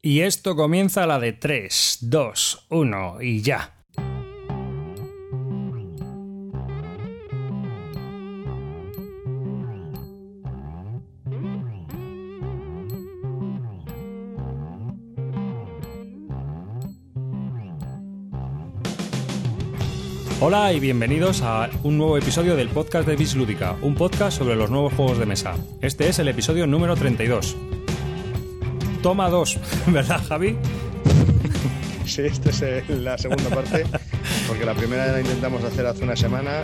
[0.00, 3.74] Y esto comienza la de 3, 2, 1 y ya.
[20.40, 24.54] Hola y bienvenidos a un nuevo episodio del podcast de Bis Lúdica, un podcast sobre
[24.54, 25.56] los nuevos juegos de mesa.
[25.80, 27.56] Este es el episodio número 32.
[29.02, 29.58] Toma 2,
[29.88, 30.56] ¿verdad, Javi?
[32.04, 33.84] Sí, esta es eh, la segunda parte,
[34.46, 36.62] porque la primera la intentamos hacer hace una semana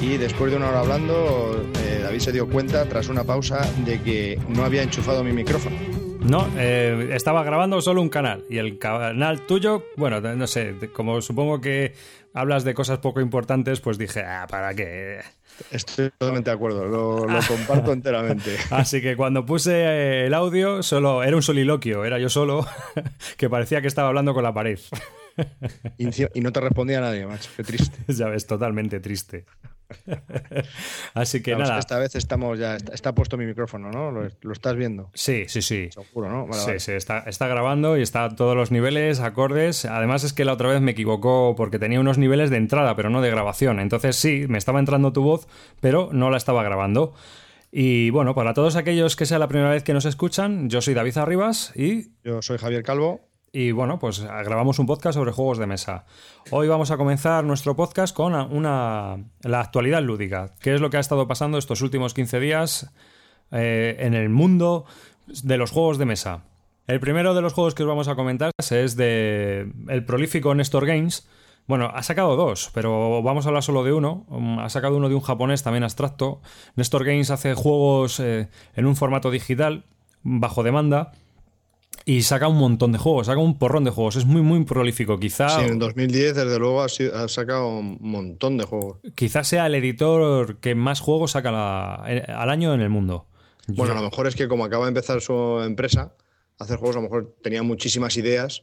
[0.00, 4.00] y después de una hora hablando, eh, David se dio cuenta, tras una pausa, de
[4.00, 5.76] que no había enchufado mi micrófono.
[6.28, 11.22] No, eh, estaba grabando solo un canal y el canal tuyo, bueno, no sé, como
[11.22, 11.94] supongo que
[12.34, 15.20] hablas de cosas poco importantes, pues dije, ah, ¿para qué?
[15.70, 18.58] Estoy totalmente de acuerdo, lo, lo comparto enteramente.
[18.70, 22.66] Así que cuando puse eh, el audio, solo era un soliloquio, era yo solo,
[23.38, 24.78] que parecía que estaba hablando con la pared.
[25.98, 27.98] Y, no te respondía nadie, macho, qué triste.
[28.12, 29.44] ya ves, totalmente triste.
[31.14, 31.80] Así que Vamos, nada.
[31.80, 34.10] Esta vez estamos ya, está, está puesto mi micrófono, ¿no?
[34.10, 35.88] Lo, lo estás viendo, Sí, sí, sí.
[35.90, 36.46] seguro, ¿no?
[36.46, 36.80] Vale, sí, vale.
[36.80, 39.84] sí, está, está grabando y está a todos los niveles, acordes.
[39.86, 43.08] Además es que la otra vez me equivocó porque tenía unos niveles de entrada, pero
[43.08, 43.80] no de grabación.
[43.80, 45.48] Entonces sí, me estaba entrando tu voz,
[45.80, 47.14] pero no la estaba grabando.
[47.70, 50.94] Y bueno, para todos aquellos que sea la primera vez que nos escuchan, yo soy
[50.94, 53.27] David Arribas y, Yo soy Javier Calvo.
[53.58, 56.04] Y bueno, pues grabamos un podcast sobre juegos de mesa.
[56.52, 60.54] Hoy vamos a comenzar nuestro podcast con una, la actualidad lúdica.
[60.60, 62.92] ¿Qué es lo que ha estado pasando estos últimos 15 días
[63.50, 64.84] eh, en el mundo
[65.26, 66.44] de los juegos de mesa?
[66.86, 70.86] El primero de los juegos que os vamos a comentar es de el prolífico Nestor
[70.86, 71.28] Games.
[71.66, 74.24] Bueno, ha sacado dos, pero vamos a hablar solo de uno.
[74.28, 76.40] Um, Ha sacado uno de un japonés también abstracto.
[76.76, 79.84] Nestor Games hace juegos eh, en un formato digital,
[80.22, 81.10] bajo demanda,
[82.10, 84.16] y saca un montón de juegos, saca un porrón de juegos.
[84.16, 85.18] Es muy, muy prolífico.
[85.20, 88.98] Quizá, Sí, en 2010, desde luego, ha, sido- ha sacado un montón de juegos.
[89.14, 93.26] quizá sea el editor que más juegos saca la- eh, al año en el mundo.
[93.66, 96.14] Bueno, a lo mejor es que como acaba de empezar su empresa,
[96.58, 98.62] hacer juegos, a lo mejor tenía muchísimas ideas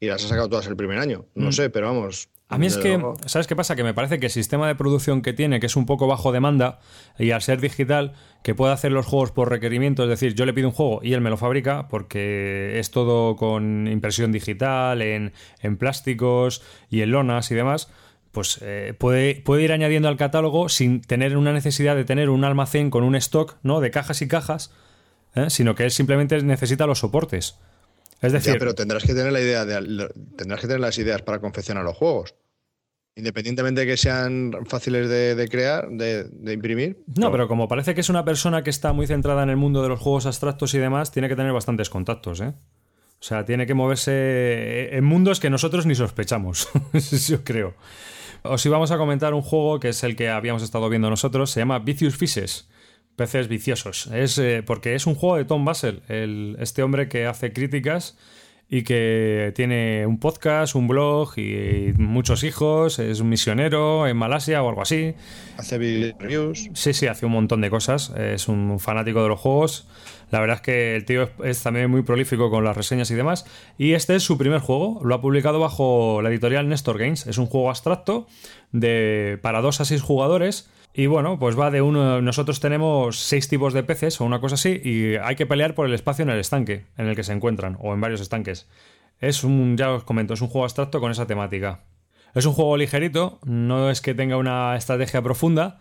[0.00, 1.26] y las ha sacado todas el primer año.
[1.34, 2.30] No sé, pero vamos.
[2.50, 3.76] A mí es que, ¿sabes qué pasa?
[3.76, 6.32] Que me parece que el sistema de producción que tiene, que es un poco bajo
[6.32, 6.78] demanda,
[7.18, 10.54] y al ser digital, que puede hacer los juegos por requerimiento, es decir, yo le
[10.54, 15.34] pido un juego y él me lo fabrica, porque es todo con impresión digital, en,
[15.60, 17.90] en plásticos y en lonas y demás,
[18.32, 22.44] pues eh, puede, puede ir añadiendo al catálogo sin tener una necesidad de tener un
[22.44, 23.80] almacén con un stock ¿no?
[23.80, 24.72] de cajas y cajas,
[25.34, 25.50] ¿eh?
[25.50, 27.58] sino que él simplemente necesita los soportes.
[28.20, 31.22] Es Ya, decir, pero tendrás que tener la idea de, tendrás que tener las ideas
[31.22, 32.34] para confeccionar los juegos.
[33.14, 37.02] Independientemente de que sean fáciles de, de crear, de, de imprimir.
[37.18, 39.82] No, pero como parece que es una persona que está muy centrada en el mundo
[39.82, 42.54] de los juegos abstractos y demás, tiene que tener bastantes contactos, ¿eh?
[43.20, 46.68] O sea, tiene que moverse en mundos que nosotros ni sospechamos,
[47.28, 47.74] yo creo.
[48.44, 51.58] Os íbamos a comentar un juego que es el que habíamos estado viendo nosotros, se
[51.58, 52.68] llama Vicious Fishes,
[53.18, 54.06] peces viciosos.
[54.06, 58.16] Es eh, porque es un juego de Tom Basel, el- este hombre que hace críticas
[58.70, 64.62] y que tiene un podcast, un blog y muchos hijos, es un misionero en Malasia
[64.62, 65.14] o algo así.
[65.56, 66.68] Hace video reviews.
[66.74, 68.10] Sí, sí, hace un montón de cosas.
[68.16, 69.88] Es un fanático de los juegos.
[70.30, 73.14] La verdad es que el tío es, es también muy prolífico con las reseñas y
[73.14, 73.46] demás.
[73.78, 75.00] Y este es su primer juego.
[75.02, 77.26] Lo ha publicado bajo la editorial Nestor Games.
[77.26, 78.26] Es un juego abstracto
[78.72, 80.68] de para dos a seis jugadores.
[80.92, 82.20] Y bueno, pues va de uno.
[82.22, 84.80] Nosotros tenemos seis tipos de peces o una cosa así.
[84.82, 87.76] Y hay que pelear por el espacio en el estanque en el que se encuentran.
[87.80, 88.68] O en varios estanques.
[89.20, 91.84] Es un, ya os comento, es un juego abstracto con esa temática.
[92.34, 95.80] Es un juego ligerito, no es que tenga una estrategia profunda,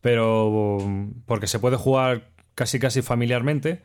[0.00, 0.78] pero
[1.26, 3.82] porque se puede jugar casi casi familiarmente,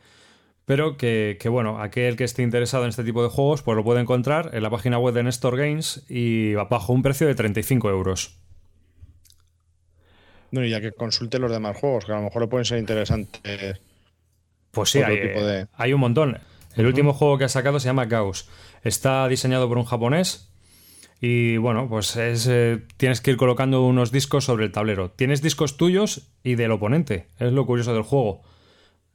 [0.64, 3.84] pero que, que, bueno, aquel que esté interesado en este tipo de juegos, pues lo
[3.84, 7.90] puede encontrar en la página web de Nestor Games y bajo un precio de 35
[7.90, 8.38] euros.
[10.54, 12.78] Bueno, y ya que consulte los demás juegos, que a lo mejor le pueden ser
[12.78, 13.80] interesantes.
[14.70, 16.38] Pues sí, hay, tipo de- hay un montón.
[16.76, 18.48] El último juego que ha sacado se llama Gauss.
[18.84, 20.50] Está diseñado por un japonés
[21.20, 25.10] y bueno, pues es eh, tienes que ir colocando unos discos sobre el tablero.
[25.10, 27.26] Tienes discos tuyos y del oponente.
[27.38, 28.42] Es lo curioso del juego.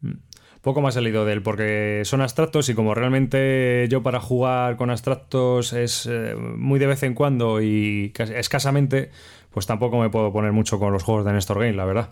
[0.02, 0.14] Mm.
[0.62, 4.76] Poco más he leído de él porque son abstractos y como realmente yo para jugar
[4.76, 9.12] con abstractos es eh, muy de vez en cuando y casi- escasamente,
[9.52, 12.10] pues tampoco me puedo poner mucho con los juegos de Nestor Game, la verdad.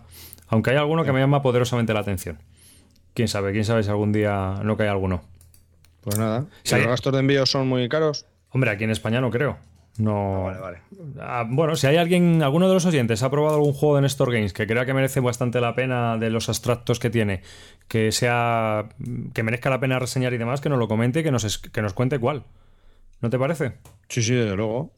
[0.48, 2.38] Aunque hay alguno que me llama poderosamente la atención.
[3.14, 5.22] Quién sabe, quién sabe si algún día no cae alguno.
[6.02, 6.46] Pues nada.
[6.64, 6.76] ¿Y Sí.
[6.76, 8.26] los gastos de envío son muy caros?
[8.50, 9.58] Hombre, aquí en España no creo.
[9.98, 10.44] No.
[10.44, 10.78] Vale, vale.
[11.20, 14.32] Ah, bueno, si hay alguien, alguno de los oyentes ha probado algún juego de Nestor
[14.32, 17.42] Games que crea que merece bastante la pena de los abstractos que tiene,
[17.88, 18.88] que sea.
[19.34, 21.82] que merezca la pena reseñar y demás, que nos lo comente y que nos, que
[21.82, 22.44] nos cuente cuál.
[23.20, 23.72] ¿No te parece?
[24.08, 24.92] Sí, sí, desde luego.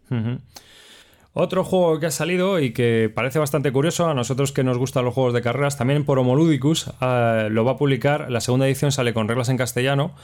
[1.32, 5.04] Otro juego que ha salido y que parece bastante curioso a nosotros que nos gustan
[5.04, 8.90] los juegos de carreras, también por Homoludicus ah, lo va a publicar, la segunda edición
[8.90, 10.14] sale con reglas en castellano,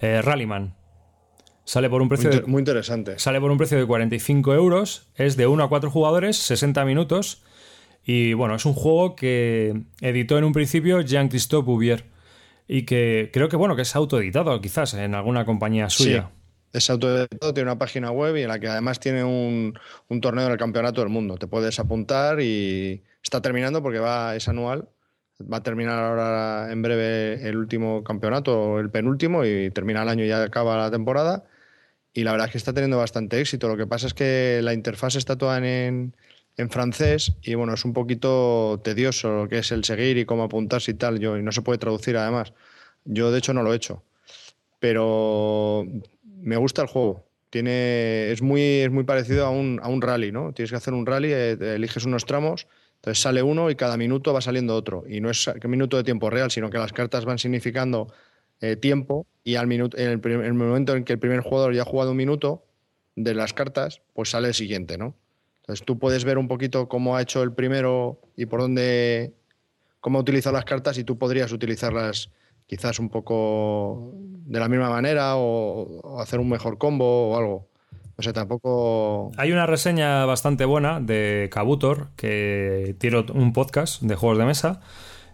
[0.00, 0.74] eh, Rallyman.
[1.64, 3.18] Sale por un precio inter- muy interesante.
[3.18, 7.42] Sale por un precio de 45 euros, es de 1 a 4 jugadores, 60 minutos.
[8.04, 12.04] Y bueno, es un juego que editó en un principio Jean-Christophe Bouvier.
[12.68, 16.28] Y que creo que bueno, que es autoeditado quizás en alguna compañía suya.
[16.28, 19.78] Sí, es autoeditado, tiene una página web y en la que además tiene un,
[20.08, 21.36] un torneo del campeonato del mundo.
[21.36, 24.88] Te puedes apuntar y está terminando porque va, es anual.
[25.40, 30.24] Va a terminar ahora en breve el último campeonato, el penúltimo, y termina el año
[30.24, 31.44] y ya acaba la temporada.
[32.14, 33.68] Y la verdad es que está teniendo bastante éxito.
[33.68, 36.16] Lo que pasa es que la interfaz está toda en,
[36.56, 40.44] en francés y bueno, es un poquito tedioso lo que es el seguir y cómo
[40.44, 41.18] apuntarse y tal.
[41.20, 42.54] Yo, y no se puede traducir además.
[43.04, 44.02] Yo de hecho no lo he hecho
[44.78, 45.84] pero
[46.46, 47.26] me gusta el juego.
[47.50, 50.52] Tiene, es, muy, es muy parecido a un, a un rally, ¿no?
[50.52, 54.32] Tienes que hacer un rally, eh, eliges unos tramos, entonces sale uno y cada minuto
[54.32, 55.04] va saliendo otro.
[55.08, 58.12] Y no es minuto de tiempo real, sino que las cartas van significando
[58.60, 61.84] eh, tiempo y al minuto, en el momento en que el primer jugador ya ha
[61.84, 62.64] jugado un minuto
[63.16, 65.16] de las cartas, pues sale el siguiente, ¿no?
[65.62, 69.34] Entonces tú puedes ver un poquito cómo ha hecho el primero y por dónde,
[70.00, 72.30] cómo ha utilizado las cartas y tú podrías utilizarlas
[72.66, 77.68] quizás un poco de la misma manera o, o hacer un mejor combo o algo.
[78.16, 79.30] No sé, tampoco...
[79.36, 84.80] Hay una reseña bastante buena de Kabutor, que tiene un podcast de juegos de mesa.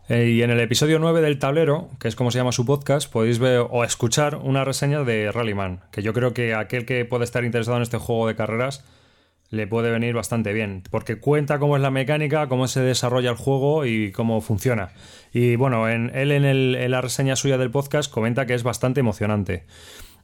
[0.09, 3.11] eh, y en el episodio 9 del tablero, que es como se llama su podcast,
[3.11, 7.23] podéis ver o escuchar una reseña de Rallyman, que yo creo que aquel que puede
[7.23, 8.85] estar interesado en este juego de carreras
[9.53, 13.37] le puede venir bastante bien, porque cuenta cómo es la mecánica, cómo se desarrolla el
[13.37, 14.89] juego y cómo funciona.
[15.33, 18.63] Y bueno, en, él en, el- en la reseña suya del podcast comenta que es
[18.65, 19.65] bastante emocionante.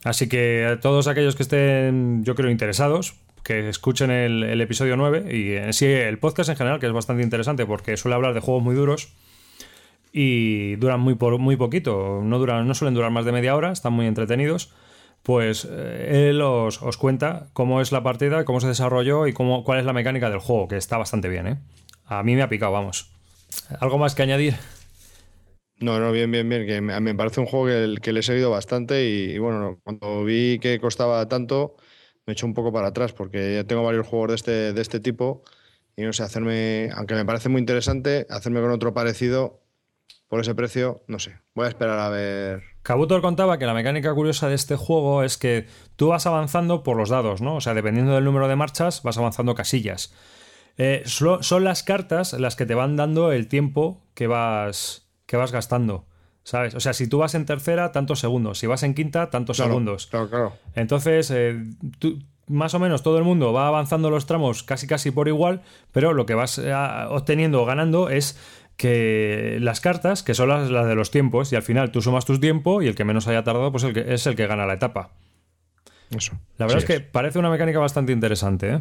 [0.03, 5.35] Así que a todos aquellos que estén, yo creo, interesados, que escuchen el, episodio 9
[5.37, 8.41] y en sí el podcast en general, que es bastante interesante porque suele hablar de
[8.41, 9.13] juegos muy duros
[10.13, 13.73] y duran muy, por, muy poquito, no, duran, no suelen durar más de media hora,
[13.73, 14.73] están muy entretenidos.
[15.23, 19.65] Pues eh, él os, os cuenta cómo es la partida, cómo se desarrolló y cómo,
[19.65, 21.59] cuál es la mecánica del juego, que está bastante bien, ¿eh?
[22.07, 23.11] A mí me ha picado, vamos.
[23.81, 24.55] ¿Algo más que añadir?
[25.81, 28.51] No, no, bien, bien, bien, que me, parece un juego que, que le he seguido
[28.51, 31.77] bastante y, bueno, cuando vi que costaba tanto,
[32.27, 35.01] me eché un poco para atrás porque ya tengo varios juegos de este, de este
[35.01, 35.45] tipo
[35.97, 39.63] y no sé, hacerme, aunque me parece muy interesante, hacerme con otro parecido
[40.29, 42.63] por ese precio, no sé, voy a esperar a ver.
[42.83, 45.67] Kabutor contaba que la mecánica curiosa de este juego es que
[45.97, 47.57] tú vas avanzando por los dados, ¿no?
[47.57, 50.15] O sea, dependiendo del número de marchas, vas avanzando casillas.
[50.77, 55.51] Eh, son las cartas las que te van dando el tiempo que vas, que vas
[55.51, 56.07] gastando,
[56.45, 56.75] ¿sabes?
[56.75, 58.59] O sea, si tú vas en tercera, tantos segundos.
[58.59, 60.07] Si vas en quinta, tantos Claro, segundos.
[60.07, 60.53] Claro, claro.
[60.75, 61.65] Entonces, eh,
[61.99, 65.61] tú- más o menos todo el mundo va avanzando los tramos casi casi por igual,
[65.93, 66.73] pero lo que vas eh,
[67.11, 68.39] obteniendo o ganando es
[68.79, 72.25] que las cartas, que son las, las de los tiempos, y al final tú sumas
[72.25, 74.65] tu tiempo y el que menos haya tardado pues el que, es el que gana
[74.65, 75.11] la etapa.
[76.17, 76.39] Eso.
[76.57, 78.71] La verdad es que parece una mecánica bastante interesante.
[78.75, 78.81] ¿eh?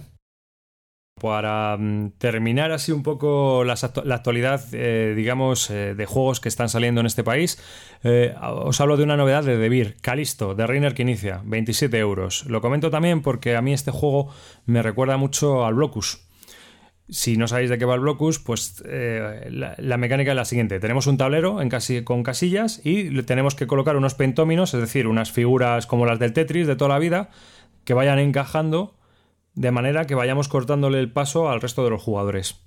[1.19, 6.69] Para mm, terminar así un poco la actualidad, eh, digamos, eh, de juegos que están
[6.69, 7.59] saliendo en este país,
[8.03, 12.45] eh, os hablo de una novedad de Debir, Calisto, de Reiner que inicia, 27 euros.
[12.45, 14.31] Lo comento también porque a mí este juego
[14.67, 16.26] me recuerda mucho al Blocus.
[17.09, 20.79] Si no sabéis de qué va el Blocus, pues eh, la, mecánica es la siguiente.
[20.79, 21.69] Tenemos un tablero en
[22.03, 26.33] con casillas y tenemos que colocar unos pentóminos, es decir, unas figuras como las del
[26.33, 27.29] Tetris de toda la vida,
[27.85, 28.95] que vayan encajando
[29.55, 32.61] de manera que vayamos cortándole el paso al resto de los jugadores.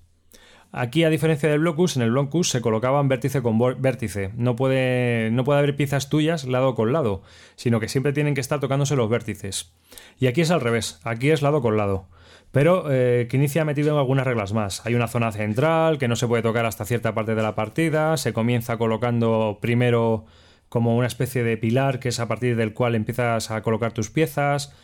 [0.73, 4.31] Aquí, a diferencia del Blocus, en el Blocus se colocaban vértice con vértice.
[4.37, 7.23] No puede, no puede haber piezas tuyas lado con lado,
[7.57, 9.73] sino que siempre tienen que estar tocándose los vértices.
[10.19, 12.07] Y aquí es al revés, aquí es lado con lado.
[12.53, 14.85] Pero eh, Kinicia ha metido algunas reglas más.
[14.85, 18.17] Hay una zona central que no se puede tocar hasta cierta parte de la partida.
[18.17, 20.25] Se comienza colocando primero
[20.69, 24.11] como una especie de pilar que es a partir del cual empiezas a colocar tus
[24.11, 24.75] piezas,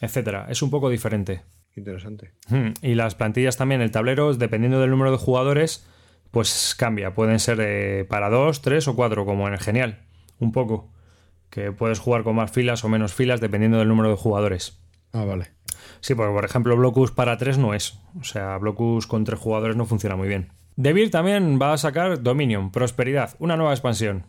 [0.00, 0.46] etcétera.
[0.48, 1.42] Es un poco diferente.
[1.76, 2.32] Interesante.
[2.48, 5.86] Hmm, Y las plantillas también, el tablero, dependiendo del número de jugadores,
[6.30, 7.14] pues cambia.
[7.14, 10.00] Pueden ser eh, para dos, tres o cuatro, como en el Genial.
[10.38, 10.90] Un poco.
[11.50, 14.80] Que puedes jugar con más filas o menos filas dependiendo del número de jugadores.
[15.12, 15.50] Ah, vale.
[16.02, 17.98] Sí, porque por ejemplo Blocus para tres no es.
[18.20, 20.52] O sea, Blocus con tres jugadores no funciona muy bien.
[20.76, 24.26] Devir también va a sacar Dominion, Prosperidad, una nueva expansión.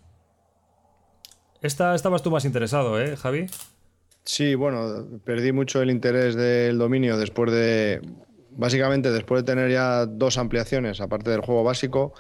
[1.62, 3.48] Esta estabas tú más interesado, ¿eh, Javi?
[4.24, 8.02] Sí, bueno, perdí mucho el interés del dominio después de,
[8.52, 12.14] básicamente después de tener ya dos ampliaciones, aparte del juego básico,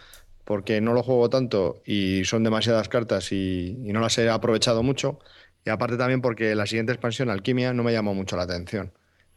[0.46, 5.20] porque no lo juego tanto y son demasiadas cartas y, no las he aprovechado mucho.
[5.64, 8.94] Y aparte también porque la siguiente expansión, Alquimia, no me llamó mucho la atención.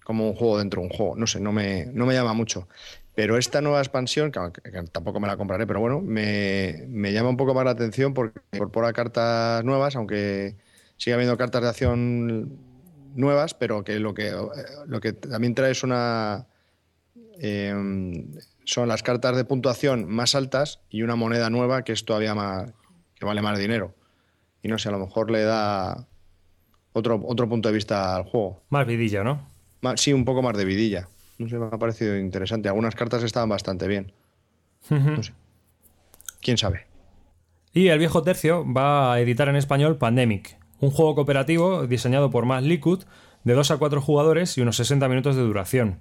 [0.06, 1.16] Como un juego dentro de un juego.
[1.16, 2.68] No sé, no me, no me llama mucho.
[3.16, 4.40] Pero esta nueva expansión, que,
[4.92, 8.38] tampoco me la compraré, pero bueno, me, me, llama un poco más la atención porque
[8.52, 10.54] incorpora cartas nuevas, aunque
[10.96, 12.56] sigue habiendo cartas de acción
[13.16, 14.32] nuevas, pero que lo que,
[14.86, 16.46] lo que también trae es una...
[17.40, 18.30] Em,
[18.64, 22.72] son las cartas de puntuación más altas y una moneda nueva que es todavía más
[23.14, 23.94] que vale más dinero.
[24.62, 26.06] Y no sé, a lo mejor le da
[26.92, 28.62] otro, otro punto de vista al juego.
[28.68, 29.55] Más vidilla, ¿no?
[29.96, 31.08] Sí, un poco más de vidilla.
[31.38, 32.68] No sé, me ha parecido interesante.
[32.68, 34.12] Algunas cartas estaban bastante bien.
[34.90, 35.32] No sé.
[36.40, 36.86] ¿Quién sabe?
[37.72, 42.46] Y el viejo tercio va a editar en español Pandemic, un juego cooperativo diseñado por
[42.46, 43.04] Matt Likud
[43.44, 46.00] de 2 a 4 jugadores y unos 60 minutos de duración.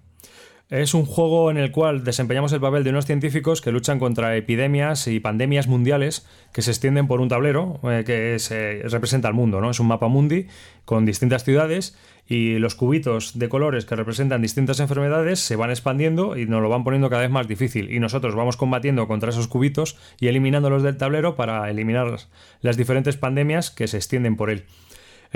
[0.69, 4.36] Es un juego en el cual desempeñamos el papel de unos científicos que luchan contra
[4.36, 9.36] epidemias y pandemias mundiales que se extienden por un tablero eh, que se representa al
[9.36, 9.69] mundo, ¿no?
[9.69, 10.48] Es un mapa mundi
[10.84, 11.95] con distintas ciudades
[12.27, 16.69] y los cubitos de colores que representan distintas enfermedades se van expandiendo y nos lo
[16.69, 20.81] van poniendo cada vez más difícil y nosotros vamos combatiendo contra esos cubitos y eliminándolos
[20.81, 22.17] del tablero para eliminar
[22.62, 24.65] las diferentes pandemias que se extienden por él.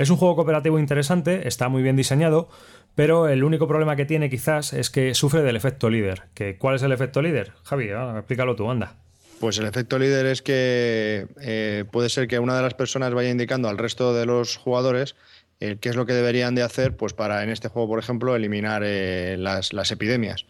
[0.00, 2.48] Es un juego cooperativo interesante, está muy bien diseñado,
[2.94, 6.24] pero el único problema que tiene quizás es que sufre del efecto líder.
[6.34, 7.52] ¿Que, ¿Cuál es el efecto líder?
[7.64, 8.96] Javi, ah, explícalo tú, anda.
[9.40, 13.30] Pues el efecto líder es que eh, puede ser que una de las personas vaya
[13.30, 15.16] indicando al resto de los jugadores
[15.60, 18.34] eh, qué es lo que deberían de hacer pues para en este juego, por ejemplo,
[18.34, 20.46] eliminar eh, las, epidemias.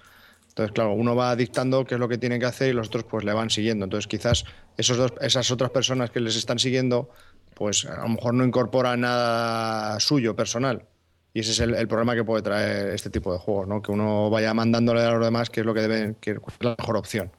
[0.49, 3.05] Entonces, claro, uno va dictando qué es lo que tiene que hacer y los otros
[3.05, 3.85] pues le van siguiendo.
[3.85, 4.45] Entonces, quizás
[4.77, 7.11] esos dos, esas otras personas que les están siguiendo,
[7.55, 10.85] pues a lo mejor no incorporan nada suyo, personal.
[11.33, 13.83] Y ese es el, problema que puede traer este tipo de juegos, ¿no?
[13.83, 16.75] Que uno vaya mandándole a los demás qué es lo que deben, que es la
[16.77, 17.31] mejor opción.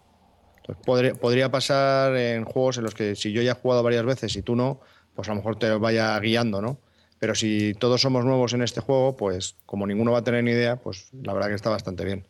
[0.85, 4.35] podría, podría pasar en juegos en los que si yo ya he jugado varias veces
[4.37, 4.79] y tú no,
[5.13, 6.79] pues a lo mejor te vaya guiando, ¿no?
[7.19, 10.51] Pero si todos somos nuevos en este juego, pues como ninguno va a tener ni
[10.51, 12.25] idea, pues la verdad que está bastante bien.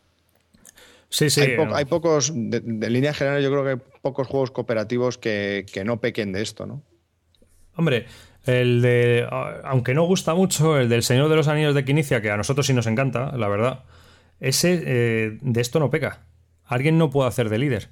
[1.08, 1.42] Sí, sí.
[1.74, 6.00] Hay, pocos, de, línea general, yo creo que hay pocos juegos cooperativos que, que no
[6.00, 6.82] pequen de esto, ¿no?
[7.74, 8.06] Hombre,
[8.44, 9.26] el de.
[9.64, 12.66] Aunque no gusta mucho, el del Señor de los Anillos de Quinicia, que a nosotros
[12.66, 13.84] sí nos encanta, la verdad.
[14.40, 16.20] Ese eh, de esto no peca.
[16.64, 17.90] Alguien no puede hacer de líder.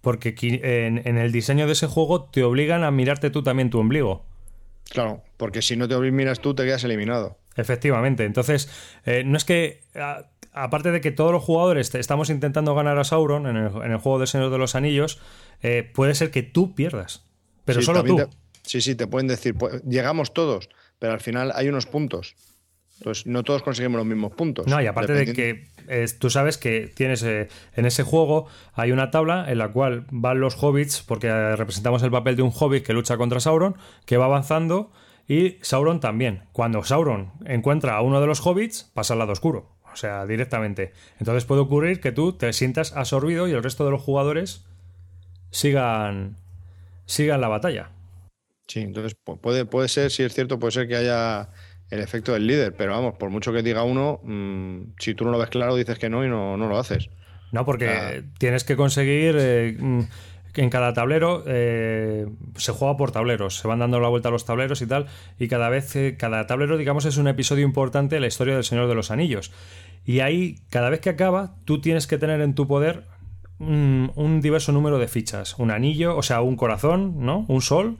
[0.00, 4.24] Porque en, el diseño de ese juego te obligan a mirarte tú también tu ombligo.
[4.90, 7.38] Claro, porque si no te miras tú, te quedas eliminado.
[7.54, 8.24] Efectivamente.
[8.24, 8.68] Entonces,
[9.04, 9.82] eh, no es que.
[10.52, 14.28] aparte de que todos los jugadores estamos intentando ganar a Sauron en el, juego del
[14.28, 15.20] Señor de los Anillos,
[15.62, 17.24] eh, puede ser que tú pierdas.
[17.64, 18.28] Pero solo tú.
[18.62, 22.36] Sí, sí, te pueden decir, pues, llegamos todos, pero al final hay unos puntos.
[22.98, 24.66] Entonces, no todos conseguimos los mismos puntos.
[24.68, 28.92] No, y aparte de que eh, tú sabes que tienes eh, en ese juego hay
[28.92, 32.84] una tabla en la cual van los hobbits, porque representamos el papel de un hobbit
[32.84, 33.76] que lucha contra Sauron,
[34.06, 34.92] que va avanzando,
[35.26, 36.44] y Sauron también.
[36.52, 39.72] Cuando Sauron encuentra a uno de los hobbits, pasa al lado oscuro.
[39.92, 40.92] O sea, directamente.
[41.18, 44.64] Entonces puede ocurrir que tú te sientas absorbido y el resto de los jugadores
[45.50, 46.36] sigan,
[47.04, 47.90] sigan la batalla.
[48.66, 51.50] Sí, entonces puede, puede ser, si es cierto, puede ser que haya
[51.90, 55.30] el efecto del líder, pero vamos, por mucho que diga uno, mm, si tú no
[55.30, 57.10] lo ves claro, dices que no y no, no lo haces.
[57.52, 60.00] No, porque tienes que conseguir eh, mm,
[60.54, 62.26] en cada tablero eh,
[62.56, 65.06] se juega por tableros, se van dando la vuelta a los tableros y tal,
[65.38, 68.64] y cada vez, eh, cada tablero, digamos, es un episodio importante de la historia del
[68.64, 69.52] Señor de los Anillos.
[70.04, 73.04] Y ahí, cada vez que acaba, tú tienes que tener en tu poder
[73.58, 75.58] mm, un diverso número de fichas.
[75.58, 77.44] Un anillo, o sea, un corazón, ¿no?
[77.48, 77.98] Un sol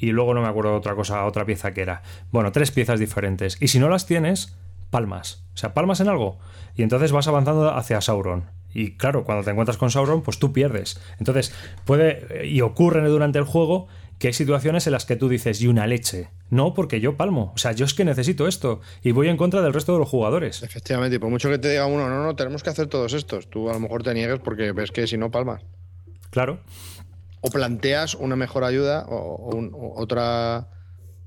[0.00, 2.02] y luego no me acuerdo de otra cosa, otra pieza que era.
[2.32, 3.58] Bueno, tres piezas diferentes.
[3.60, 4.56] Y si no las tienes,
[4.90, 5.44] palmas.
[5.54, 6.38] O sea, palmas en algo.
[6.74, 8.46] Y entonces vas avanzando hacia Sauron.
[8.72, 11.00] Y claro, cuando te encuentras con Sauron, pues tú pierdes.
[11.18, 11.52] Entonces,
[11.84, 13.88] puede y ocurre durante el juego
[14.18, 16.28] que hay situaciones en las que tú dices, y una leche.
[16.50, 17.52] No, porque yo palmo.
[17.54, 18.80] O sea, yo es que necesito esto.
[19.02, 20.62] Y voy en contra del resto de los jugadores.
[20.62, 23.48] Efectivamente, y por mucho que te diga uno, no, no, tenemos que hacer todos estos.
[23.48, 25.62] Tú a lo mejor te niegas porque ves que si no palmas.
[26.30, 26.60] Claro
[27.40, 30.68] o planteas una mejor ayuda o, otra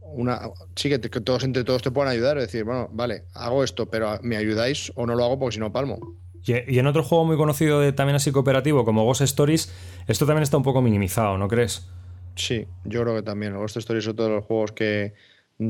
[0.01, 0.41] una
[0.75, 4.19] sí que, todos entre todos te puedan ayudar es decir bueno vale hago esto pero
[4.21, 5.99] me ayudáis o no lo hago porque si no palmo.
[6.45, 9.73] Y, en otro juego muy conocido de, también así cooperativo como Ghost Stories
[10.07, 11.87] esto también está un poco minimizado ¿no crees?
[12.35, 13.55] Sí yo creo que también.
[13.57, 15.13] Ghost Stories son todos los juegos que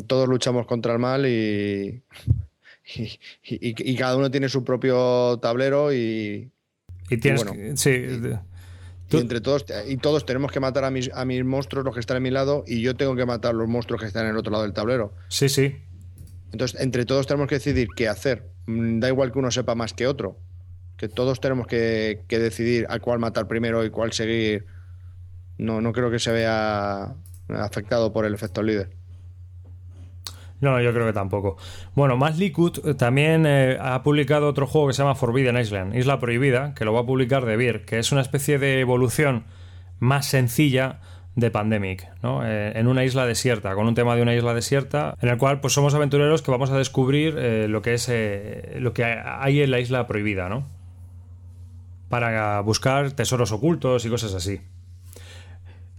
[0.08, 2.04] todos luchamos contra el mal y
[3.44, 6.52] y, cada uno tiene su propio tablero y
[7.10, 7.46] y tienes
[7.76, 7.92] sí
[9.14, 12.00] y entre todos, y todos tenemos que matar a mis, a mis monstruos, los que
[12.00, 14.38] están a mi lado, y yo tengo que matar los monstruos que están en el
[14.38, 15.14] otro lado del tablero.
[15.30, 15.76] Sí, sí.
[16.52, 18.48] Entonces, entre todos tenemos que decidir qué hacer.
[18.68, 20.38] Mm, da igual que uno sepa más que otro.
[20.98, 24.66] Que todos tenemos que, decidir a cuál matar primero y cuál seguir.
[25.58, 27.16] No, no creo que se vea
[27.50, 28.92] afectado por el efecto líder.
[30.64, 31.58] No, yo creo que tampoco.
[31.94, 35.94] Bueno, más Liquid eh, también eh, ha publicado otro juego que se llama Forbidden Island,
[35.94, 39.44] Isla Prohibida, que lo va a publicar De Beer, que es una especie de evolución
[40.00, 41.02] más sencilla
[41.36, 42.48] de Pandemic, ¿no?
[42.48, 45.60] Eh, en una isla desierta, con un tema de una isla desierta, en el cual
[45.60, 47.34] pues somos aventureros que vamos a descubrir
[47.68, 48.10] lo que es
[48.80, 50.66] lo que hay en la isla prohibida, ¿no?
[52.08, 54.62] Para buscar tesoros ocultos y cosas así.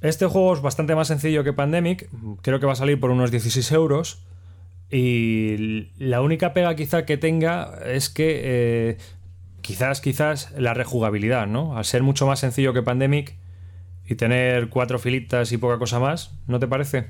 [0.00, 2.08] Este juego es bastante más sencillo que Pandemic,
[2.40, 4.24] creo que va a salir por unos 16 euros
[4.96, 8.98] y la única pega quizá que tenga es que eh,
[9.60, 11.76] quizás, quizás la rejugabilidad, ¿no?
[11.76, 13.36] Al ser mucho más sencillo que Pandemic
[14.06, 17.08] y tener cuatro filitas y poca cosa más, ¿no te parece?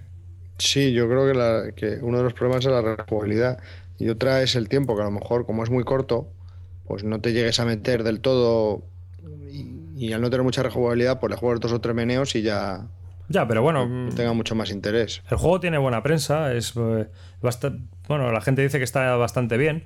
[0.57, 3.59] Sí, yo creo que, uno de los problemas es la rejugabilidad
[3.99, 6.29] y otra es el tiempo, que a lo mejor como es muy corto,
[6.87, 8.83] pues no te llegues a meter del todo
[9.97, 12.87] y, al no tener mucha rejugabilidad, pues le juegas dos o tres meneos y ya,
[13.29, 14.09] ya, pero bueno.
[14.15, 15.23] tenga mucho más interés.
[15.31, 17.09] El juego tiene buena prensa, es eh,
[17.41, 19.85] bastante, bueno, la gente dice que está bastante bien,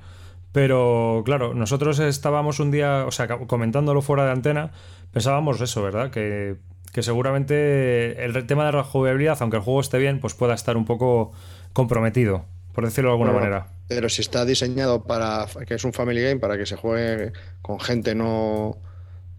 [0.52, 4.72] pero claro, nosotros estábamos un día, o sea, comentándolo fuera de antena,
[5.12, 6.10] pensábamos eso, ¿verdad?
[6.10, 6.56] Que,
[7.00, 10.84] seguramente el tema de la jugabilidad, aunque el juego esté bien, pues pueda estar un
[10.84, 11.30] poco
[11.72, 13.68] comprometido, por decirlo de alguna manera.
[13.86, 17.30] Pero si está diseñado para que es un family game, para que se juegue
[17.62, 18.78] con gente no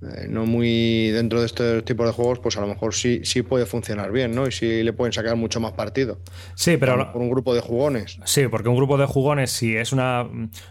[0.02, 3.42] eh, no muy dentro de este tipo de juegos, pues a lo mejor sí, sí
[3.42, 4.48] puede funcionar bien, ¿no?
[4.48, 6.20] Y sí le pueden sacar mucho más partido.
[6.56, 7.12] Sí, pero.
[7.12, 8.18] Por un grupo de jugones.
[8.24, 10.26] Sí, porque un grupo de jugones, si es una.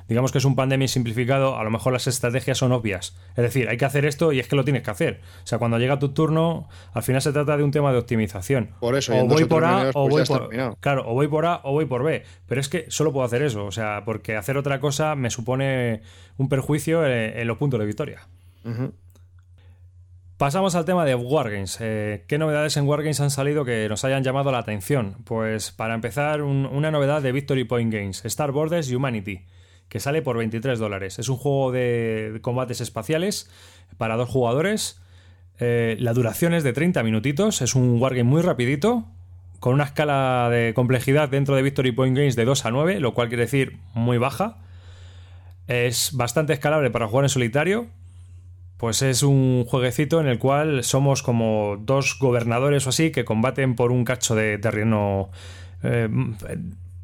[0.08, 3.16] Digamos que es un pandemia simplificado, a lo mejor las estrategias son obvias.
[3.36, 5.20] Es decir, hay que hacer esto y es que lo tienes que hacer.
[5.44, 8.70] O sea, cuando llega tu turno, al final se trata de un tema de optimización.
[8.80, 10.78] Por eso, o voy por A o pues voy por.
[10.80, 12.22] Claro, o voy por A o voy por B.
[12.46, 13.66] Pero es que solo puedo hacer eso.
[13.66, 16.00] O sea, porque hacer otra cosa me supone
[16.38, 18.26] un perjuicio en, los puntos de victoria.
[20.38, 21.78] Pasamos al tema de Wargames.
[21.80, 25.16] Eh, ¿Qué novedades en Wargames han salido que nos hayan llamado la atención?
[25.24, 29.40] Pues para empezar, una novedad de Victory Point Games, Star Borders Humanity,
[29.88, 31.18] que sale por 23 dólares.
[31.18, 33.50] Es un juego de combates espaciales
[33.96, 35.02] para dos jugadores.
[35.58, 39.06] Eh, la duración es de 30 minutitos, es un wargame muy rapidito,
[39.58, 43.12] con una escala de complejidad dentro de Victory Point Games de 2 a 9, lo
[43.12, 44.58] cual quiere decir muy baja.
[45.66, 47.88] Es bastante escalable para jugar en solitario
[48.78, 53.74] pues es un jueguecito en el cual somos como dos gobernadores o así que combaten
[53.74, 55.30] por un cacho de terreno
[55.82, 56.08] eh,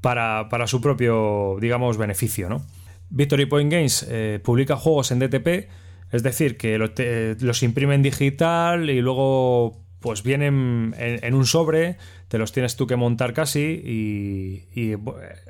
[0.01, 2.65] para, su propio, digamos, beneficio, ¿no?
[3.11, 5.69] Victory Point Games eh, publica juegos en DTP,
[6.13, 11.97] es decir, que los imprimen digital y luego pues vienen en, un sobre,
[12.29, 14.95] te los tienes tú que montar casi y,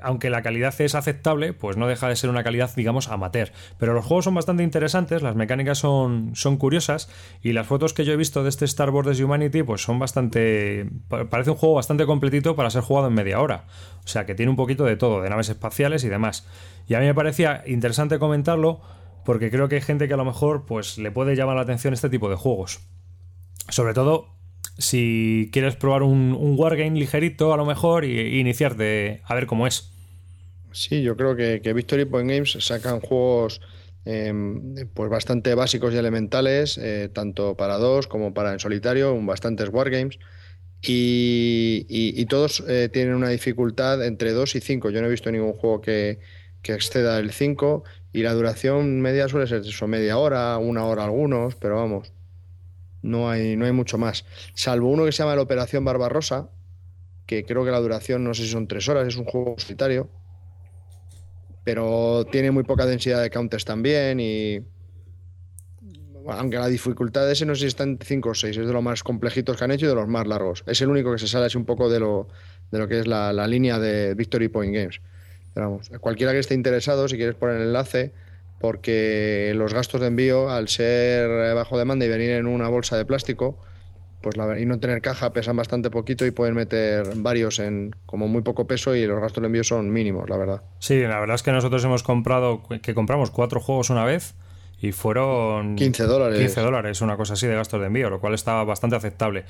[0.01, 3.51] aunque la calidad es aceptable, pues no deja de ser una calidad, digamos, amateur.
[3.81, 7.11] Pero los juegos son bastante interesantes, las mecánicas son, son curiosas
[7.43, 10.88] y las fotos que yo he visto de este Star Wars Humanity, pues son bastante...
[11.09, 13.64] Parece un juego bastante completito para ser jugado en media hora.
[14.05, 16.47] O sea, que tiene un poquito de todo, de naves espaciales y demás.
[16.87, 18.83] Y a mí me parecía interesante comentarlo
[19.25, 21.93] porque creo que hay gente que a lo mejor pues le puede llamar la atención
[21.93, 22.87] este tipo de juegos.
[23.69, 24.35] Sobre todo
[24.78, 29.90] si quieres probar un, wargame ligerito a lo mejor y, iniciarte a ver cómo es.
[30.72, 33.60] Sí, yo creo que, Victory Point Games sacan juegos
[34.04, 39.68] em, pues bastante básicos y elementales, eh, tanto para dos como para en solitario, bastantes
[39.68, 40.18] wargames.
[40.87, 44.90] Y, y, todos eh, tienen una dificultad entre 2 y 5.
[44.90, 46.18] Yo no he visto ningún juego que,
[46.60, 51.04] que exceda el 5 y la duración media suele ser eso, media hora, una hora
[51.04, 52.12] algunos, pero vamos,
[53.05, 54.25] no hay, no hay mucho más.
[54.55, 56.49] Salvo uno que se llama la Operación Barbarosa,
[57.27, 60.09] que creo que la duración no sé si son tres horas, es un juego solitario.
[61.64, 64.62] Pero tiene muy poca densidad de counters también y.
[66.29, 68.73] aunque la dificultad de ese no sé si está en 5 o 6, es de
[68.73, 70.64] los más complejitos que han hecho y de los más largos.
[70.67, 72.29] Es el único que se sale así un poco de lo,
[72.71, 75.01] de lo que es la, línea de Victory Point Games.
[75.55, 78.12] Vamos, cualquiera que esté interesado, si quieres poner el enlace,
[78.59, 83.05] porque los gastos de envío, al ser bajo demanda y venir en una bolsa de
[83.05, 83.59] plástico,
[84.25, 88.27] pues la, y no tener caja pesan bastante poquito y pueden meter varios en como
[88.27, 90.62] muy poco peso y los gastos de envío son mínimos, la verdad.
[90.79, 94.35] Sí, la verdad es que nosotros hemos comprado, que compramos cuatro juegos una vez
[94.81, 96.38] y fueron 15 dólares.
[96.38, 99.45] 15 dólares, una cosa así de gastos de envío, lo cual estaba bastante aceptable.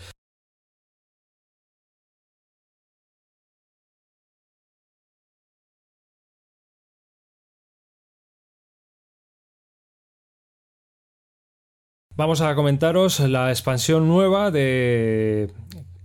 [12.16, 15.50] Vamos a comentaros la expansión nueva de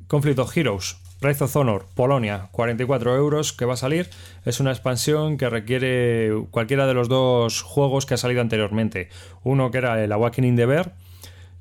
[0.07, 4.09] Conflict of Heroes, Price of Honor, Polonia, 44 euros que va a salir.
[4.43, 9.09] Es una expansión que requiere cualquiera de los dos juegos que ha salido anteriormente.
[9.43, 10.95] Uno que era el Awakening the Bear,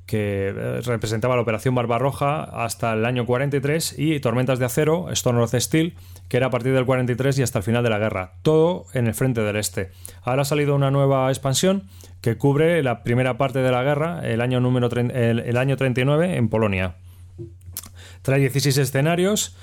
[0.09, 5.37] que eh, representaba la Operación Barbarroja hasta el año 43, y Tormentas de Acero, Storm
[5.37, 5.93] of Steel,
[6.27, 8.33] que era a partir del 43 y hasta el final de la guerra.
[8.41, 9.91] Todo en el frente del este.
[10.23, 11.83] Ahora ha salido una nueva expansión
[12.21, 16.49] que cubre la primera parte de la guerra, el año, número el año 39, en
[16.49, 16.95] Polonia.
[18.23, 19.55] Trae 16 escenarios.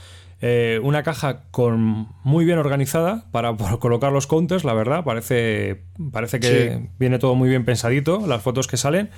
[0.43, 5.03] Eh, una caja con muy bien organizada para colocar los counters, la verdad.
[5.03, 5.83] Parece,
[6.13, 8.25] parece que viene todo muy bien pensadito.
[8.29, 9.11] Las fotos que salen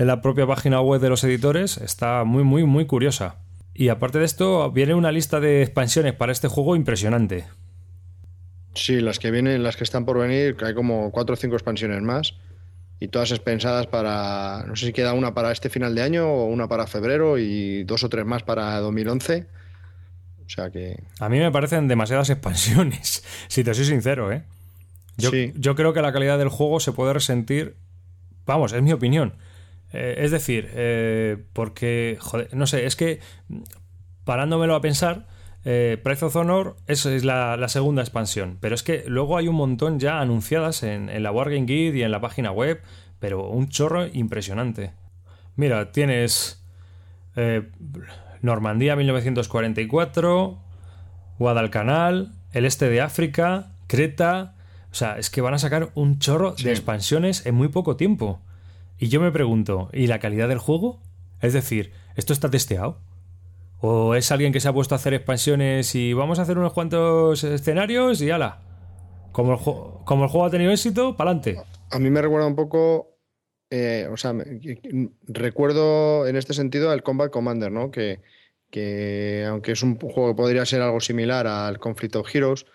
[0.00, 3.36] en la propia página web de los editores está muy, muy, muy curiosa.
[3.74, 7.44] Y aparte de esto, viene una lista de expansiones para este juego impresionante.
[8.72, 12.00] Sí, las que vienen, las que están por venir, hay como cuatro o cinco expansiones
[12.00, 12.32] más
[12.98, 16.46] y todas pensadas para, no sé si queda una para este final de año o
[16.46, 19.48] una para febrero y dos o tres más para 2011.
[20.46, 20.96] O sea que...
[21.18, 24.44] A mí me parecen demasiadas expansiones, si te soy sincero, ¿eh?
[25.18, 27.76] Yo, yo creo que la calidad del juego se puede resentir,
[28.46, 29.34] vamos, es mi opinión.
[29.92, 33.20] Eh, es decir, eh, porque, joder, no sé, es que
[34.24, 35.26] parándomelo a pensar,
[35.64, 39.56] eh, Price of Honor es, es la, segunda expansión, pero es que luego hay un
[39.56, 42.80] montón ya anunciadas en, la Wargame Guide y en la página web,
[43.18, 44.92] pero un chorro impresionante.
[45.56, 46.64] Mira, tienes
[47.36, 47.68] eh,
[48.40, 50.58] Normandía 1944,
[51.38, 54.54] Guadalcanal, el este de África, Creta.
[54.90, 58.40] O sea, es que van a sacar un chorro de expansiones en muy poco tiempo.
[59.02, 61.00] Y yo me pregunto, ¿y la calidad del juego?
[61.40, 63.00] Es decir, ¿esto está testeado?
[63.80, 66.74] ¿O es alguien que se ha puesto a hacer expansiones y vamos a hacer unos
[66.74, 68.60] cuantos escenarios y ala?
[69.32, 71.56] Como el, como el juego ha tenido éxito, pa'lante.
[71.90, 73.16] A mí me recuerda un poco.
[73.70, 74.34] Eh, o sea,
[75.28, 77.90] recuerdo en este sentido el Combat Commander, ¿no?
[77.90, 78.20] Que,
[78.68, 82.66] que aunque es un juego que podría ser algo similar al Conflict of Heroes,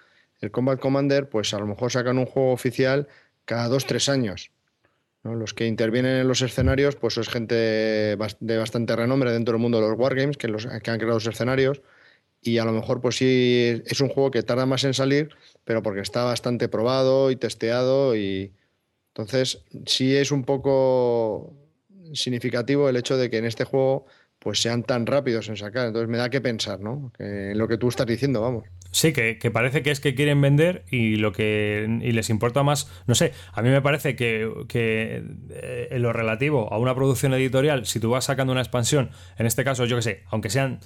[0.42, 3.10] el Combat Commander, pues a lo mejor sacan un juego oficial
[3.44, 4.55] cada dos, tres años.
[5.34, 9.82] Los que intervienen en los escenarios, pues es gente de bastante renombre dentro del mundo
[9.82, 11.82] de los wargames, que, los, que han creado los escenarios.
[12.42, 15.30] Y a lo mejor, pues sí, es un juego que tarda más en salir,
[15.64, 18.16] pero porque está bastante probado y testeado.
[18.16, 18.54] Y
[19.16, 21.54] entonces, sí es un poco
[22.14, 24.06] significativo el hecho de que en este juego
[24.38, 25.88] pues sean tan rápidos en sacar.
[25.88, 27.12] Entonces me da que pensar, ¿no?
[27.18, 28.66] en lo que tú estás diciendo, vamos.
[28.96, 33.14] Sí, que, parece que es que quieren vender y lo que les importa más, no
[33.14, 38.00] sé, a mí me parece que, eh, en lo relativo a una producción editorial, si
[38.00, 40.80] tú vas sacando una expansión, en este caso, yo que sé, aunque sean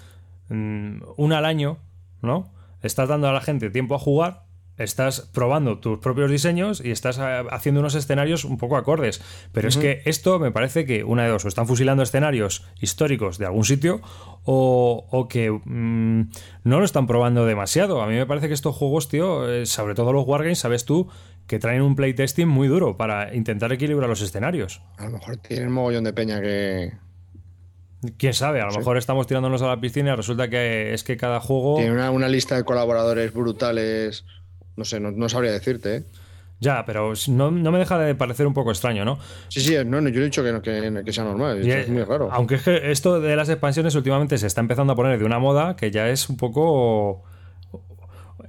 [0.48, 1.78] mm, una al año,
[2.24, 2.52] ¿no?
[2.82, 4.42] Estás dando a la gente tiempo a jugar
[4.80, 9.22] estás probando tus propios diseños y estás eh, haciendo unos escenarios un poco acordes.
[9.52, 13.38] Pero es que esto me parece que una de dos, o están fusilando escenarios históricos
[13.38, 14.02] de algún sitio
[14.46, 16.30] o, que mm,
[16.64, 18.02] no lo están probando demasiado.
[18.02, 21.10] A mí me parece que estos juegos, tío, eh, sobre todo los Wargames, sabes tú,
[21.46, 24.82] que traen un playtesting muy duro para intentar equilibrar los escenarios.
[24.98, 26.94] A lo mejor tienen mogollón de peña que,
[28.18, 31.18] Quién sabe, a lo mejor estamos tirándonos a la piscina y resulta que es que
[31.18, 31.76] cada juego.
[31.76, 34.24] Tiene una, una, lista de colaboradores brutales.
[34.80, 36.04] No sé, no, sabría decirte, ¿eh?
[36.62, 39.20] Ya, pero no, me deja de parecer un poco extraño, ¿no?
[39.50, 42.30] Sí, sí, no, yo he dicho que, que, sea normal, es muy raro.
[42.32, 45.38] Aunque es que esto de las expansiones últimamente se está empezando a poner de una
[45.38, 47.26] moda que ya es un poco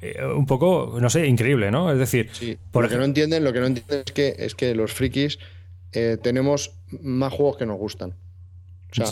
[0.01, 1.91] eh, un poco, no sé, increíble, ¿no?
[1.91, 2.31] Es decir,
[2.71, 5.41] por lo que no entienden, lo que no entienden es que es que los frikis
[5.91, 8.15] eh, tenemos más juegos que nos gustan.
[8.93, 9.07] O sea,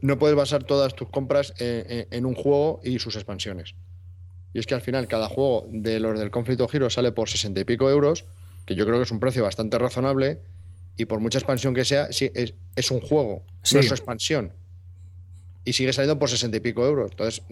[0.00, 3.76] no puedes basar todas tus compras en un juego y sus expansiones.
[4.56, 7.60] Y es que al final cada juego de los del conflicto giro sale por 60
[7.60, 8.24] y pico euros,
[8.64, 10.40] que yo creo que es un precio bastante razonable,
[10.96, 13.42] y por mucha expansión que sea, sí, es, un juego,
[13.74, 14.54] no es su expansión.
[15.62, 17.10] Y sigue saliendo por 60 y pico euros.
[17.10, 17.42] Entonces,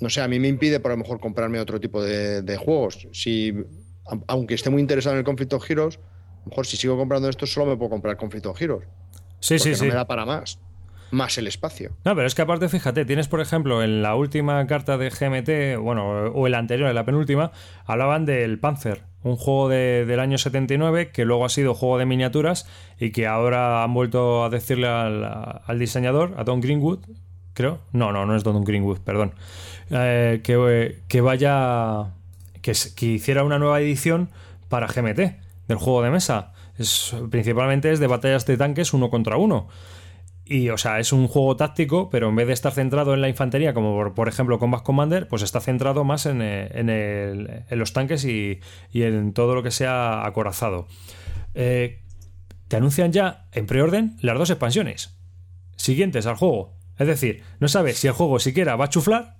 [0.00, 3.06] no sé, a mí me impide por lo mejor comprarme otro tipo de, juegos.
[3.12, 3.52] Si,
[4.26, 7.44] aunque esté muy interesado en el conflicto giros, a lo mejor si sigo comprando esto
[7.44, 8.84] solo me puedo comprar conflicto giros.
[9.38, 9.84] Sí, sí, no sí.
[9.84, 10.58] me da para más
[11.14, 11.92] más el espacio.
[12.04, 15.82] No, pero es que aparte, fíjate, tienes, por ejemplo, en la última carta de GMT,
[15.82, 17.52] bueno, o en la anterior, en la penúltima,
[17.86, 22.68] hablaban del Panzer, un juego del año 79 que luego ha sido juego de miniaturas
[23.00, 27.00] y que ahora han vuelto a decirle al, diseñador, a Don Greenwood,
[27.54, 29.32] creo, no, no, no es Don Greenwood, perdón,
[29.90, 32.12] eh, que, que, vaya,
[32.60, 34.28] que, que hiciera una nueva edición
[34.68, 35.20] para GMT
[35.68, 36.52] del juego de mesa.
[36.76, 39.68] Es, principalmente es de batallas de tanques uno contra uno.
[40.46, 43.30] Y, o sea, es un juego táctico, pero en vez de estar centrado en la
[43.30, 48.24] infantería, como por, ejemplo Combat Commander, pues está centrado más en, eh, en, los tanques
[48.26, 48.60] y,
[48.92, 50.86] en todo lo que sea acorazado.
[51.54, 52.02] Eh,
[52.68, 55.16] te anuncian ya en preorden las dos expansiones
[55.76, 56.74] siguientes al juego.
[56.98, 59.36] Es decir, no sabes si el juego siquiera va a chuflar,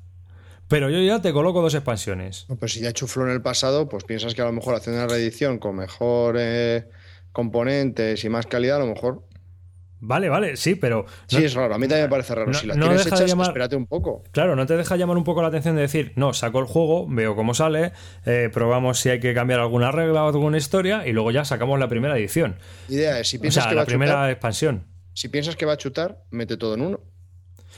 [0.68, 2.46] pero yo ya te coloco dos expansiones.
[2.48, 5.02] No, pues si ya chufló en el pasado, pues piensas que a lo mejor haciendo
[5.02, 6.86] una reedición con mejores
[7.32, 9.22] componentes y más calidad, a lo mejor
[10.06, 11.06] Vale, vale, sí, pero.
[11.26, 11.74] Sí, es raro.
[11.74, 12.50] A mí también me parece raro.
[12.50, 14.22] no- si las no tienes hechas, llamar- espérate un poco.
[14.32, 17.06] Claro, no te deja llamar un poco la atención de decir, no, saco el juego,
[17.08, 17.92] veo cómo sale,
[18.26, 21.78] eh, probamos si hay que cambiar alguna regla o alguna historia y luego ya sacamos
[21.78, 22.56] la primera edición.
[22.88, 24.86] Idea es, si O piensas sea, que va la a primera chutar, expansión.
[25.14, 27.00] si piensas que va a chutar, mete todo en uno.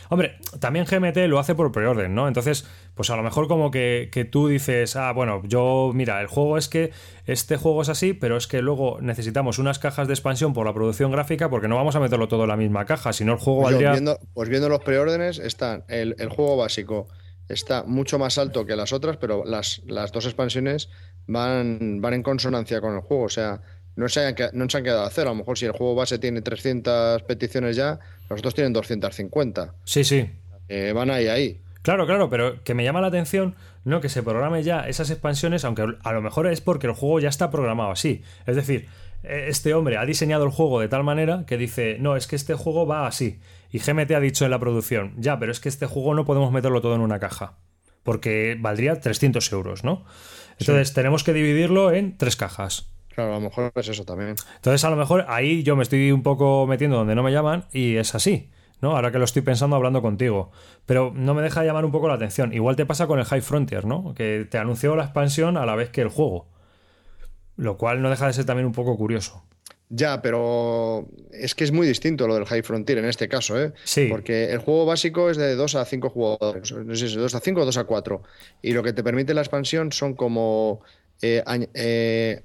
[0.08, 2.28] Hombre, también GMT lo hace por preorden, ¿no?
[2.28, 6.26] Entonces, pues a lo mejor como que, que tú dices, ah, bueno, yo, mira, el
[6.26, 6.92] juego es que
[7.24, 10.74] este juego es así, pero es que luego necesitamos unas cajas de expansión por la
[10.74, 13.38] producción gráfica porque no vamos a meterlo todo en la misma caja, si no el
[13.38, 13.92] juego Pues, valdría...
[13.92, 17.08] viendo, pues viendo los preórdenes, están el, el juego básico
[17.48, 20.88] está mucho más alto que las otras, pero las, las dos expansiones
[21.26, 23.24] van, van en consonancia con el juego.
[23.24, 23.60] O sea,
[23.96, 25.30] no se, han, que- no se han quedado a cero.
[25.30, 27.98] A lo mejor si el juego base tiene 300 peticiones ya,
[28.30, 29.74] los otros tienen 250.
[29.84, 30.30] Sí, sí,
[30.68, 31.60] Eh, van ahí, ahí.
[31.82, 33.54] Claro, claro, pero que me llama la atención
[33.84, 37.20] no que se programe ya esas expansiones, aunque a lo mejor es porque el juego
[37.20, 38.22] ya está programado así.
[38.46, 38.88] Es decir,
[39.22, 42.34] eh, este hombre ha diseñado el juego de tal manera que dice, no, es que
[42.34, 43.38] este juego va así.
[43.70, 46.50] Y GMT ha dicho en la producción, ya, pero es que este juego no podemos
[46.50, 47.58] meterlo todo en una caja,
[48.02, 50.04] porque valdría 300 euros, ¿no?
[50.58, 52.90] Entonces tenemos que dividirlo en tres cajas.
[53.16, 54.34] Claro, a lo mejor es eso también.
[54.56, 57.64] Entonces, a lo mejor ahí yo me estoy un poco metiendo donde no me llaman
[57.72, 58.50] y es así,
[58.82, 58.94] ¿no?
[58.94, 60.52] Ahora que lo estoy pensando hablando contigo.
[60.84, 62.52] Pero no me deja de llamar un poco la atención.
[62.52, 64.12] Igual te pasa con el High Frontier, ¿no?
[64.14, 66.46] Que te anunció la expansión a la vez que el juego.
[67.56, 69.42] Lo cual no deja de ser también un poco curioso.
[69.88, 73.72] Ya, pero es que es muy distinto lo del High Frontier en este caso, ¿eh?
[73.84, 74.08] Sí.
[74.10, 76.70] Porque el juego básico es de 2 a 5 jugadores.
[76.70, 78.22] No sé si es de 2 a 5 o 2 a 4.
[78.60, 80.82] Y lo que te permite la expansión son como
[81.22, 82.42] eh, eh,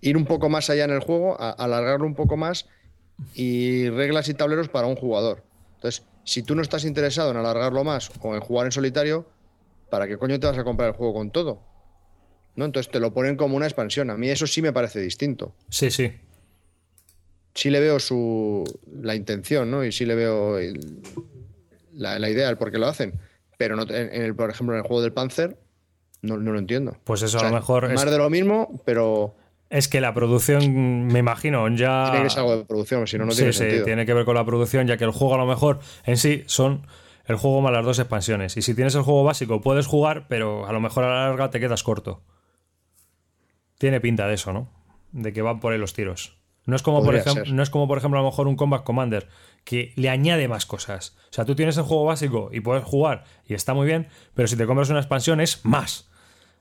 [0.00, 2.66] ir un poco más allá en el juego, a- alargarlo un poco más
[3.34, 5.42] y reglas y tableros para un jugador.
[5.76, 9.26] Entonces, si tú no estás interesado en alargarlo más o en jugar en solitario,
[9.90, 11.62] ¿para qué coño te vas a comprar el juego con todo?
[12.54, 12.64] ¿No?
[12.64, 14.10] Entonces te lo ponen como una expansión.
[14.10, 16.12] A mí eso sí me parece distinto Sí, sí.
[17.54, 18.64] sí le veo su
[19.02, 19.84] la intención, ¿no?
[19.84, 21.00] Y sí le veo el-
[21.94, 23.14] la, la idea, el por qué lo hacen.
[23.56, 25.56] Pero no, en, en el, por ejemplo, en el juego del Panzer,
[26.22, 26.96] no, no lo entiendo.
[27.04, 29.34] Pues eso O sea, a lo mejor Más es, de lo mismo, pero
[29.70, 32.08] es que la producción, me imagino, ya.
[32.10, 33.84] tiene que ser algo de producción, si no, no tiene sí, sentido.
[33.84, 36.44] tiene que ver con la producción, ya que el juego a lo mejor en sí
[36.46, 36.86] son
[37.26, 38.56] el juego más las dos expansiones.
[38.56, 41.50] Y si tienes el juego básico, puedes jugar, pero a lo mejor a la larga
[41.50, 42.22] te quedas corto.
[43.76, 44.72] Tiene pinta de eso, ¿no?
[45.12, 46.38] De que van por ahí los tiros.
[46.64, 48.82] No es como, por ejemplo, no es como, por ejemplo, a lo mejor un Combat
[48.82, 49.28] Commander,
[49.64, 51.16] que le añade más cosas.
[51.30, 54.48] O sea, tú tienes el juego básico y puedes jugar y está muy bien, pero
[54.48, 56.10] si te compras una expansión es más.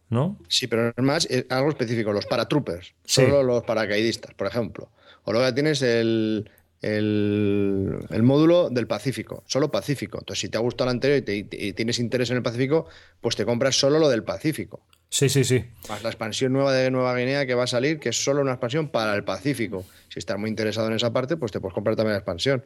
[0.10, 0.38] ¿No?
[0.48, 3.22] Sí, pero es más es algo específico, los paratroopers, Sí.
[3.22, 4.90] solo los paracaidistas, por ejemplo.
[5.26, 6.50] O luego ya tienes el,
[6.82, 10.20] el, el módulo del Pacífico, solo Pacífico.
[10.20, 12.88] Entonces, si te ha gustado el anterior y, te- y tienes interés en el Pacífico,
[13.22, 14.86] pues te compras solo lo del Pacífico.
[15.10, 15.66] Sí, sí, sí.
[15.90, 18.52] Más la expansión nueva de Nueva Guinea que va a salir, que es solo una
[18.54, 19.86] expansión para el Pacífico.
[20.10, 22.64] Si estás muy interesado en esa parte, pues te puedes comprar también la expansión.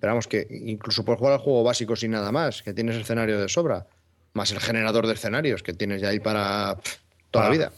[0.00, 3.40] Pero vamos, que incluso puedes jugar al juego básico sin nada más, que tienes escenario
[3.40, 3.86] de sobra.
[4.34, 6.96] Más el generador de escenarios que tienes ya ahí para pff,
[7.30, 7.72] toda la vida.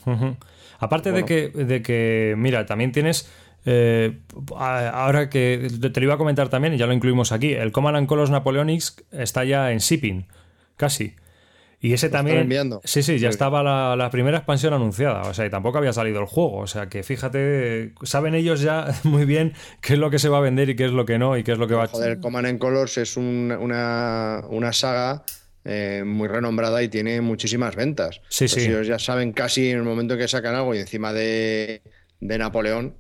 [0.79, 1.27] Aparte Bueno.
[1.27, 3.29] de, que, de que, mira, también tienes.
[3.65, 4.19] eh,
[4.57, 7.97] ahora que te lo iba a comentar también, y ya lo incluimos aquí, el Command
[7.97, 10.27] and Colors Napoleonics está ya en shipping,
[10.77, 11.15] casi.
[11.81, 12.39] Y ese también.
[12.39, 12.81] enviando.
[12.85, 15.23] Sí, sí, ya estaba la, la primera expansión anunciada.
[15.23, 16.57] O sea, y tampoco había salido el juego.
[16.59, 20.39] O sea, que fíjate, saben ellos ya muy bien qué es lo que se va
[20.39, 21.89] a vender y qué es lo que no, y qué es lo que va a.
[21.89, 25.25] Joder, Command and Colors es un- una, una saga
[25.65, 28.21] eh, muy renombrada y tiene muchísimas ventas.
[28.29, 28.61] Sí, sí.
[28.61, 31.83] Ellos ya saben casi en el momento que sacan algo y encima de,
[32.21, 32.95] de Napoleón,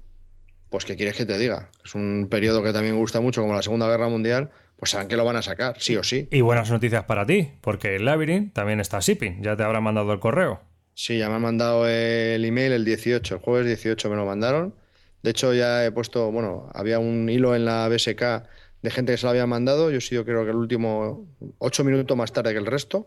[0.71, 1.71] pues ¿qué quieres que te diga?
[1.85, 5.17] Es un periodo que también gusta mucho, como la Segunda Guerra Mundial, pues saben que
[5.17, 6.29] lo van a sacar, sí o sí.
[6.31, 9.43] Y buenas noticias para ti, porque el Labyrinth también está shipping.
[9.43, 10.61] Ya te habrán mandado el correo.
[10.95, 14.75] Sí, ya me han mandado el email el 18, el jueves 18 me lo mandaron.
[15.23, 18.45] De hecho, ya he puesto, bueno, había un hilo en la BSK
[18.85, 19.91] de gente que se lo había mandado.
[19.91, 23.07] Yo he sido, creo que el último, ocho minutos más tarde que el resto,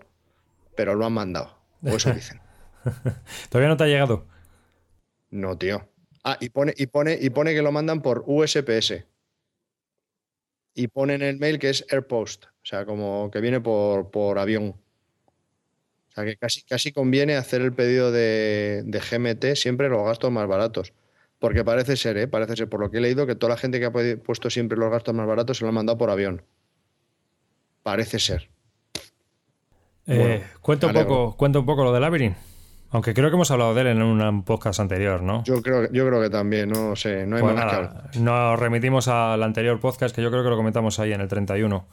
[0.75, 1.55] pero lo han mandado.
[1.83, 2.41] O eso dicen.
[3.49, 4.25] Todavía no te ha llegado.
[5.29, 5.87] No, tío.
[6.23, 9.05] Ah, y pone, y pone, y pone que lo mandan por USPS.
[10.73, 14.39] Y pone en el mail que es AirPost, o sea, como que viene por, por
[14.39, 14.69] avión.
[14.69, 20.31] O sea, que casi, casi conviene hacer el pedido de, de GMT siempre los gastos
[20.31, 20.91] más baratos.
[21.39, 22.27] Porque parece ser, ¿eh?
[22.27, 24.77] parece ser, por lo que he leído, que toda la gente que ha puesto siempre
[24.77, 26.41] los gastos más baratos se lo han mandado por avión.
[27.83, 28.49] Parece ser.
[30.07, 32.37] Eh, Bueno, cuenta, un poco, cuenta un poco lo del Labyrinth.
[32.89, 35.43] Aunque creo que hemos hablado de él en un podcast anterior, ¿no?
[35.43, 38.59] Yo creo, yo creo que también, no sé, no hay Pues más que nada, nos
[38.59, 41.85] remitimos al anterior podcast que yo creo que lo comentamos ahí en el 31.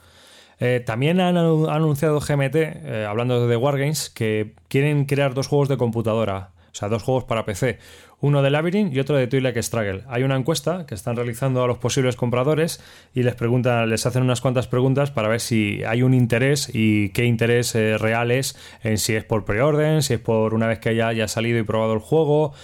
[0.60, 5.76] Eh, también han anunciado GMT, eh, hablando de Wargames, que quieren crear dos juegos de
[5.76, 7.80] computadora, o sea, dos juegos para PC,
[8.24, 10.02] uno de Labyrinth y otro de Twilight Struggle.
[10.08, 12.82] Hay una encuesta que están realizando a los posibles compradores
[13.12, 17.10] y les preguntan, les hacen unas cuantas preguntas para ver si hay un interés y
[17.10, 20.78] qué interés eh, real es en si es por preorden, si es por una vez
[20.78, 22.54] que ya haya salido y probado el juego.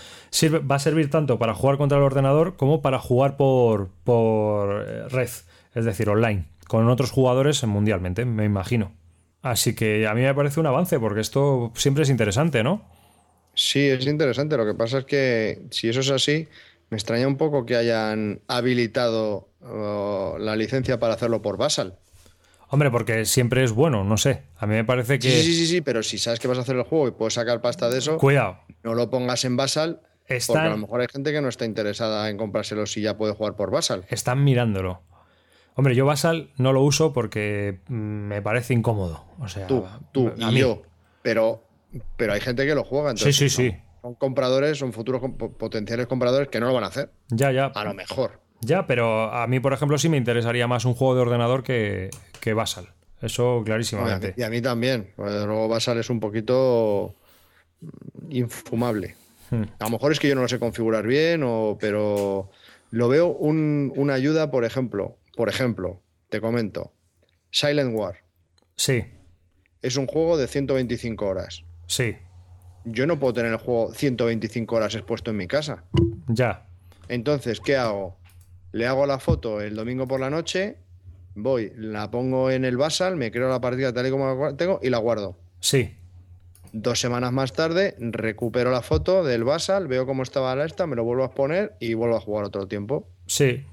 [0.71, 5.29] va a servir tanto para jugar contra el ordenador como para jugar por, por red,
[5.75, 8.93] es decir, online con otros jugadores mundialmente, me imagino.
[9.43, 12.83] Así que a mí me parece un avance, porque esto siempre es interesante, ¿no?
[13.61, 14.57] Sí, es interesante.
[14.57, 16.49] Lo que pasa es que si eso es así,
[16.89, 21.99] me extraña un poco que hayan habilitado la licencia para hacerlo por Basal.
[22.69, 24.45] Hombre, porque siempre es bueno, no sé.
[24.57, 25.31] A mí me parece que.
[25.31, 27.35] Sí, sí, sí, sí, pero si sabes que vas a hacer el juego y puedes
[27.35, 28.17] sacar pasta de eso.
[28.17, 28.61] Cuidado.
[28.83, 30.01] No lo pongas en Basal.
[30.47, 33.35] Porque a lo mejor hay gente que no está interesada en comprárselo si ya puede
[33.35, 34.07] jugar por Basal.
[34.09, 35.03] Están mirándolo.
[35.75, 39.25] Hombre, yo Basal no lo uso porque mm, me parece incómodo.
[39.39, 40.83] O sea, tú, tú y yo.
[41.21, 41.65] Pero,
[42.17, 43.17] pero hay gente que lo juega.
[43.17, 43.75] sí, sí, sí.
[44.03, 45.21] Son compradores, son futuros
[45.59, 47.11] potenciales compradores que no lo van a hacer.
[47.29, 47.67] Ya, ya.
[47.67, 48.41] A lo mejor.
[48.63, 52.11] Ya, pero a mí, por ejemplo, sí me interesaría más un juego de ordenador que,
[52.41, 52.89] que Basal.
[53.21, 54.35] Eso clarísimamente.
[54.37, 55.13] Y a mí también.
[55.19, 57.15] Luego Basal es un poquito
[58.31, 59.17] infumable.
[59.51, 59.65] Hmm.
[59.79, 62.51] A lo mejor es que yo no lo sé configurar bien, o, pero
[62.91, 66.93] lo veo una ayuda, por ejemplo, por ejemplo, te comento,
[67.51, 68.25] Silent War.
[68.77, 69.05] Sí.
[69.83, 71.65] Es un juego de 125 horas.
[71.91, 72.17] Sí.
[72.85, 75.83] Yo no puedo tener el juego 125 horas expuesto en mi casa.
[76.29, 76.69] Ya.
[77.09, 78.17] Entonces, ¿qué hago?
[78.71, 80.77] Le hago la foto el domingo por la noche,
[81.35, 84.79] voy, la pongo en el Basal, me creo la partida tal y como la tengo
[84.81, 85.37] y la guardo.
[85.59, 85.97] Sí.
[86.73, 90.95] Dos semanas más tarde, recupero la foto del Basal, veo cómo estaba la esta, me
[90.95, 93.09] lo vuelvo a poner y vuelvo a jugar otro tiempo.
[93.27, 93.65] Sí,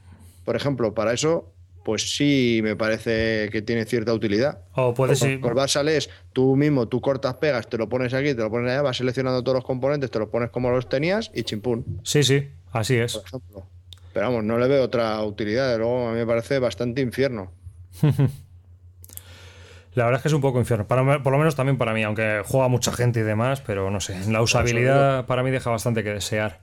[0.43, 1.53] por ejemplo, para eso,
[1.88, 4.60] pues sí me parece que tiene cierta utilidad.
[4.73, 5.39] O puedes ir.
[5.39, 8.69] Por Basal es tú mismo, tú cortas, pegas, te lo pones aquí, te lo pones
[8.69, 12.02] allá, vas seleccionando todos los componentes, te los pones como los tenías y chimpún.
[12.04, 13.13] Sí, sí, así es.
[13.13, 13.67] Por ejemplo.
[14.12, 17.54] Pero vamos, no le veo otra utilidad, de luego a mí me parece bastante infierno.
[19.93, 20.86] La verdad es que es un poco infierno.
[20.88, 24.02] Para, por lo menos también para mí, aunque juega mucha gente y demás, pero no
[24.02, 24.30] sé.
[24.30, 26.60] La usabilidad para mí deja bastante que desear.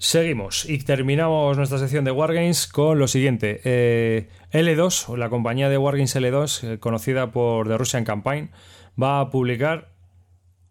[0.00, 3.60] Seguimos y terminamos nuestra sección de Wargames con lo siguiente.
[3.64, 8.50] Eh, L2, la compañía de Wargames L2, eh, conocida por The Russian Campaign,
[9.00, 9.88] va a publicar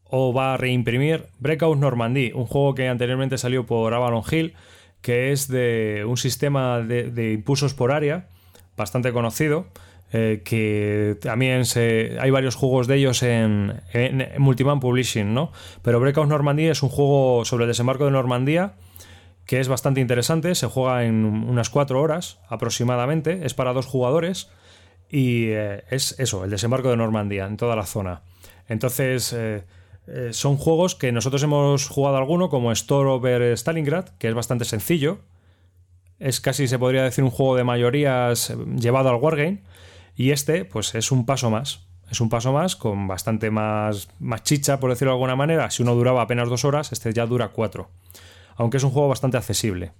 [0.05, 4.53] o va a reimprimir Breakout Normandy, un juego que anteriormente salió por Avalon Hill,
[5.01, 8.29] que es de un sistema de, impulsos por área
[8.77, 9.67] bastante conocido.
[10.13, 13.81] Eh, que también se, hay varios juegos de ellos en
[14.37, 15.51] Multiman Publishing, ¿no?
[15.81, 18.75] Pero Breakout Normandy es un juego sobre el desembarco de Normandía
[19.47, 24.49] que es bastante interesante, se juega en unas cuatro horas aproximadamente, es para dos jugadores
[25.09, 28.23] y eh, es eso, el desembarco de Normandía en toda la zona.
[28.67, 29.63] Entonces, eh,
[30.07, 34.65] eh, son juegos que nosotros hemos jugado alguno, como Store over Stalingrad, que es bastante
[34.65, 35.19] sencillo.
[36.19, 39.63] Es casi, se podría decir, un juego de mayorías llevado al Wargame.
[40.17, 41.87] Y este, pues es un paso más.
[42.11, 45.69] Es un paso más con bastante más, más chicha, por decirlo de alguna manera.
[45.69, 47.89] Si uno duraba apenas dos horas, este ya dura cuatro
[48.57, 49.93] aunque es un juego bastante accesible.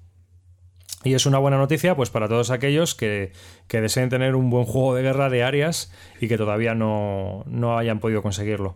[1.03, 3.31] Y es una buena noticia pues para todos aquellos que,
[3.69, 7.45] deseen tener un buen juego de guerra de áreas y que todavía no,
[7.77, 8.75] hayan podido conseguirlo.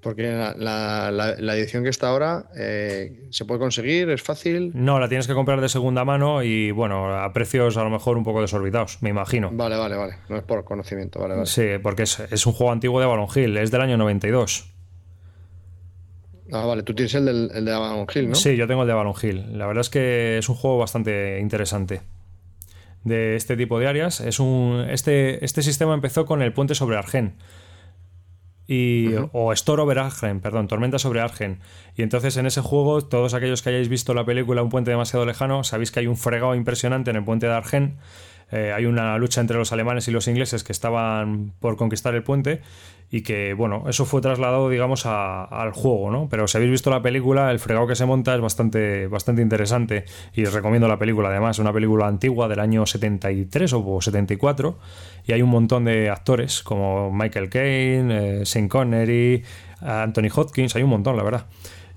[0.00, 0.22] Porque
[0.56, 4.70] la, edición que está ahora eh, se puede conseguir, es fácil.
[4.72, 8.16] No, la tienes que comprar de segunda mano y bueno, a precios a lo mejor
[8.16, 9.50] un poco desorbitados, me imagino.
[9.52, 10.14] Vale, vale, vale.
[10.28, 11.46] No es por conocimiento, vale, vale.
[11.46, 14.77] Sí, porque es, es un juego antiguo de Avalon Hill, es del año 92.
[16.52, 18.34] Ah, vale, tú tienes el, del, el de Avalon Hill, ¿no?
[18.34, 19.58] Sí, yo tengo el de Avalon Hill.
[19.58, 22.00] La verdad es que es un juego bastante interesante
[23.04, 24.20] de este tipo de áreas.
[24.20, 27.34] Es un, este, este sistema empezó con el puente sobre Argen.
[28.70, 31.60] Y, O Store over Argen, perdón, Tormenta sobre Argen.
[31.96, 35.24] Y entonces en ese juego, todos aquellos que hayáis visto la película Un puente demasiado
[35.24, 37.96] lejano, sabéis que hay un fregado impresionante en el puente de Argen
[38.50, 42.22] eh, hay una lucha entre los alemanes y los ingleses que estaban por conquistar el
[42.22, 42.62] puente
[43.10, 46.28] y que, bueno, eso fue trasladado, digamos, al juego, ¿no?
[46.28, 50.04] Pero si habéis visto la película, el fregado que se monta es bastante, bastante interesante
[50.34, 54.78] y os recomiendo la película, además, una película antigua del año 73 o 74
[55.26, 59.42] y hay un montón de actores como Michael Caine, eh, Sean Connery,
[59.80, 61.46] Anthony Hopkins, hay un montón, la verdad.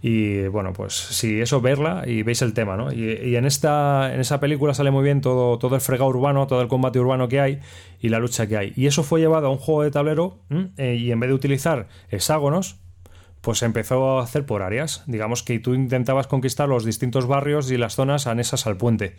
[0.01, 2.91] Y bueno, pues sí, eso verla y veis el tema, ¿no?
[2.91, 6.61] Y, en, esta, en esa película sale muy bien todo, todo el fregado urbano, todo
[6.61, 7.59] el combate urbano que hay
[7.99, 8.73] y la lucha que hay.
[8.75, 10.39] Y eso fue llevado a un juego de tablero
[10.77, 12.79] eh, y en vez de utilizar hexágonos,
[13.41, 15.03] pues empezó a hacer por áreas.
[15.05, 19.15] Digamos que tú intentabas conquistar los distintos barrios y las zonas anexas al puente.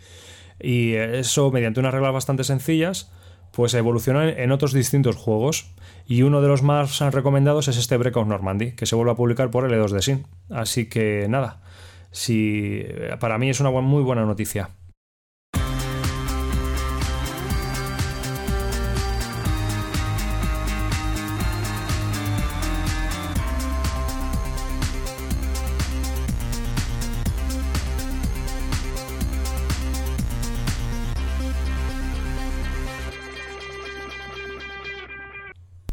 [0.59, 3.09] Y eso mediante unas reglas bastante sencillas
[3.55, 5.71] pues evolucionó en otros distintos juegos.
[6.05, 9.51] Y uno de los más recomendados es este Breakout Normandy, que se vuelve a publicar
[9.51, 10.25] por L2 de Sin.
[10.49, 11.61] Así que nada,
[12.11, 12.83] si,
[13.19, 14.71] para mí es una muy buena noticia.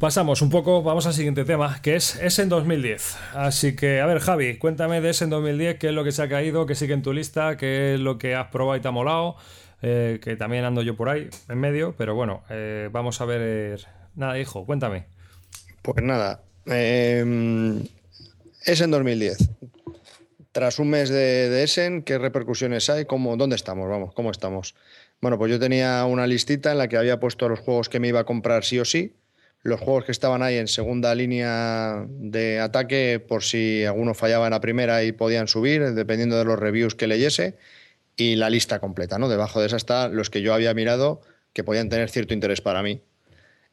[0.01, 3.19] Pasamos un poco, vamos al siguiente tema, que es Essen 2010.
[3.35, 6.29] Así que, a ver, Javi, cuéntame de Essen 2010, qué es lo que se ha
[6.31, 8.93] caído, qué sigue en tu lista, qué es lo que has probado y te ha
[8.93, 9.37] molado,
[9.83, 13.89] eh, que también ando yo por ahí, en medio, pero bueno, eh, vamos a ver.
[14.15, 15.05] Nada, hijo, cuéntame.
[15.83, 17.85] Pues nada, eh,
[18.65, 19.51] Essen 2010.
[20.53, 23.05] Tras un mes de, de, Essen, ¿qué repercusiones hay?
[23.05, 23.87] ¿Cómo, ¿Dónde estamos?
[23.87, 24.75] Vamos, ¿cómo estamos?
[25.21, 28.09] Bueno, pues yo tenía una listita en la que había puesto los juegos que me
[28.09, 29.20] iba a comprar sí o sí
[29.63, 34.53] los juegos que estaban ahí en segunda línea de ataque por si alguno fallaba en
[34.53, 37.57] la primera y podían subir, dependiendo de los reviews que leyese,
[38.17, 39.29] y la lista completa, ¿no?
[39.29, 41.21] Debajo de esa está los que yo había mirado
[41.53, 43.03] que podían tener cierto interés para mí.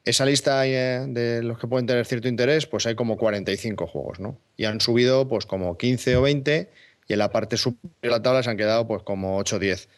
[0.04, 4.20] Esa lista eh, de los que pueden tener cierto interés, pues hay como 45 juegos,
[4.20, 4.38] ¿no?
[4.56, 6.70] Y han subido pues como 15 o 20
[7.08, 9.58] y en la parte superior de la tabla se han quedado pues como 8 o
[9.58, 9.88] 10.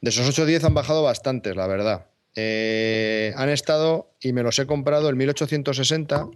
[0.00, 2.06] De esos 8 o 10 han bajado bastantes, la verdad.
[2.36, 6.28] Eh, han estado, y me los he comprado, el 1860,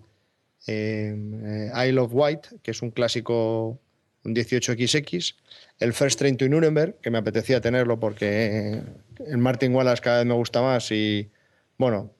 [0.66, 3.78] eh, Isle of White, que es un clásico,
[4.24, 5.34] un 18XX,
[5.78, 8.82] el First Train to Nuremberg, que me apetecía tenerlo porque
[9.26, 11.30] el Martin Wallace cada vez me gusta más y,
[11.76, 12.10] bueno,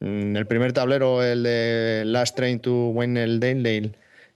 [0.00, 3.92] mm, el primer tablero, el de Last Train to Dale,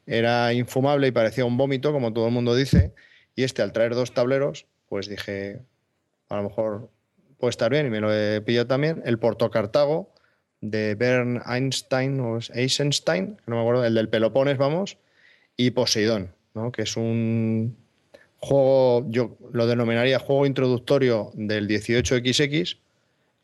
[0.07, 2.93] era infumable y parecía un vómito, como todo el mundo dice,
[3.35, 5.61] y este al traer dos tableros, pues dije,
[6.29, 6.91] a lo mejor
[7.41, 9.03] puede estar bien y me lo he pillado también.
[9.05, 10.13] El Porto Cartago
[10.61, 14.99] de Bern Einstein o Eisenstein, no me acuerdo, el del Pelopones, vamos,
[15.57, 16.71] y Poseidón, ¿no?
[16.71, 17.77] que es un
[18.39, 22.79] juego, yo lo denominaría juego introductorio del 18XX,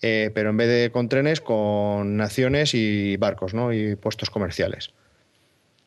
[0.03, 3.73] eh, pero en vez de con trenes, con naciones y barcos ¿no?
[3.73, 4.93] y puestos comerciales.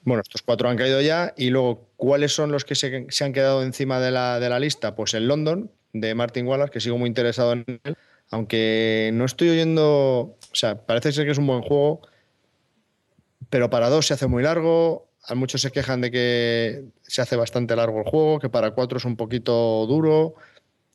[0.04, 3.34] Bueno, estos cuatro han caído ya y luego, ¿cuáles son los que se, se han
[3.34, 4.96] quedado encima de la, de la lista?
[4.96, 7.98] Pues el London, de Martin Wallace, que sigo muy interesado en él,
[8.32, 12.02] aunque no estoy oyendo, o sea, parece ser que es un buen juego,
[13.50, 17.36] pero para dos se hace muy largo, a muchos se quejan de que se hace
[17.36, 20.36] bastante largo el juego, que para cuatro es un poquito duro,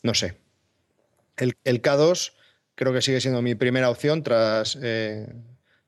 [0.03, 0.39] no sé.
[1.37, 2.33] El, K2
[2.77, 5.27] creo que sigue siendo mi primera opción tras, eh,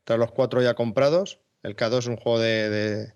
[0.05, 1.39] tras los cuatro ya comprados.
[1.63, 3.13] El K2 es un juego de,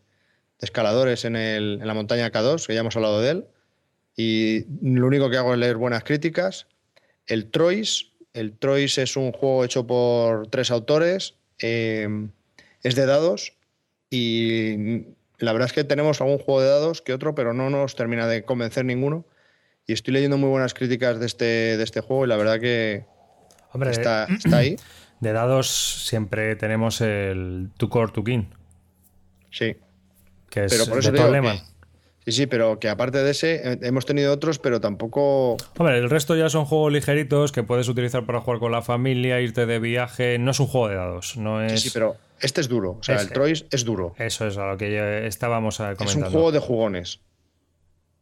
[0.61, 3.47] escaladores en, en la montaña K2, que ya hemos hablado de él
[4.21, 6.67] y lo único que hago es leer buenas críticas.
[7.27, 12.31] El Trois, el Trois es un juego hecho por tres autores, em,
[12.83, 13.55] es de dados
[14.11, 15.05] y
[15.39, 18.27] la verdad es que tenemos algún juego de dados que otro, pero no nos termina
[18.27, 19.25] de convencer ninguno.
[19.87, 21.45] Y estoy leyendo muy buenas críticas de este,
[21.79, 23.07] de este juego y la verdad que
[23.91, 24.77] está, ahí.
[25.21, 25.69] De dados
[26.07, 28.45] siempre tenemos el To Core to King.
[29.51, 29.77] Sí.
[30.49, 31.70] Que es pero por eso de
[32.27, 35.57] Sí, sí, pero que aparte de ese, eh, hemos tenido otros, pero tampoco.
[35.79, 39.41] Hombre, el resto ya son juegos ligeritos que puedes utilizar para jugar con la familia,
[39.41, 40.39] irte de viaje.
[40.39, 41.73] No es un juego de dados, no es.
[41.73, 42.99] Sí, sí pero este es duro.
[43.01, 44.15] O sea, el Troyes es duro.
[44.19, 46.05] Eso es a lo que estábamos comentando.
[46.05, 47.21] Es un juego de jugones.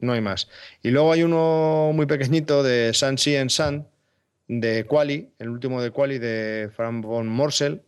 [0.01, 0.49] No hay más.
[0.83, 3.89] Y luego hay uno muy pequeñito de Sun and Sun,
[4.47, 7.83] de Quali, el último de Quali de Frank von Morsel,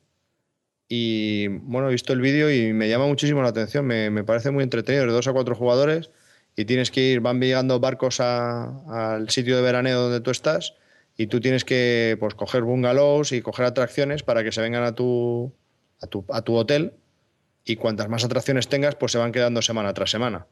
[0.92, 3.86] y bueno, he visto el vídeo y me llama muchísimo la atención.
[3.86, 6.10] Me, parece muy entretenido, de dos a cuatro jugadores.
[6.56, 10.74] Y tienes que ir, van llegando barcos al sitio de veraneo donde tú estás.
[11.16, 14.92] Y tú tienes que pues, coger bungalows y coger atracciones para que se vengan a
[14.92, 15.52] tu,
[16.00, 16.94] a tu, a tu hotel.
[17.64, 20.48] Y cuantas más atracciones tengas, pues se van quedando semana tras semana.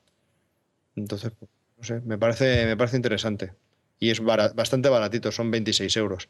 [0.94, 1.32] Entonces,
[1.78, 3.54] no sé, me parece, me parece interesante.
[3.98, 6.28] Y es bastante baratito, son 26 euros.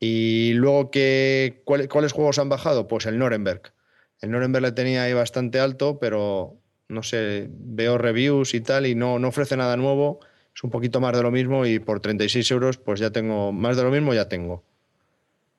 [0.00, 2.86] Y luego, que, ¿cuáles juegos han bajado?
[2.86, 3.72] Pues el Nuremberg.
[4.20, 6.56] El Nuremberg le tenía ahí bastante alto, pero
[6.88, 10.20] no sé, veo reviews y tal y no, no ofrece nada nuevo.
[10.54, 13.76] Es un poquito más de lo mismo y por 36 euros pues ya tengo, más
[13.76, 14.64] de lo mismo ya tengo.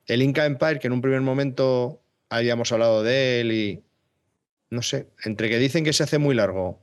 [0.06, 3.82] El Inca Empire, que en un primer momento habíamos hablado de él y
[4.70, 6.80] no sé, entre que dicen que se hace muy largo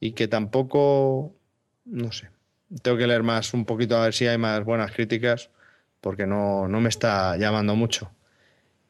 [0.00, 1.34] y que tampoco,
[1.84, 2.30] no sé,
[2.82, 5.50] tengo que leer más un poquito a ver si hay más buenas críticas
[6.06, 8.12] porque no, me está llamando mucho.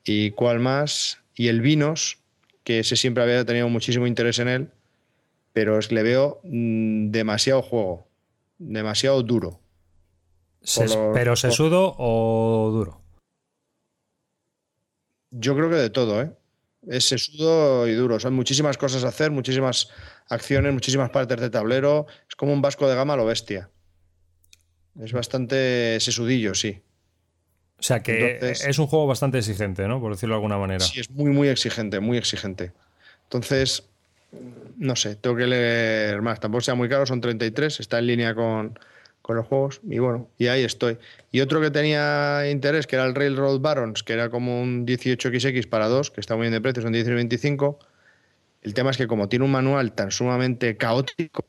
[0.05, 1.19] ¿Y cuál más?
[1.35, 2.19] Y el Vinos,
[2.62, 4.71] que ese siempre había tenido muchísimo interés en él,
[5.55, 8.07] pero es, le veo mm, demasiado juego,
[8.59, 9.61] demasiado duro.
[11.14, 13.01] ¿Pero sesudo o duro?
[15.31, 16.33] Yo creo que de todo, ¿eh?
[16.87, 18.21] Es sesudo y duro.
[18.21, 19.89] Son muchísimas cosas a hacer, muchísimas
[20.29, 22.05] acciones, muchísimas partes de tablero.
[22.29, 23.71] Es como un vasco de gama a lo bestia.
[25.01, 26.83] Es bastante sesudillo, sí.
[27.79, 30.01] O sea que es un juego bastante exigente, ¿no?
[30.01, 30.81] Por decirlo de alguna manera.
[30.81, 32.72] Sí, es muy, muy exigente, muy exigente.
[33.24, 33.85] Entonces,
[34.79, 36.41] no sé, tengo que leer más.
[36.41, 38.79] Tampoco sea muy caro, son 33, está en línea con,
[39.27, 40.99] con los juegos y bueno, y ahí estoy.
[41.33, 45.68] Y otro que tenía interés, que era el Railroad Barons, que era como un 18XX
[45.68, 47.77] para dos, que está muy bien de precio, son 19.25.
[48.62, 51.45] El tema es que como tiene un manual tan sumamente caótico,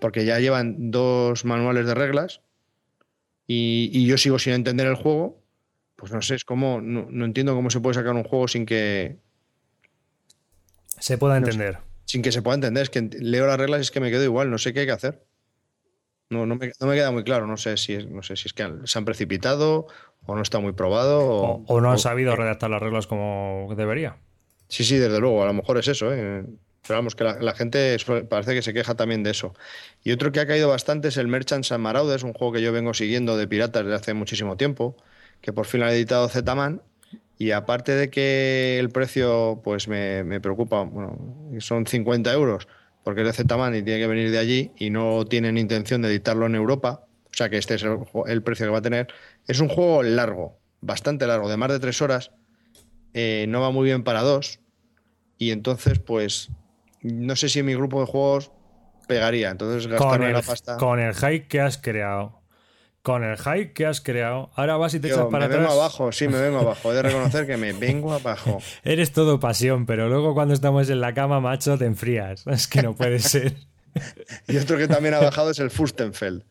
[0.00, 2.40] porque ya llevan dos manuales de reglas,
[3.50, 5.42] y, yo sigo sin entender el juego,
[5.96, 9.16] pues no sé, es como, no, entiendo cómo se puede sacar un juego sin que...
[11.00, 11.78] Se pueda entender.
[12.04, 14.22] sin que se pueda entender, es que leo las reglas y es que me quedo
[14.22, 15.24] igual, no sé qué hay que hacer.
[16.28, 18.70] No, no, me, queda muy claro, no sé si es, no sé si es que
[18.84, 19.86] se han precipitado
[20.26, 21.20] o no está muy probado.
[21.66, 24.18] O, no han sabido redactar las reglas como debería.
[24.68, 26.44] Sí, sí, desde luego, a lo mejor es eso, ¿eh?
[26.86, 27.96] Pero vamos, que la, gente
[28.28, 29.54] parece que se queja también de eso.
[30.02, 32.72] Y otro que ha caído bastante es el Merchants and Marauders, un juego que yo
[32.72, 34.96] vengo siguiendo de piratas desde hace muchísimo tiempo,
[35.40, 36.82] que por fin ha editado Z-Man.
[37.36, 41.18] Y aparte de que el precio pues me, me, preocupa, bueno,
[41.60, 42.66] son 50 euros,
[43.04, 46.08] porque es de Z-Man y tiene que venir de allí y no tienen intención de
[46.08, 47.84] editarlo en Europa, o sea que este es
[48.26, 49.08] el, precio que va a tener.
[49.46, 52.32] Es un juego largo, bastante largo, de más de tres horas,
[53.14, 54.60] eh, no va muy bien para dos,
[55.38, 56.50] y entonces pues
[57.12, 58.50] no sé si en mi grupo de juegos
[59.08, 59.50] pegaría.
[59.50, 60.76] Entonces gastarme la pasta.
[60.76, 62.38] Con el hype que has creado.
[63.02, 64.50] Con el hype que has creado.
[64.54, 65.60] Ahora vas y te echas para atrás.
[65.60, 66.92] Me vengo abajo, sí, me vengo abajo.
[66.92, 68.60] He de reconocer que me vengo abajo.
[68.84, 72.46] Eres todo pasión, pero luego cuando estamos en la cama, macho, te enfrías.
[72.46, 73.56] Es que no puede ser.
[74.46, 76.44] y otro que también ha bajado es el Furstenfeld,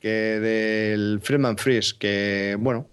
[0.00, 2.88] que del Freeman Freeze, que bueno,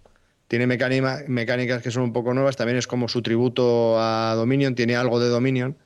[0.48, 2.58] tiene mecánicas que son un poco nuevas.
[2.58, 5.78] También es como su tributo a Dominion, tiene algo de Dominion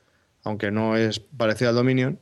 [0.46, 2.20] aunque no es parecido al Dominion.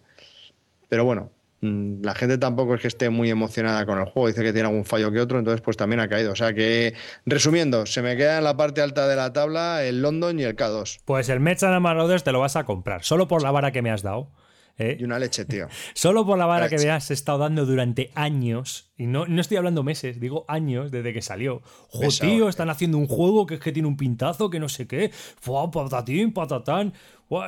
[0.88, 4.42] Pero bueno, mm, la gente tampoco es que esté muy emocionada con el juego, dice
[4.42, 6.32] que tiene algún fallo que otro, entonces pues también ha caído.
[6.32, 6.94] O sea que,
[7.26, 10.56] resumiendo, se me queda en la parte alta de la tabla el London y el
[10.56, 11.00] K2.
[11.04, 13.90] Pues el Mechan Marauders te lo vas a comprar, solo por la vara que me
[13.90, 14.30] has dado.
[14.78, 14.96] ¿Eh?
[14.98, 15.68] Y una leche, tío.
[15.94, 19.56] Solo por la vara que me has estado dando durante años, y no, no estoy
[19.56, 21.62] hablando meses, digo años desde que salió.
[21.88, 24.86] Jo, tío, están haciendo un juego que es que tiene un pintazo, que no sé
[24.86, 25.10] qué.
[25.12, 26.92] Fua, patatín, patatán.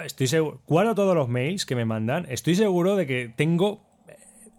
[0.04, 0.60] estoy seguro.
[0.66, 2.26] Guardo todos los mails que me mandan.
[2.28, 3.85] Estoy seguro de que tengo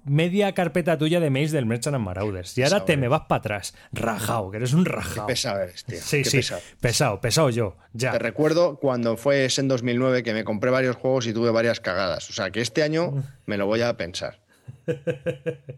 [0.07, 2.57] media carpeta tuya de mails del Merchant and Marauders.
[2.57, 3.73] Y ahora te me vas para atrás.
[3.91, 5.27] Rajao, que eres un rajao.
[5.27, 5.99] Qué pesado eres, tío.
[6.01, 6.41] Sí, sí.
[6.79, 7.21] Pesado.
[7.21, 7.49] pesado.
[7.49, 7.77] yo.
[7.93, 8.11] Ya.
[8.11, 12.29] Te recuerdo cuando fue en 2009 que me compré varios juegos y tuve varias cagadas.
[12.29, 14.39] O sea que este año me lo voy a pensar.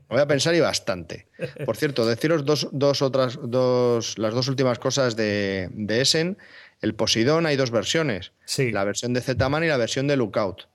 [0.09, 1.27] voy a pensar y bastante.
[1.65, 6.37] Por cierto, deciros dos, dos otras, dos, las dos últimas cosas de, de Essen.
[6.81, 8.31] El Poseidón hay dos versiones.
[8.45, 8.71] Sí.
[8.71, 10.67] La versión de Z-Man y la versión de Lookout.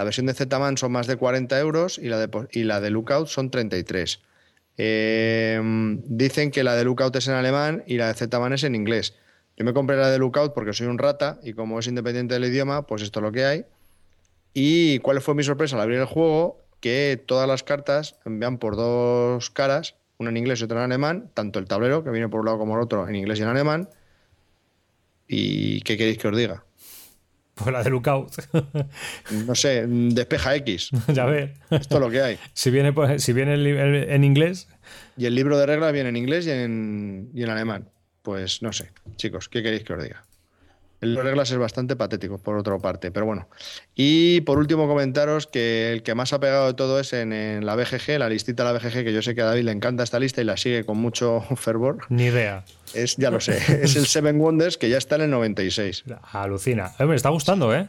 [0.00, 2.88] La versión de Z-Man son más de 40 euros y la de, y la de
[2.88, 4.22] Lookout son 33.
[4.78, 8.74] Em, dicen que la de Lookout es en alemán y la de Z-Man es en
[8.74, 9.12] inglés.
[9.58, 12.46] Yo me compré la de Lookout porque soy un rata y como es independiente del
[12.46, 13.66] idioma, pues esto es lo que hay.
[14.54, 16.56] ¿Y cuál fue mi sorpresa al abrir el juego?
[16.80, 21.30] Que todas las cartas envían por dos caras, una en inglés y otra en alemán,
[21.34, 23.48] tanto el tablero, que viene por un lado como el otro, en inglés y en
[23.48, 23.90] alemán.
[25.28, 26.64] ¿Y qué queréis que os diga?
[27.62, 28.32] Pues la de Lookout.
[29.46, 30.90] no sé, despeja X.
[31.08, 31.50] ya ves.
[31.70, 32.38] Esto es lo que hay.
[32.54, 34.68] Si viene, pues, si viene en inglés.
[35.16, 37.88] Y el libro de reglas viene en inglés y en, y en alemán.
[38.22, 40.24] Pues no sé, chicos, ¿qué queréis que os diga?
[41.00, 43.48] El de reglas es bastante patético, por otra parte, pero bueno.
[43.94, 47.74] Y por último, comentaros que el que más ha pegado de todo es en, la
[47.74, 50.18] BGG, la listita de la BGG, que yo sé que a David le encanta esta
[50.18, 51.98] lista y la sigue con mucho fervor.
[52.10, 52.64] Ni idea.
[52.92, 56.04] Es, ya lo sé, es el Seven Wonders, que ya está en el 96.
[56.32, 56.92] Alucina.
[56.98, 57.88] me está gustando, ¿eh?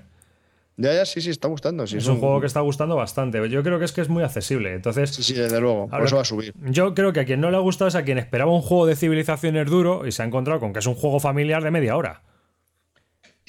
[0.78, 1.84] Ya, ya, sí, sí, está gustando.
[1.84, 3.48] es un, juego que está gustando bastante.
[3.50, 4.74] Yo creo que es que es muy accesible.
[4.74, 5.88] Entonces, sí, sí, desde luego.
[5.90, 6.54] Por eso va a subir.
[6.62, 8.88] Yo creo que a quien no le ha gustado es a quien esperaba un juego
[8.88, 11.96] de civilizaciones duro y se ha encontrado con que es un juego familiar de media
[11.98, 12.22] hora.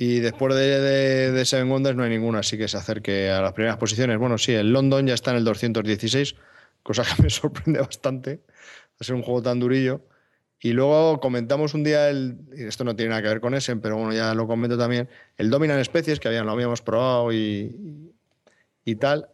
[0.05, 3.77] Y después de, Seven Wonders no hay ninguna así que se acerque a las primeras
[3.77, 4.19] posiciones.
[4.19, 6.35] Bueno, sí, el London ya está en el 216,
[6.83, 8.41] cosa que me sorprende bastante.
[8.99, 10.01] a ser un juego tan durillo.
[10.59, 13.97] Y luego comentamos un día, el, esto no tiene nada que ver con ese, pero
[13.97, 18.13] bueno, ya lo comento también, el Dominan Especies, que habían, lo habíamos probado y,
[18.85, 19.29] y tal.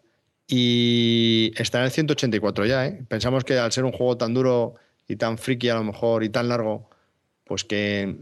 [0.48, 3.06] Y está en el 184 ya, ¿eh?
[3.08, 4.74] Pensamos que al ser un juego tan duro
[5.06, 6.90] y tan friki a lo mejor y tan largo,
[7.44, 8.18] pues que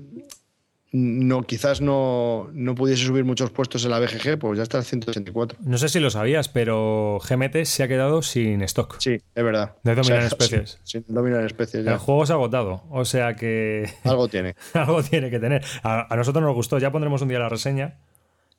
[0.92, 4.84] no, quizás no, no, pudiese subir muchos puestos en la BGG, pues ya está el
[4.84, 5.58] 184.
[5.62, 8.96] No sé si lo sabías, pero GMT se ha quedado sin stock.
[9.00, 9.74] Sí, es verdad.
[9.82, 10.78] De dominar especies.
[10.84, 11.86] Sin, dominar especies.
[11.86, 13.90] El juego se ha agotado, o sea que.
[14.04, 14.54] Algo tiene.
[14.74, 15.64] algo tiene que tener.
[15.82, 17.98] A, nosotros nos gustó, ya pondremos un día la reseña,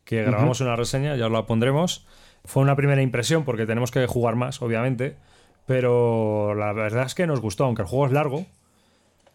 [0.03, 2.05] que grabamos una reseña, ya la pondremos.
[2.43, 5.15] Fue una primera impresión porque tenemos que jugar más, obviamente,
[5.65, 8.45] pero la verdad es que nos gustó, aunque el juego es largo,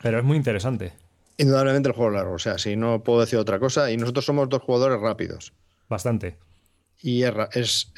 [0.03, 0.93] pero es muy interesante.
[1.43, 4.49] Indudablemente el juego largo, o sea, si no puedo decir otra cosa, y nosotros somos
[4.49, 5.53] dos jugadores rápidos.
[5.89, 6.39] Bastante.
[7.01, 7.93] Y es, es,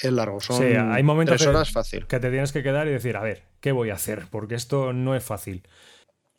[0.00, 2.06] es largo, son sí, hay momentos tres horas fácil.
[2.06, 4.26] Que te tienes que quedar y decir, a ver, ¿qué voy a hacer?
[4.30, 5.62] Porque esto no es fácil.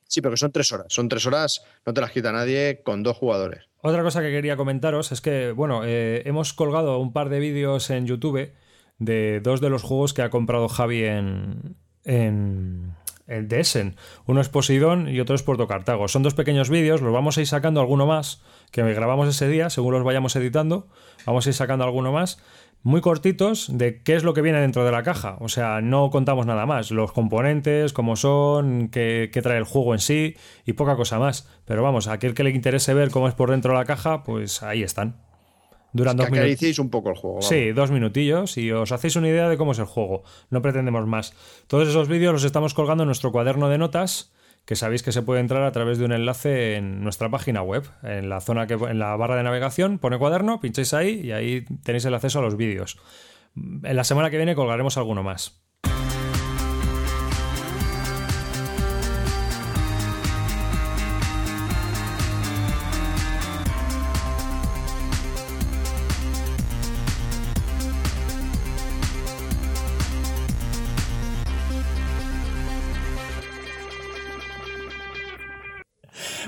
[0.08, 0.88] Sí, pero que son tres horas.
[0.90, 3.70] Son tres horas, no te las quita nadie con dos jugadores.
[3.82, 7.90] Otra cosa que quería comentaros es que, bueno, eh, hemos colgado un par de vídeos
[7.90, 8.52] en YouTube
[9.00, 11.76] de dos de los juegos que ha comprado Javi en,
[13.32, 13.96] de Essen.
[14.26, 16.08] Uno es Poseidón y otro es Puerto Cartago.
[16.08, 19.70] Son dos pequeños vídeos, los vamos a ir sacando alguno más que grabamos ese día,
[19.70, 20.88] según los vayamos editando.
[21.26, 22.42] Vamos a ir sacando alguno más,
[22.84, 25.38] muy cortitos, de qué es lo que viene dentro de la caja.
[25.40, 26.92] O sea, no contamos nada más.
[26.92, 31.50] Los componentes, cómo son, qué, qué trae el juego en sí y poca cosa más.
[31.66, 34.24] Pero vamos, a aquel que le interese ver cómo es por dentro de la caja,
[34.24, 35.31] pues ahí están.
[35.94, 36.80] Duran dos minutos.
[36.80, 37.42] un poco el juego.
[37.42, 40.24] Sí, dos minutillos y os hacéis una idea de cómo es el juego.
[40.50, 41.34] No pretendemos más.
[41.68, 44.32] Todos esos vídeos los estamos colgando en nuestro cuaderno de notas,
[44.66, 47.84] que sabéis que se puede entrar a través de un enlace en nuestra página web.
[48.04, 51.66] En la zona que en la barra de navegación pone cuaderno, pincháis ahí y ahí
[51.84, 52.98] tenéis el acceso a los vídeos.
[53.56, 55.61] En la semana que viene colgaremos alguno más.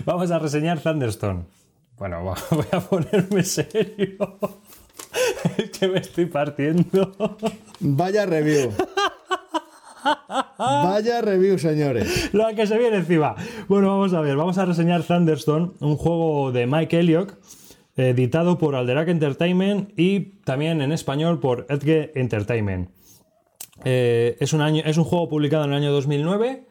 [0.05, 1.45] Vamos a reseñar Thunderstone.
[1.97, 4.39] Bueno, voy a ponerme serio.
[5.57, 7.15] Es que me estoy partiendo.
[7.79, 8.71] Vaya review.
[10.57, 12.33] Vaya review, señores.
[12.33, 13.35] Lo que se viene encima.
[13.67, 14.35] Bueno, vamos a ver.
[14.35, 17.37] Vamos a reseñar Thunderstone, un juego de Mike Elliott,
[17.95, 22.89] editado por Alderac Entertainment y también en español por Edge Entertainment.
[23.83, 26.65] Eh, es, un año, es un juego publicado en el año 2009.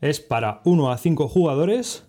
[0.00, 2.06] Es para 1 a 5 jugadores.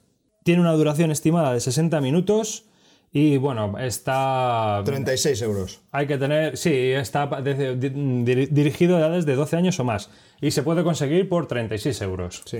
[0.48, 2.64] Tiene una duración estimada de 60 minutos
[3.12, 4.82] y bueno, está...
[4.86, 5.82] 36 euros.
[5.92, 10.64] Hay que tener, sí, está dirigido a edades de 12 años o más y se
[10.64, 12.44] puede conseguir por 36 euros.
[12.46, 12.60] Sí.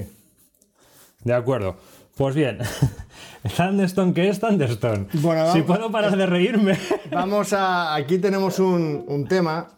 [1.24, 1.78] De acuerdo.
[2.18, 2.58] Pues bien,
[3.56, 5.08] Thunderstone, ¿qué es Thunderstone?
[5.14, 6.78] Bueno, si puedo parar de reírme.
[7.10, 7.96] Vamos a.
[7.96, 9.70] Aquí tenemos un, tema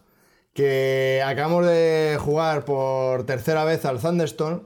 [0.55, 4.61] que acabamos de jugar por tercera vez al Thunderstone.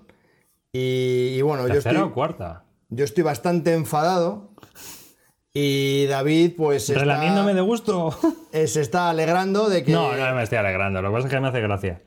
[0.71, 1.97] Y, y bueno, yo estoy.
[1.97, 2.63] o cuarta?
[2.95, 4.49] Yo estoy bastante enfadado.
[5.53, 6.89] Y David, pues.
[6.89, 8.17] Relamiéndome de gusto.
[8.53, 9.91] Eh, se está alegrando de que.
[9.91, 11.01] No, no me estoy alegrando.
[11.01, 12.01] Lo que pasa es que me hace gracia.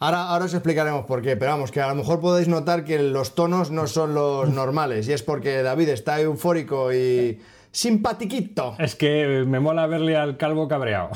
[0.00, 2.98] Ahora, ahora os explicaremos por qué, pero vamos, que a lo mejor podéis notar que
[2.98, 5.06] los tonos no son los normales.
[5.06, 7.40] Y es porque David está eufórico y.
[7.70, 8.74] simpatiquito.
[8.78, 11.10] Es que me mola verle al calvo cabreado.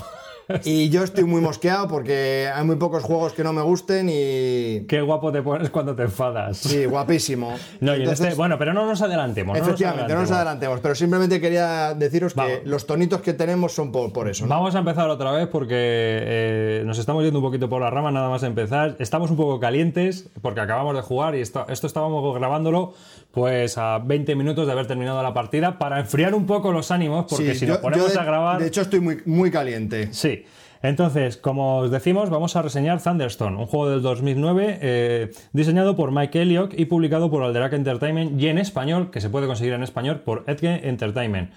[0.64, 4.86] Y yo estoy muy mosqueado porque hay muy pocos juegos que no me gusten y.
[4.86, 6.58] Qué guapo te pones cuando te enfadas.
[6.58, 7.54] Sí, guapísimo.
[7.80, 9.58] No, este, bueno, pero no nos adelantemos.
[9.58, 10.80] Efectivamente, no nos adelantemos.
[10.80, 14.46] pero simplemente quería deciros que los tonitos que tenemos son por, eso.
[14.46, 18.12] Vamos a empezar otra vez porque eh, nos estamos yendo un poquito por la rama,
[18.12, 18.96] nada más empezar.
[18.98, 22.94] Estamos un poco calientes porque acabamos de jugar y esto, esto estábamos grabándolo
[23.32, 27.26] pues a 20 minutos de haber terminado la partida para enfriar un poco los ánimos
[27.28, 28.60] porque si nos ponemos a grabar...
[28.60, 30.12] De hecho estoy muy, muy caliente.
[30.12, 30.41] Sí.
[30.82, 36.10] Entonces, como os decimos, vamos a reseñar Thunderstone, un juego del 2009 eh, diseñado por
[36.10, 39.84] Mike Elliott y publicado por Alderac Entertainment y en español, que se puede conseguir en
[39.84, 41.52] español por Edge Entertainment,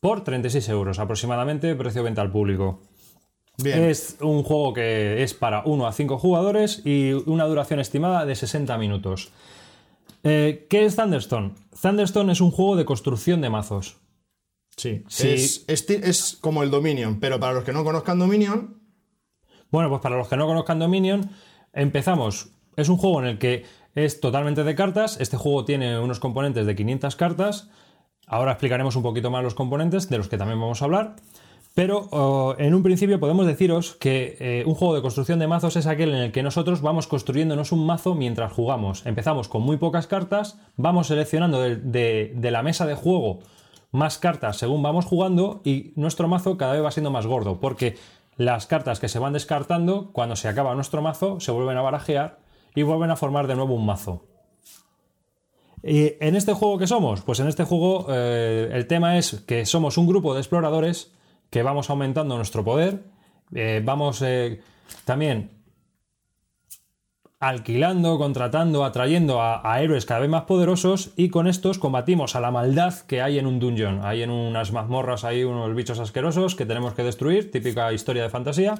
[0.00, 2.80] por 36 euros aproximadamente, precio venta al público.
[3.60, 3.82] Bien.
[3.82, 8.36] Es un juego que es para 1 a 5 jugadores y una duración estimada de
[8.36, 9.32] 60 minutos.
[10.22, 11.54] Eh, ¿Qué es Thunderstone?
[11.80, 13.96] Thunderstone es un juego de construcción de mazos.
[14.78, 18.80] Sí, Es, es, como el Dominion, pero para los que no conozcan Dominion.
[19.70, 21.30] Bueno, pues para los que no conozcan Dominion,
[21.72, 22.50] empezamos.
[22.76, 23.64] Es un juego en el que
[23.94, 25.20] es totalmente de cartas.
[25.20, 27.70] Este juego tiene unos componentes de 500 cartas.
[28.26, 31.16] Ahora explicaremos un poquito más los componentes, de los que también vamos a hablar.
[31.74, 35.76] Pero oh, en un principio podemos deciros que eh, un juego de construcción de mazos
[35.76, 39.06] es aquel en el que nosotros vamos construyéndonos un mazo mientras jugamos.
[39.06, 43.40] Empezamos con muy pocas cartas, vamos seleccionando de, la mesa de juego
[43.90, 47.96] más cartas según vamos jugando y nuestro mazo cada vez va siendo más gordo porque
[48.36, 52.38] las cartas que se van descartando cuando se acaba nuestro mazo se vuelven a barajear
[52.74, 54.24] y vuelven a formar de nuevo un mazo.
[55.82, 57.22] ¿Y en este juego que somos?
[57.22, 61.12] Pues en este juego eh, el tema es que somos un grupo de exploradores
[61.50, 63.04] que vamos aumentando nuestro poder,
[63.54, 64.60] eh, vamos eh,
[65.04, 65.57] también
[67.40, 72.50] alquilando, contratando, atrayendo a, héroes cada vez más poderosos y con estos combatimos a la
[72.50, 74.04] maldad que hay en un dungeon.
[74.04, 78.30] Hay en unas mazmorras, hay unos bichos asquerosos que tenemos que destruir, típica historia de
[78.30, 78.74] fantasía,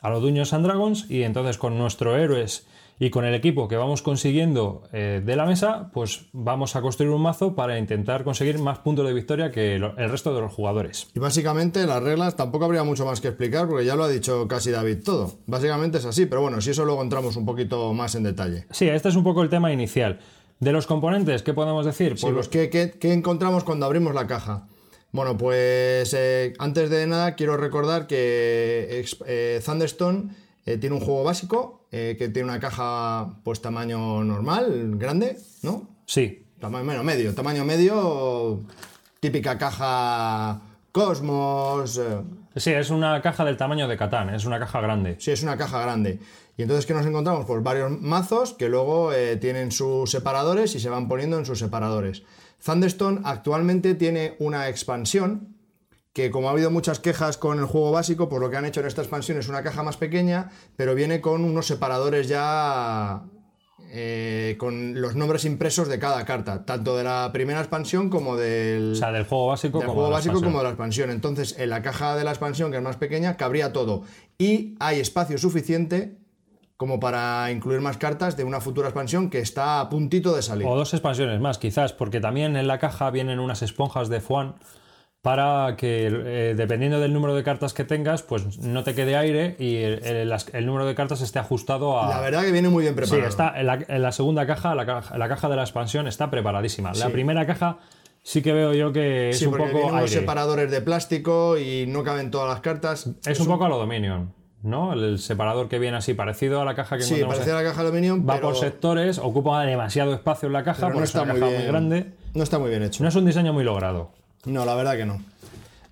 [0.00, 2.66] a los Dungeons and Dragons y entonces con nuestros héroes
[3.02, 7.10] y con el equipo que vamos consiguiendo eh, de la mesa, pues vamos a construir
[7.10, 11.08] un mazo para intentar conseguir más puntos de victoria que el resto de los jugadores.
[11.12, 14.46] Y básicamente las reglas tampoco habría mucho más que explicar porque ya lo ha dicho
[14.46, 15.32] casi David todo.
[15.46, 18.66] Básicamente es así, pero bueno, si eso luego entramos un poquito más en detalle.
[18.70, 20.20] Sí, este es un poco el tema inicial.
[20.60, 22.16] De los componentes, ¿qué podemos decir?
[22.16, 24.68] Sí, pues, ¿qué, qué, qué encontramos cuando abrimos la caja?
[25.10, 30.30] Bueno, pues eh, antes de nada quiero recordar que eh, Thunderstone
[30.64, 35.88] eh, tiene un juego básico eh, que tiene una caja pues tamaño normal, grande, ¿no?
[36.06, 38.60] Sí, Tamaño, bueno, medio, tamaño medio,
[39.18, 40.60] típica caja
[40.92, 41.98] Cosmos.
[41.98, 42.20] eh,
[42.54, 45.16] sí, es una caja del tamaño de Catán, es una caja grande.
[45.18, 46.20] Sí, es una caja grande.
[46.56, 47.46] Y entonces, ¿qué nos encontramos?
[47.46, 49.10] Pues varios mazos que luego
[49.40, 52.22] tienen sus separadores y se van poniendo en sus separadores.
[52.64, 55.56] Thunderstone actualmente tiene una expansión
[56.12, 58.80] que como ha habido muchas quejas con el juego básico, pues lo que han hecho
[58.80, 63.22] en esta expansión es una caja más pequeña, pero viene con unos separadores ya
[63.94, 68.92] eh, con los nombres impresos de cada carta, tanto de la primera expansión como del,
[68.92, 71.10] O sea, del juego básico del como juego de básico como de la expansión.
[71.10, 74.02] Entonces, en la caja de la expansión, que es más pequeña, cabría todo.
[74.38, 76.18] Y hay espacio suficiente
[76.76, 80.66] como para incluir más cartas de una futura expansión que está a puntito de salir.
[80.66, 84.56] O dos expansiones más, quizás, porque también en la caja vienen unas esponjas de Fuan
[85.22, 89.54] para que, eh, dependiendo del número de cartas que tengas, pues no te quede aire
[89.60, 92.08] y el, el- las- el número de cartas esté ajustado a...
[92.08, 93.28] La verdad que viene muy bien Sí, preparado.
[93.28, 96.28] está en la, en la segunda caja la, caja, la caja de la expansión está
[96.28, 96.88] preparadísima.
[96.94, 97.12] La Sí.
[97.12, 97.78] primera caja
[98.24, 100.08] sí que veo yo que es Sí, un poco vienen unos aire.
[100.12, 103.08] separadores de plástico y no caben todas las cartas.
[103.24, 104.92] Es un poco a lo Dominion, ¿no?
[104.92, 107.82] El, separador que viene así parecido a la caja que Sí, encontramos en- la caja
[107.82, 111.24] de aluminio, Va pero, por sectores, ocupa demasiado espacio en la caja, pero no está
[111.24, 111.58] muy caja bien.
[111.60, 112.12] muy grande.
[112.34, 113.04] No está muy bien hecho.
[113.04, 114.10] No es un diseño muy logrado.
[114.46, 115.20] No, la verdad que no.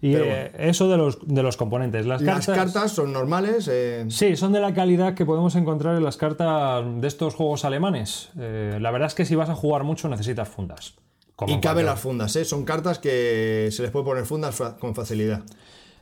[0.03, 2.07] Y eh, eso de los, de los componentes.
[2.07, 3.69] Las, Las cartas, cartas son normales.
[3.71, 7.67] eh, Sí, son de la calidad que podemos encontrar en las cartas de estos juegos
[7.67, 8.31] alemanes.
[8.39, 10.95] Eh, la verdad es que si vas a jugar mucho necesitas fundas.
[11.37, 12.45] Como y en caben las fundas, ¿eh?
[12.47, 15.43] Son cartas que se les puede poner fundas fa- con facilidad.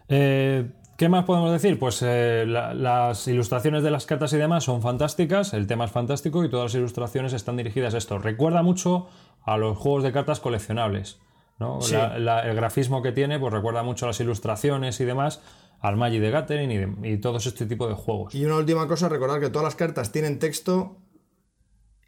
[0.09, 1.79] ¿Qué más podemos decir?
[1.79, 6.45] Pues la- las ilustraciones de las cartas y demás son fantásticas, el tema es fantástico
[6.45, 8.19] y todas las ilustraciones están dirigidas a esto.
[8.19, 9.07] Recuerda mucho
[9.45, 11.19] a los juegos de cartas coleccionables.
[11.59, 11.81] ¿No?
[11.81, 11.95] Sí.
[11.95, 15.41] La- la- el grafismo que tiene pues recuerda mucho a las ilustraciones y demás,
[15.81, 18.35] al Magic de Gathering y, de- y todos este tipo de juegos.
[18.35, 20.99] Y una última cosa, recordar que todas las cartas tienen texto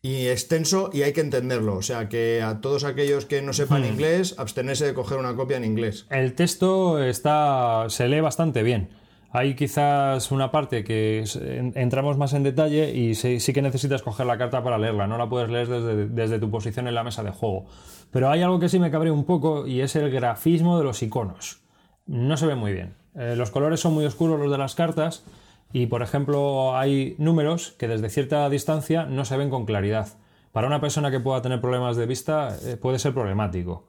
[0.02, 1.76] y extenso y hay que entenderlo.
[1.76, 5.56] O sea que a todos aquellos que no sepan inglés, abstenerse de coger una copia
[5.58, 6.06] en inglés.
[6.10, 8.88] El texto está, se lee bastante bien.
[9.32, 11.22] Hay quizás una parte que
[11.76, 15.28] entramos más en detalle y sí, que necesitas coger la carta para leerla, no la
[15.28, 17.66] puedes leer desde, tu posición en la mesa de juego.
[18.10, 21.00] Pero hay algo que sí me cabrea un poco y es el grafismo de los
[21.02, 21.60] iconos.
[22.06, 22.94] No se ve muy bien.
[23.14, 25.24] Eh, los colores son muy oscuros los de las cartas
[25.72, 30.08] y, por ejemplo, hay números que desde cierta distancia no se ven con claridad.
[30.50, 33.86] Para una persona que pueda tener problemas de vista eh, puede ser problemático.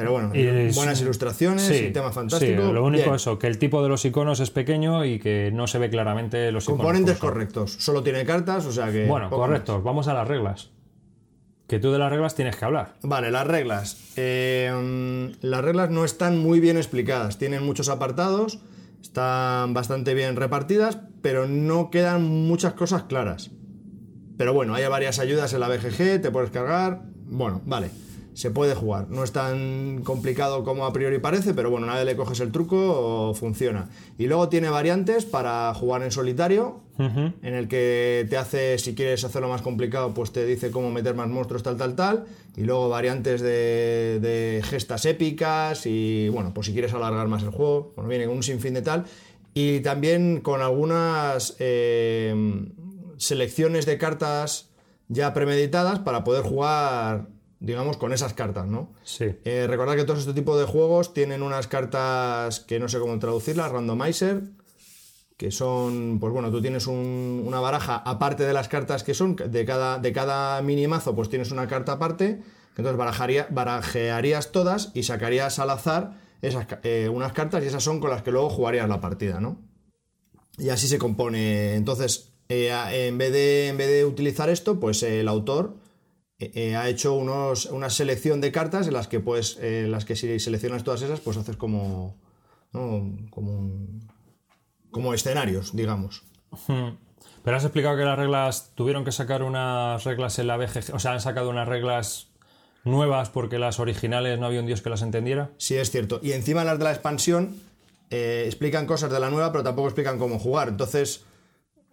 [0.00, 2.66] Pero bueno, Y- buenas ilustraciones y tema fantástico.
[2.68, 3.14] sí, lo único Bien.
[3.16, 6.50] eso, que el tipo de los iconos es pequeño y que no se ve claramente
[6.52, 6.78] los iconos.
[6.80, 7.72] Componentes correctos.
[7.78, 9.06] Solo tiene cartas, o sea que.
[9.06, 9.82] Bueno, poco correcto.
[9.82, 10.70] Vamos a las reglas.
[11.66, 12.94] Que tú de las reglas tienes que hablar.
[13.02, 14.12] Vale, las reglas.
[14.16, 17.36] Eh, las reglas no están muy bien explicadas.
[17.38, 18.58] Tienen muchos apartados,
[19.02, 23.50] están bastante bien repartidas, pero no quedan muchas cosas claras.
[24.38, 27.02] Pero bueno, hay varias ayudas en la BGG, te puedes cargar.
[27.26, 27.90] Bueno, vale,
[28.38, 29.10] se puede jugar.
[29.10, 32.52] No es tan complicado como a priori parece, pero bueno, una vez le coges el
[32.52, 33.88] truco, funciona.
[34.16, 39.24] Y luego tiene variantes para jugar en solitario, en el que te hace, si quieres
[39.24, 42.26] hacerlo más complicado, pues te dice cómo meter más monstruos, tal, tal, tal.
[42.56, 47.50] Y luego variantes de, de gestas épicas y, bueno, pues si quieres alargar más el
[47.50, 49.04] juego, bueno, viene con un sinfín de tal.
[49.52, 52.32] Y también con algunas eh,
[53.16, 54.70] selecciones de cartas
[55.08, 57.26] ya premeditadas para poder jugar,
[57.60, 58.92] digamos, con esas cartas, ¿no?
[59.02, 59.26] Sí.
[59.44, 63.18] Eh, recordad que todos este tipo de juegos tienen unas cartas que no sé cómo
[63.18, 64.42] traducirlas, randomizer,
[65.36, 69.36] que son, pues bueno, tú tienes un- una baraja aparte de las cartas que son,
[69.36, 72.42] de cada, de cada mini mazo, pues tienes una carta aparte,
[72.76, 77.98] entonces barajaría, barajearías todas y sacarías al azar esas, eh, unas cartas y esas son
[78.00, 79.60] con las que luego jugarías la partida, ¿no?
[80.58, 81.74] Y así se compone.
[81.74, 82.72] Entonces, eh,
[83.08, 85.76] en, vez de, en vez de utilizar esto, pues el autor
[86.38, 90.04] eh, eh, ha hecho unos, una selección de cartas en las que pues en las
[90.04, 92.16] que si seleccionas todas esas pues haces como
[92.72, 93.16] ¿no?
[93.30, 94.08] como un-
[94.90, 96.22] como escenarios digamos
[96.66, 96.96] Hmm.
[97.44, 100.98] Pero has explicado que las reglas tuvieron que sacar unas reglas en la BGG, o
[100.98, 102.28] sea, han sacado unas reglas
[102.84, 105.50] nuevas porque las originales no había un dios que las entendiera.
[105.58, 107.56] sí es cierto y encima las de la expansión
[108.10, 111.24] eh, explican cosas de la nueva pero tampoco explican cómo jugar entonces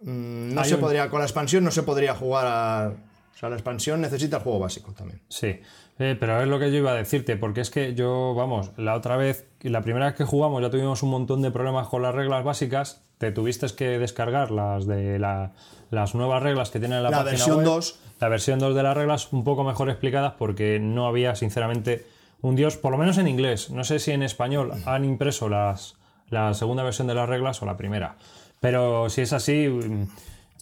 [0.00, 2.92] mm, no Hay se un- podría con la expansión no se podría jugar a,
[3.36, 5.60] o sea la expansión necesita el juego básico también Sí,
[5.98, 8.94] Eh, pero es lo que yo iba a decirte, porque es que yo, vamos, la
[8.94, 12.14] otra vez, la primera vez que jugamos ya tuvimos un montón de problemas con las
[12.14, 15.52] reglas básicas, te tuviste que descargar las de la-
[15.90, 17.64] las nuevas reglas que tienen en la, La página versión web.
[17.66, 17.98] 2.
[18.20, 22.04] La versión 2 de las reglas un poco mejor explicadas porque no había, sinceramente,
[22.42, 23.70] un dios, por lo menos en inglés.
[23.70, 25.96] No sé si en español han impreso las,
[26.28, 28.16] la segunda versión de las reglas o la primera.
[28.60, 30.08] Pero si es así, mm,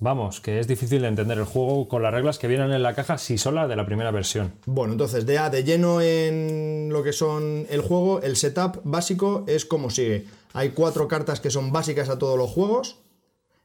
[0.01, 2.95] vamos, que es difícil de entender el juego con las reglas que vienen en la
[2.95, 4.53] caja si son las de la primera versión.
[4.67, 9.65] Bueno, entonces, de, de lleno en lo que son el juego, el setup básico es
[9.65, 10.27] como sigue.
[10.53, 12.99] Hay cuatro cartas que son básicas a todos los juegos.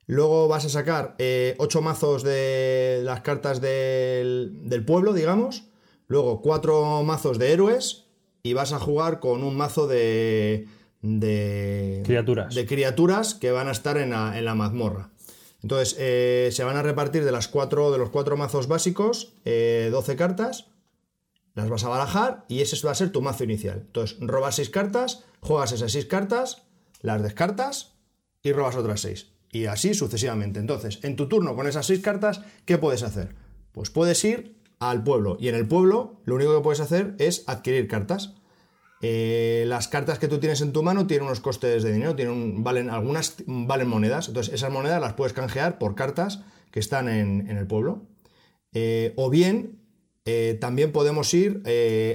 [0.08, 5.66] Luego vas a sacar eh, ocho mazos de las cartas del, del pueblo, digamos.
[6.08, 8.06] Luego cuatro mazos de héroes.
[8.42, 10.66] Y vas a jugar con un mazo de.
[11.02, 12.56] de Criaturas.
[12.56, 15.10] De criaturas que van a estar en la, en la mazmorra.
[15.62, 19.90] Entonces, eh, se van a repartir de, las cuatro, de los cuatro mazos básicos eh,
[19.92, 20.68] 12 cartas
[21.60, 23.84] las vas a barajar y ese va a ser tu mazo inicial.
[23.88, 26.64] Entonces, robas 6 cartas, juegas esas 6 cartas,
[27.02, 27.96] las descartas
[28.42, 29.28] y robas otras 6.
[29.52, 30.60] Y así sucesivamente.
[30.60, 33.36] Entonces, en tu turno con esas 6 cartas, ¿qué puedes hacer?
[33.74, 37.44] Pues puedes ir al pueblo y en el pueblo lo único que puedes hacer es
[37.48, 38.36] adquirir cartas.
[39.02, 42.64] Eh, las cartas que tú tienes en tu mano tienen unos costes de dinero, tienen
[42.64, 44.28] valen, algunas valen monedas.
[44.28, 46.42] Entonces, esas monedas las puedes canjear por cartas
[46.72, 48.04] que están en, el pueblo.
[48.74, 49.80] Eh, o bien,
[50.26, 51.64] eh, también podemos ir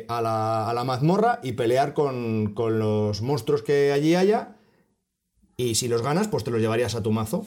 [0.09, 4.57] a, la, a la mazmorra y pelear con, con los monstruos que allí haya.
[5.57, 7.47] Y si los ganas, pues te los llevarías a tu mazo.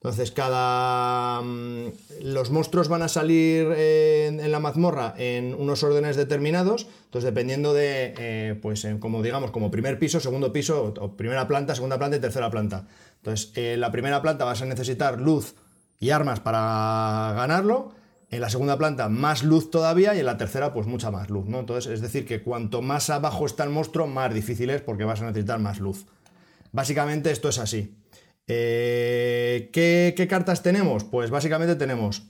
[0.00, 1.40] Entonces, cada.
[1.42, 1.88] mm,
[2.22, 6.86] Los monstruos van a salir eh, en, la mazmorra en unos órdenes determinados.
[7.06, 8.14] Entonces, dependiendo de.
[8.18, 12.18] eh, pues, en como digamos, como primer piso, segundo piso, o, primera planta, segunda planta
[12.18, 12.86] y tercera planta.
[13.16, 15.54] Entonces, en la primera planta vas a necesitar luz
[15.98, 17.94] y armas para ganarlo.
[18.28, 20.14] En la segunda planta, más luz todavía.
[20.14, 21.46] Y en la tercera, pues mucha más luz.
[21.48, 25.22] Entonces, es decir, que cuanto más abajo está el monstruo, más difícil es porque vas
[25.22, 26.06] a necesitar más luz.
[26.72, 27.94] Básicamente esto es así.
[28.48, 31.04] Eh, ¿qué, qué cartas tenemos?
[31.04, 32.22] Pues básicamente tenemos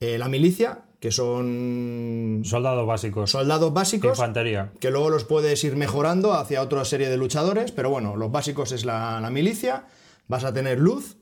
[0.00, 3.30] eh, la milicia, que son Soldados básicos.
[3.30, 4.72] soldados básicos, Infantería.
[4.80, 8.72] que luego los puedes ir mejorando hacia otra serie de luchadores, pero bueno, los básicos
[8.72, 9.86] es la, la milicia,
[10.26, 11.16] vas a tener luz,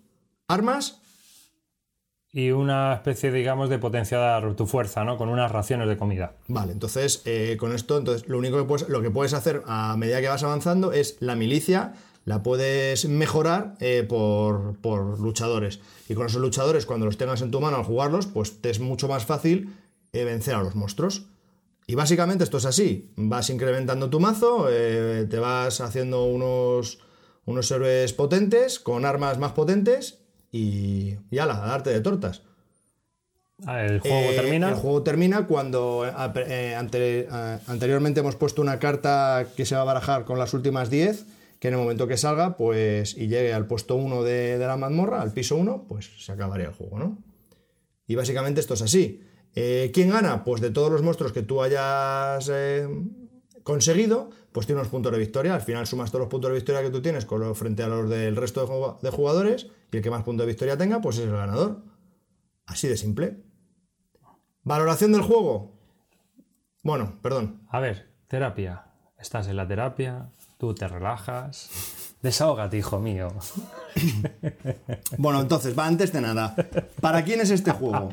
[0.48, 1.00] armas,
[2.32, 5.16] Y una especie, digamos, de potenciar tu fuerza, ¿no?
[5.16, 6.34] Con unas raciones de comida.
[6.48, 9.96] Vale, entonces eh, con esto, entonces lo único que puedes, lo que puedes hacer a
[9.96, 11.94] medida que vas avanzando es la milicia,
[12.26, 15.80] la puedes mejorar eh, por, por luchadores.
[16.08, 18.78] Y con esos luchadores, cuando los tengas en tu mano al jugarlos, pues te es
[18.80, 19.72] mucho más fácil
[20.12, 21.22] eh, vencer a los monstruos.
[21.86, 23.12] Y básicamente esto es así.
[23.16, 26.98] Vas incrementando tu mazo, eh, te vas haciendo unos,
[27.44, 30.18] unos héroes potentes, con armas más potentes,
[30.50, 32.42] y, y ala, a darte de tortas.
[33.66, 34.68] Ah, El juego Eh, termina.
[34.70, 36.12] El juego termina cuando eh,
[36.48, 40.52] eh, ante- eh, anteriormente hemos puesto una carta que se va a barajar con las
[40.54, 41.24] últimas 10,
[41.58, 44.76] que en el momento que salga pues y llegue al puesto 1 de, de la
[44.76, 47.18] mazmorra, al piso 1, pues se acabaría el juego, ¿no?
[48.06, 49.22] Y básicamente esto es así.
[49.54, 50.44] Eh, ¿Quién gana?
[50.44, 52.86] Pues de todos los monstruos que tú hayas eh,
[53.62, 55.54] conseguido, pues tiene unos puntos de victoria.
[55.54, 58.36] Al final sumas todos los puntos de victoria que tú tienes frente a los del
[58.36, 61.82] resto de jugadores y el que más puntos de victoria tenga, pues es el ganador.
[62.66, 63.42] Así de simple.
[64.62, 65.80] Valoración del juego.
[66.82, 67.66] Bueno, perdón.
[67.68, 68.92] A ver, terapia.
[69.18, 71.68] Estás en la terapia, tú te relajas.
[72.22, 73.28] Desahógate, hijo mío.
[75.18, 76.54] Bueno, entonces, va antes de nada.
[77.00, 78.10] ¿Para quién es este juego?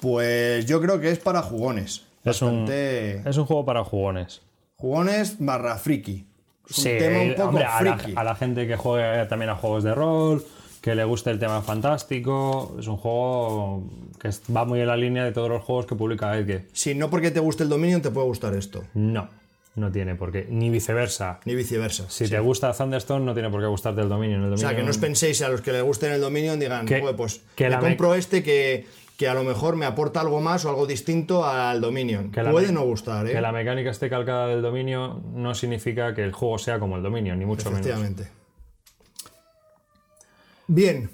[0.00, 2.06] Pues yo creo que es para jugones.
[2.24, 4.42] Es un, es un juego para jugones.
[4.76, 6.26] Jugones barra friki.
[6.68, 8.14] Es un Sí, tema un poco hombre, a la, friki.
[8.16, 10.44] a la gente que juegue también a juegos de rol,
[10.80, 13.82] que le guste el tema fantástico, es un juego
[14.18, 16.66] que va muy en la línea de todos los juegos que publica Edge.
[16.72, 18.84] Si no porque te guste el dominio, te puede gustar esto.
[18.94, 19.28] No,
[19.76, 21.40] no tiene por qué, ni viceversa.
[21.44, 22.04] Ni viceversa.
[22.10, 22.30] Si Sí.
[22.30, 24.36] te gusta Thunderstone, no tiene por qué gustarte el dominio.
[24.44, 26.86] El O sea, que no os penséis a los que les gusten el dominio digan,
[26.86, 29.86] Que- "Joder, pues que me la me- compro este que, que a lo mejor me
[29.86, 32.30] aporta algo más o algo distinto al dominio.
[32.32, 33.32] que Puede no gustar, ¿eh?
[33.32, 37.02] Que la mecánica esté calcada del dominio no significa que el juego sea como el
[37.02, 37.86] dominio, ni mucho menos.
[37.86, 38.28] Efectivamente.
[40.66, 41.10] Bien.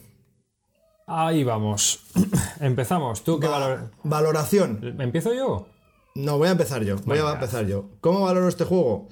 [1.07, 2.01] Ahí vamos.
[2.61, 3.23] Empezamos.
[3.23, 3.91] ¿Tú qué Va- valor?
[4.03, 4.97] Valoración.
[5.01, 5.69] ¿Empiezo yo?
[6.17, 6.97] No, voy a empezar yo.
[7.05, 7.91] Voy a empezar yo.
[8.01, 9.09] ¿Cómo valoro este juego?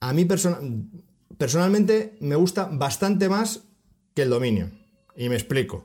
[0.00, 0.58] A mí persona-
[1.38, 3.64] personalmente me gusta bastante más
[4.14, 4.72] que el Dominion.
[5.16, 5.84] Y me explico.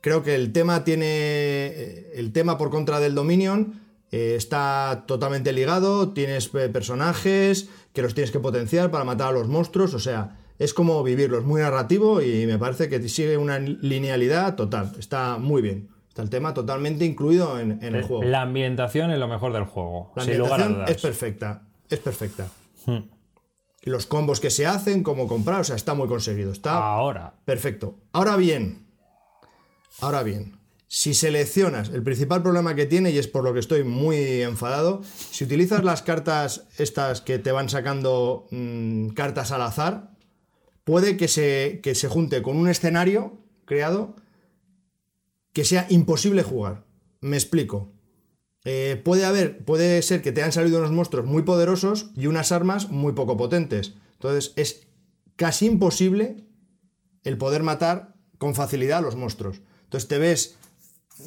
[0.00, 1.06] Creo que el tema tiene.
[1.08, 3.80] eh, El tema por contra del Dominion
[4.12, 6.10] eh, está totalmente ligado.
[6.12, 9.94] Tienes eh, personajes que los tienes que potenciar para matar a los monstruos.
[9.94, 11.38] O sea, es como vivirlo.
[11.38, 14.92] Es muy narrativo y me parece que sigue una linealidad total.
[14.98, 15.88] Está muy bien.
[16.16, 18.22] Está el tema totalmente incluido en, en el juego.
[18.22, 20.12] La ambientación es lo mejor del juego.
[20.16, 20.96] La sin lugar a ambientación dudas.
[20.96, 21.62] es perfecta.
[21.90, 22.48] Es perfecta.
[22.86, 23.00] Hmm.
[23.82, 26.52] Y los combos que se hacen, cómo comprar, o sea, está muy conseguido.
[26.52, 27.34] Está Ahora.
[27.44, 27.98] perfecto.
[28.12, 28.86] Ahora bien,
[30.00, 30.58] ahora bien,
[30.88, 35.02] si seleccionas, el principal problema que tiene, y es por lo que estoy muy enfadado,
[35.04, 40.12] si utilizas las cartas estas que te van sacando mm, cartas al azar,
[40.82, 43.36] puede que se, que se junte con un escenario
[43.66, 44.16] creado
[45.56, 46.84] que sea imposible jugar.
[47.22, 47.90] Me explico.
[48.66, 52.52] Eh, puede haber, puede ser que te han salido unos monstruos muy poderosos y unas
[52.52, 53.94] armas muy poco potentes.
[54.12, 54.86] Entonces es
[55.34, 56.44] casi imposible
[57.24, 59.62] el poder matar con facilidad a los monstruos.
[59.84, 60.58] Entonces te ves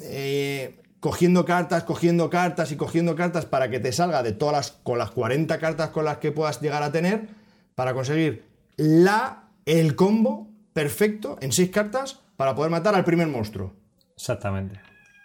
[0.02, 4.70] eh, cogiendo cartas, cogiendo cartas y cogiendo cartas para que te salga de todas las,
[4.84, 7.26] con las 40 cartas con las que puedas llegar a tener,
[7.74, 8.44] para conseguir
[8.76, 13.79] la, el combo perfecto en 6 cartas para poder matar al primer monstruo.
[14.20, 14.78] Exactamente.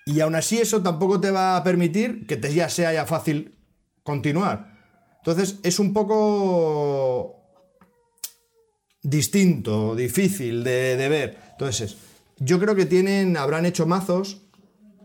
[0.06, 3.56] Y aún así eso tampoco te va a permitir que te ya sea ya fácil
[4.04, 4.74] continuar.
[5.18, 7.42] Entonces es un poco
[9.02, 11.38] distinto, difícil de, de ver.
[11.52, 11.98] Entonces,
[12.38, 14.42] yo creo que tienen, habrán hecho mazos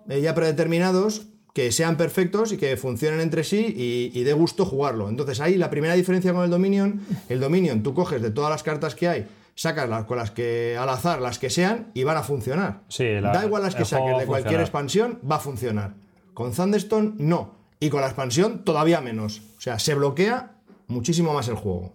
[0.08, 4.64] eh, ya predeterminados que sean perfectos y que funcionen entre sí y, y dé gusto
[4.64, 5.08] jugarlo.
[5.08, 8.62] Entonces ahí la primera diferencia con el Dominion, el Dominion tú coges de todas las
[8.62, 9.26] cartas que hay,
[9.60, 12.82] sacas las con las que al azar las que sean y van a funcionar.
[12.88, 15.94] Sí, la- da igual las que saques de cualquier expansión, va a funcionar.
[16.32, 17.54] Con Thunderstone no.
[17.78, 19.42] Y con la expansión todavía menos.
[19.58, 20.56] O sea, se bloquea
[20.86, 21.94] muchísimo más el juego.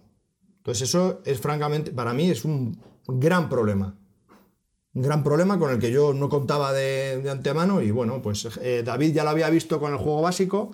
[0.58, 3.94] Entonces eso es francamente, para mí es un gran problema.
[4.94, 8.48] Un gran problema con el que yo no contaba de, de antemano y bueno, pues
[8.62, 10.70] eh, David ya lo había visto con el juego básico,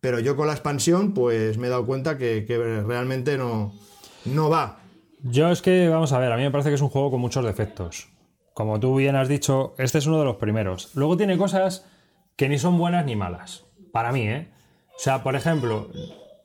[0.00, 3.72] pero yo con la expansión pues me he dado cuenta que, que realmente no,
[4.24, 4.79] no va.
[5.22, 7.20] Yo es que, vamos a ver, a mí me parece que es un juego con
[7.20, 8.08] muchos defectos.
[8.54, 10.94] Como tú bien has dicho, este es uno de los primeros.
[10.94, 11.86] Luego tiene cosas
[12.36, 13.66] que ni son buenas ni malas.
[13.92, 14.50] Para mí, ¿eh?
[14.96, 15.90] O sea, por ejemplo,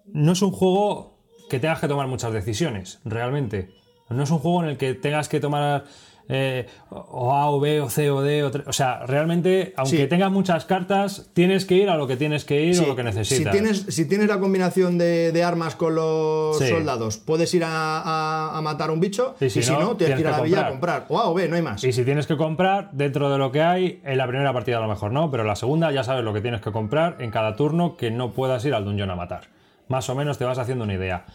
[0.06, 1.20] no es un juego
[1.50, 3.74] que tengas que tomar muchas decisiones, realmente.
[4.10, 5.86] No es un juego en el que tengas que tomar
[6.30, 8.44] eh, o A o B o C o D.
[8.44, 10.08] O, o sea, realmente, aunque Sí.
[10.08, 13.04] tengas muchas cartas, tienes que ir a lo que tienes que ir o lo que
[13.04, 13.54] necesitas.
[13.54, 16.68] Si tienes, si tienes la combinación de, de armas con los Sí.
[16.70, 20.16] soldados, puedes ir a, a- a matar un bicho Y y si no, no, tienes
[20.16, 21.06] que ir a la villa a comprar.
[21.10, 21.84] O A o B, no hay más.
[21.84, 24.82] Y si tienes que comprar, dentro de lo que hay, en la primera partida a
[24.82, 27.32] lo mejor no, pero en la segunda ya sabes lo que tienes que comprar en
[27.32, 29.44] cada turno que no puedas ir al dungeon a matar.
[29.88, 31.26] Más o menos te vas haciendo una idea.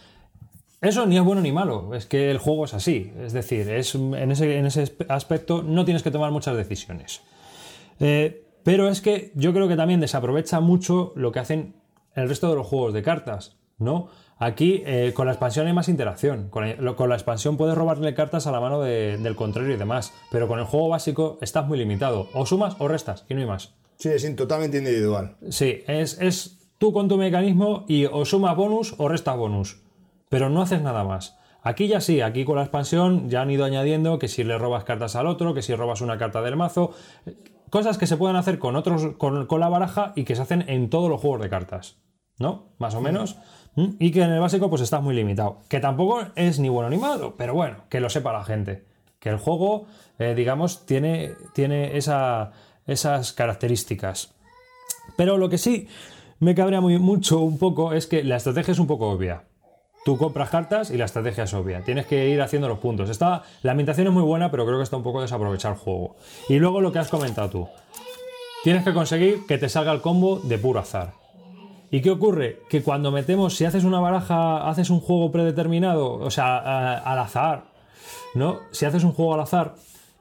[0.81, 3.13] Eso ni es bueno ni malo, es que el juego es así.
[3.19, 7.21] Es decir, es, en, ese, en ese aspecto no tienes que tomar muchas decisiones.
[7.99, 11.75] Eh, pero es que yo creo que también desaprovecha mucho lo que hacen
[12.15, 14.07] el resto de los juegos de cartas, ¿no?
[14.39, 16.49] Aquí eh, con la expansión hay más interacción.
[16.49, 19.75] Con la, lo- con la expansión puedes robarle cartas a la mano de- del contrario
[19.75, 20.13] y demás.
[20.31, 22.27] Pero con el juego básico estás muy limitado.
[22.33, 23.75] O sumas o restas y no hay más.
[23.97, 25.35] Sí, es totalmente individual.
[25.49, 29.79] Sí, es, es tú con tu mecanismo y o sumas bonus o restas bonus.
[30.31, 31.37] Pero no haces nada más.
[31.61, 34.83] Aquí ya sí, aquí con la expansión ya han ido añadiendo que si le robas
[34.85, 36.93] cartas al otro, que si robas una carta del mazo.
[37.27, 37.35] eh,
[37.69, 40.65] Cosas que se pueden hacer con otros, con, con la baraja y que se hacen
[40.67, 41.97] en todos los juegos de cartas.
[42.39, 42.69] ¿No?
[42.79, 43.37] Más o menos.
[43.75, 45.59] Mm, Y que en el básico pues estás muy limitado.
[45.69, 48.85] Que tampoco es ni bueno ni malo, pero bueno, que lo sepa la gente.
[49.19, 49.85] Que el juego,
[50.17, 52.51] eh, digamos, tiene, tiene esa-
[52.87, 54.33] esas características.
[55.15, 55.87] Pero lo que sí
[56.39, 59.43] me cabrea muy, mucho un poco es que la estrategia es un poco obvia.
[60.03, 61.83] Tú compras cartas y la estrategia es obvia.
[61.83, 63.09] Tienes que ir haciendo los puntos.
[63.09, 66.15] Está, la ambientación es muy buena, pero creo que está un poco desaprovechado el juego.
[66.49, 67.67] Y luego lo que has comentado tú.
[68.63, 71.13] Tienes que conseguir que te salga el combo de puro azar.
[71.91, 72.61] ¿Y qué ocurre?
[72.69, 77.65] Que cuando metemos, si haces una baraja, haces un juego predeterminado, o sea, al azar,
[78.33, 78.59] ¿no?
[78.71, 79.75] Si haces un juego al azar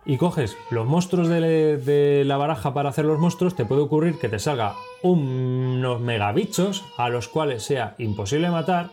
[0.05, 4.19] y coges los monstruos de, de la baraja para hacer los monstruos, te puede ocurrir
[4.19, 8.91] que te salga unos megabichos a los cuales sea imposible matar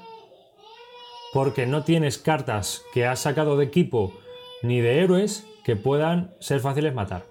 [1.34, 4.14] porque no tienes cartas que has sacado de equipo
[4.64, 7.26] ni de héroes que puedan ser fáciles matar.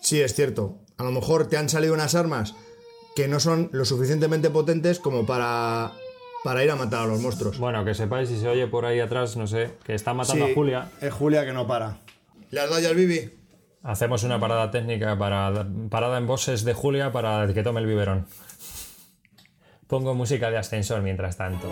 [0.00, 0.78] Sí, es cierto.
[0.96, 2.54] A lo mejor te han salido unas armas
[3.14, 5.92] que no son lo suficientemente potentes como para,
[6.44, 7.58] para ir a matar a los monstruos.
[7.58, 10.52] Bueno, que sepáis si se oye por ahí atrás, no sé, que está matando Sí,
[10.52, 10.90] a Julia.
[11.00, 11.98] Es Julia que no para.
[12.50, 13.34] ¿Le has dado ya al Bibi?
[13.82, 18.26] Hacemos una parada técnica para parada en bosses de Julia para que tome el biberón.
[19.86, 21.68] Pongo música de ascensor mientras tanto.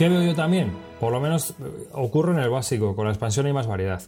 [0.00, 0.72] ¿Qué veo yo también?
[0.98, 1.54] Por lo menos eh,
[1.92, 4.00] ocurre en el básico, con la expansión hay más variedad.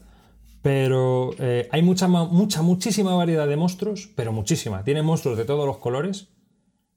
[0.62, 4.84] Pero eh, hay mucha, mucha, muchísima variedad de monstruos, pero muchísima.
[4.84, 6.30] Tiene monstruos de todos los colores,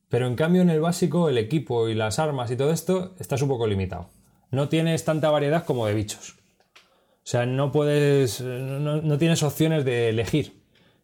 [0.08, 3.36] pero en cambio en el básico el equipo y las armas y todo esto está
[3.42, 4.12] un poco limitado.
[4.50, 6.38] No tienes tanta variedad como de bichos.
[6.78, 10.64] O sea, no puedes, no, no tienes opciones de elegir.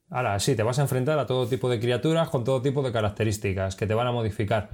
[0.09, 2.93] Ahora, sí, te vas a enfrentar a todo tipo de criaturas con todo tipo de
[2.93, 4.69] características que te van a modificar.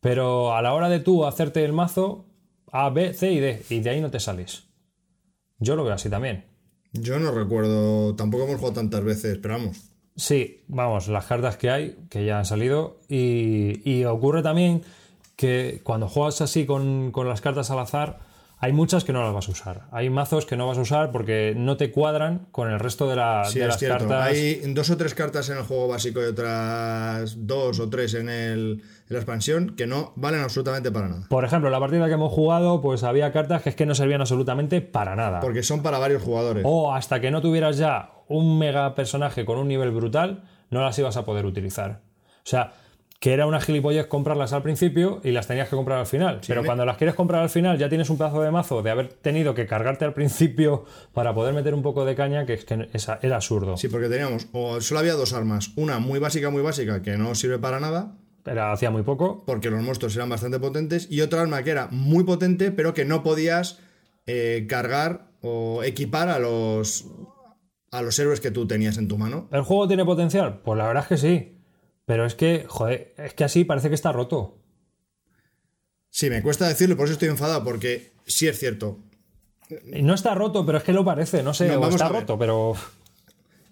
[0.00, 2.24] Pero a la hora de tú hacerte el mazo,
[2.76, 4.64] A, B, C y D, y de ahí no te sales.
[5.60, 6.44] Yo lo veo así también.
[6.92, 9.92] Yo no recuerdo, tampoco hemos jugado tantas veces, pero vamos.
[10.16, 14.82] Sí, vamos, las cartas que hay, que ya han salido, y, ocurre también
[15.36, 18.18] que cuando juegas así con, con, las cartas al azar,
[18.58, 19.82] hay muchas que no las vas a usar.
[19.92, 23.14] Hay mazos que no vas a usar porque no te cuadran con el resto de,
[23.14, 24.08] la, sí, de las cierto.
[24.08, 24.26] cartas.
[24.26, 28.28] Hay dos o tres cartas en el juego básico y otras dos o tres en
[28.28, 31.26] el, la expansión que no valen absolutamente para nada.
[31.28, 34.20] Por ejemplo, la partida que hemos jugado, pues había cartas que es que no servían
[34.20, 35.40] absolutamente para nada.
[35.40, 36.64] Porque son para varios jugadores.
[36.66, 40.98] O hasta que no tuvieras ya un mega personaje con un nivel brutal, no las
[40.98, 42.00] ibas a poder utilizar.
[42.38, 42.72] O sea,
[43.20, 46.40] que era una gilipollez comprarlas al principio y las tenías que comprar al final.
[46.42, 46.66] Sí, Pero me...
[46.66, 49.54] cuando las quieres comprar al final ya tienes un pedazo de mazo de haber tenido
[49.54, 52.88] que cargarte al principio para poder meter un poco de caña, que es que
[53.22, 53.76] era absurdo.
[53.76, 57.34] Sí, porque teníamos, o solo había dos armas, una muy básica, muy básica, que no
[57.34, 58.12] sirve para nada,
[58.44, 59.44] era, hacía muy poco.
[59.46, 61.06] Porque los monstruos eran bastante potentes.
[61.10, 63.80] Y otra arma que era muy potente, pero que no podías
[64.26, 67.06] eh, cargar o equipar a los,
[67.90, 69.48] a los héroes que tú tenías en tu mano.
[69.52, 70.60] ¿El juego tiene potencial?
[70.62, 71.58] Pues la verdad es que sí.
[72.06, 74.58] Pero es que, joder, es que así parece que está roto.
[76.10, 78.98] Sí, me cuesta decirlo, por eso estoy enfadado, porque sí es cierto.
[79.84, 82.74] No está roto, pero es que lo parece, no sé, no, o está roto, pero.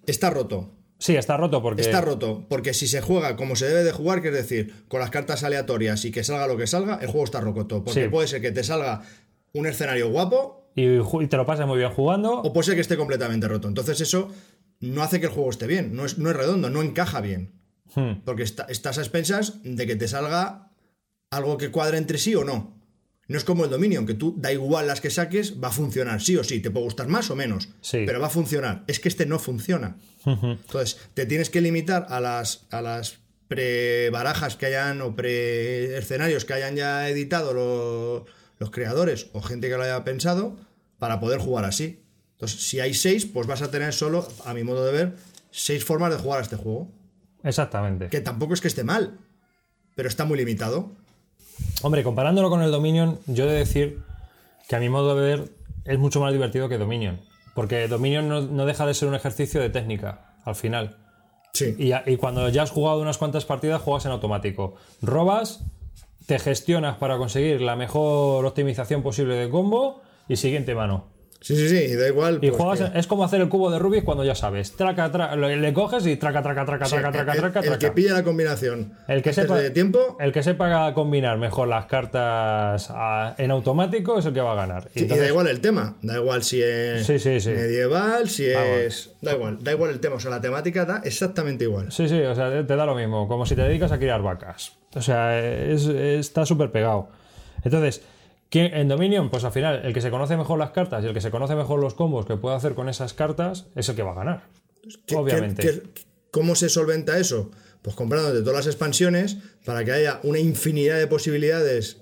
[0.07, 0.71] Está roto.
[1.03, 1.83] Sí, está roto porque.
[1.83, 5.01] Está roto, porque si se juega como se debe de jugar, que es decir, con
[5.01, 7.83] las cartas aleatorias y que salga lo que salga, el juego está roto.
[7.83, 8.09] Porque sí.
[8.09, 9.03] puede ser que te salga
[9.53, 10.71] un escenario guapo.
[10.77, 12.41] Y, y te lo pases muy bien jugando.
[12.41, 13.67] O puede ser que esté completamente roto.
[13.67, 14.31] Entonces, eso
[14.79, 15.93] no hace que el juego esté bien.
[15.97, 17.51] No es, no es redondo, no encaja bien.
[17.97, 18.21] Hmm.
[18.25, 20.71] Porque está, estás a expensas de que te salga
[21.33, 22.81] algo que cuadre entre sí o no.
[23.33, 26.21] No es como el Dominion, que tú da igual las que saques, va a funcionar,
[26.21, 28.03] sí o sí, te puede gustar más o menos, sí.
[28.05, 28.85] pero va a funcionar.
[28.87, 29.97] Es que este no funciona.
[30.27, 30.59] Uh -huh.
[30.61, 36.53] Entonces, te tienes que limitar a las, a las pre-barajas que hayan o pre-escenarios que
[36.53, 38.25] hayan ya editado los,
[38.59, 40.59] los creadores o gente que lo haya pensado
[40.99, 42.05] para poder jugar así.
[42.35, 45.17] Entonces, si hay seis, pues vas a tener solo, a mi modo de ver,
[45.51, 46.93] seis formas de jugar a este juego.
[47.43, 48.11] Exactamente.
[48.11, 49.19] Que tampoco es que esté mal,
[49.95, 50.93] pero está muy limitado.
[51.83, 54.01] Hombre, comparándolo con el Dominion, yo he de decir
[54.69, 55.49] que a mi modo de ver
[55.85, 57.21] es mucho más divertido que Dominion.
[57.55, 60.97] Porque Dominion no, no deja de ser un ejercicio de técnica, al final.
[61.53, 61.75] Sí.
[61.79, 64.77] Y, y, cuando ya has jugado unas cuantas partidas, juegas en automático.
[65.03, 65.65] Robas,
[66.27, 71.12] te gestionas para conseguir la mejor optimización posible de combo y siguiente mano.
[71.43, 72.37] Sí, sí, sí, da igual.
[72.41, 72.99] Y pues juegas, que...
[73.01, 74.73] es como hacer el cubo de Rubik cuando ya sabes.
[74.77, 77.79] Traca, traca, le coges y traca, traca, traca, Sí, traca, traca, el, traca, el traca.
[77.79, 81.87] que pilla la combinación El que sepa- de tiempo El que sepa combinar mejor las
[81.87, 84.89] cartas a- en automático es el que va a ganar.
[84.95, 88.69] Sí, y da igual el tema, da igual si es Sí, medieval, si Vamos.
[88.79, 89.11] es.
[89.21, 91.91] Da igual, da igual el tema, o sea, la temática da exactamente igual.
[91.91, 94.23] Sí, sí, o sea, te- te da lo mismo, como si te dedicas a criar
[94.23, 94.73] vacas.
[94.95, 97.09] O sea, es- está súper pegado.
[97.65, 98.03] Entonces,
[98.53, 101.15] ¿quién- en Dominion, pues al final, el que se conoce mejor las cartas y el
[101.15, 104.03] que se conoce mejor los combos que puede hacer con esas cartas es el que
[104.05, 104.45] va a ganar.
[105.07, 105.63] ¿Qué- Obviamente.
[105.63, 107.51] qué- qué- ¿Cómo se solventa eso?
[107.83, 111.99] Pues comprándote todas las expansiones para que haya una infinidad de posibilidades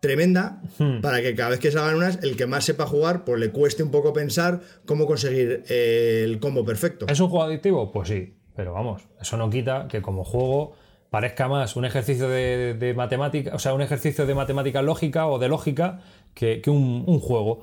[0.00, 1.00] tremenda Hmm.
[1.02, 3.82] para que cada vez que salgan unas, el que más sepa jugar, pues le cueste
[3.82, 7.06] un poco pensar cómo conseguir eh, el combo perfecto.
[7.08, 7.92] ¿Es un juego adictivo?
[7.92, 10.72] Pues sí, pero vamos, eso no quita que como juego
[11.10, 15.48] parezca más un ejercicio de, matemática, o sea, un ejercicio de matemática lógica o de
[15.48, 16.00] lógica
[16.34, 17.62] que, un, juego.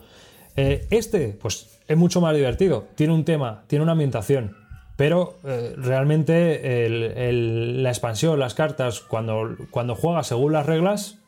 [0.56, 4.58] Eh, este, pues es mucho más divertido, tiene un tema, tiene una ambientación,
[4.98, 11.20] pero eh, realmente la expansión, las cartas, cuando, cuando juegas según las reglas,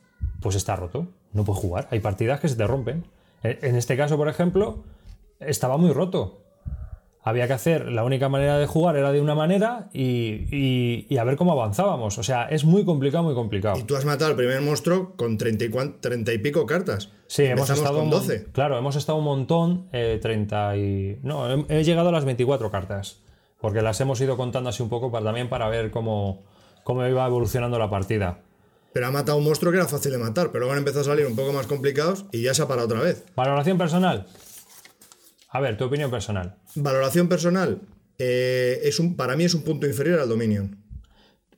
[0.41, 3.05] pues está roto, no puedes jugar, hay partidas que se te rompen.
[3.43, 4.83] En en este caso, por ejemplo,
[5.39, 6.41] estaba muy roto.
[7.29, 11.17] Había que hacer, la única manera de jugar era de una manera y, y- y
[11.17, 12.17] a ver cómo avanzábamos.
[12.17, 13.77] O sea, es muy complicado, muy complicado.
[13.79, 17.09] Y tú has matado al primer monstruo con 30 y, cuan- 30 y pico cartas.
[17.27, 18.47] Sí, hemos estado con un mon- 12.
[18.51, 21.19] Claro, hemos estado un montón, eh, 30 y...
[21.23, 23.21] No, he, he llegado a las 24 cartas,
[23.61, 26.43] porque las hemos ido contando así un poco para, también para ver cómo,
[26.83, 28.39] cómo iba evolucionando la partida.
[28.91, 31.03] Pero ha matado un monstruo que era fácil de matar, pero luego han empezado a
[31.03, 33.23] salir un poco más complicados y ya se ha parado otra vez.
[33.35, 34.25] Valoración personal.
[35.49, 36.55] A ver, tu opinión personal.
[36.75, 37.81] Valoración personal.
[38.17, 40.77] eh, es un, para mí es un punto inferior al Dominion.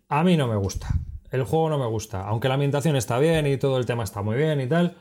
[0.09, 0.87] A mí no me gusta.
[1.31, 2.21] El juego no me gusta.
[2.27, 4.95] Aunque la ambientación está bien y todo el tema está muy bien y tal,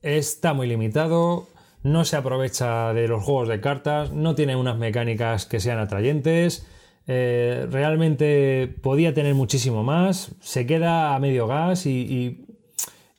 [0.00, 1.48] está muy limitado.
[1.82, 4.12] No se aprovecha de los juegos de cartas.
[4.12, 6.66] No tiene unas mecánicas que sean atrayentes.
[7.08, 10.32] eh, realmente podía tener muchísimo más.
[10.40, 12.46] Se queda a medio gas y, y-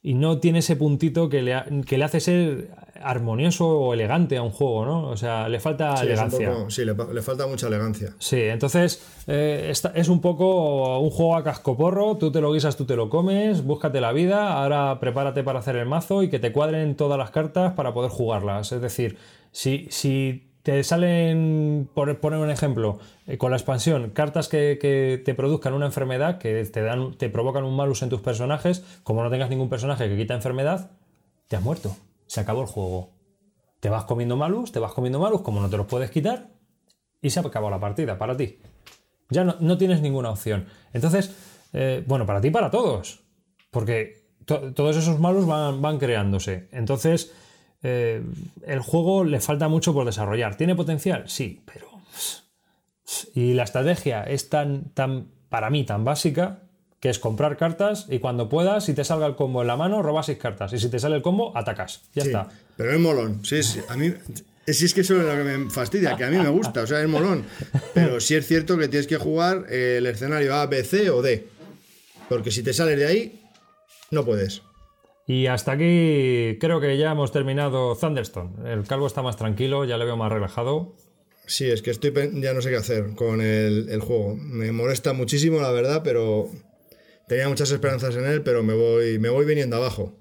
[0.02, 2.70] y no tiene ese puntito que le, ha- que le hace ser
[3.04, 5.08] armonioso o elegante a un juego, ¿no?
[5.10, 6.52] O sea, le falta Sí, elegancia.
[6.54, 8.14] poco- sí, le, le falta mucha elegancia.
[8.20, 12.76] Sí, entonces eh, esta- es un poco un juego a cascoporro, tú te lo guisas,
[12.78, 16.40] tú te lo comes, búscate la vida, ahora prepárate para hacer el mazo y que
[16.40, 18.72] te cuadren todas las cartas para poder jugarlas.
[18.72, 19.18] Es decir,
[19.52, 22.98] si, si te salen, por poner un ejemplo,
[23.28, 27.28] eh, con la expansión, cartas que, que te produzcan una enfermedad, que te, dan, te
[27.30, 30.92] provocan un malus en tus personajes, como no tengas ningún personaje que quita enfermedad,
[31.50, 31.96] te has muerto,
[32.34, 33.12] se acabó el juego.
[33.80, 36.50] Te vas comiendo malus, te vas comiendo malus, como no te los puedes quitar,
[37.22, 38.58] y se acabado la partida para ti.
[39.30, 40.66] Ya no, no tienes ninguna opción.
[40.94, 41.32] Entonces,
[41.74, 43.20] eh, bueno, para ti para todos.
[43.70, 46.70] Porque to- todos esos malos van, van creándose.
[46.72, 47.32] Entonces,
[47.84, 48.24] eh,
[48.66, 50.58] el juego le falta mucho por desarrollar.
[50.58, 51.30] ¿Tiene potencial?
[51.30, 51.88] Sí, pero...
[53.36, 56.63] Y la estrategia es tan, tan, para mí, tan básica
[57.04, 60.02] que es comprar cartas y cuando puedas, si te salga el combo en la mano,
[60.02, 60.72] robas seis cartas.
[60.72, 62.04] Y si te sale el combo, atacas.
[62.16, 62.48] Ya Sí, está.
[62.78, 63.44] Pero es molón.
[63.44, 63.82] Sí, sí.
[63.90, 64.14] A mí.
[64.66, 66.88] Si es que eso es lo que me fastidia, que a mí me gusta, o
[66.88, 67.44] sea, es molón.
[67.94, 71.46] Pero sí es cierto que tienes que jugar el escenario A, B, C o D.
[72.30, 73.42] Porque si te sales de ahí,
[74.10, 74.62] no puedes.
[75.28, 78.72] Y hasta aquí creo que ya hemos terminado Thunderstone.
[78.72, 80.96] El calvo está más tranquilo, ya le veo más relajado.
[81.48, 84.38] Sí, es que estoy ya no sé qué hacer con el, el juego.
[84.38, 86.50] Me molesta muchísimo, la verdad, pero
[87.28, 90.14] tenía muchas esperanzas en él, pero me voy, me voy viniendo abajo.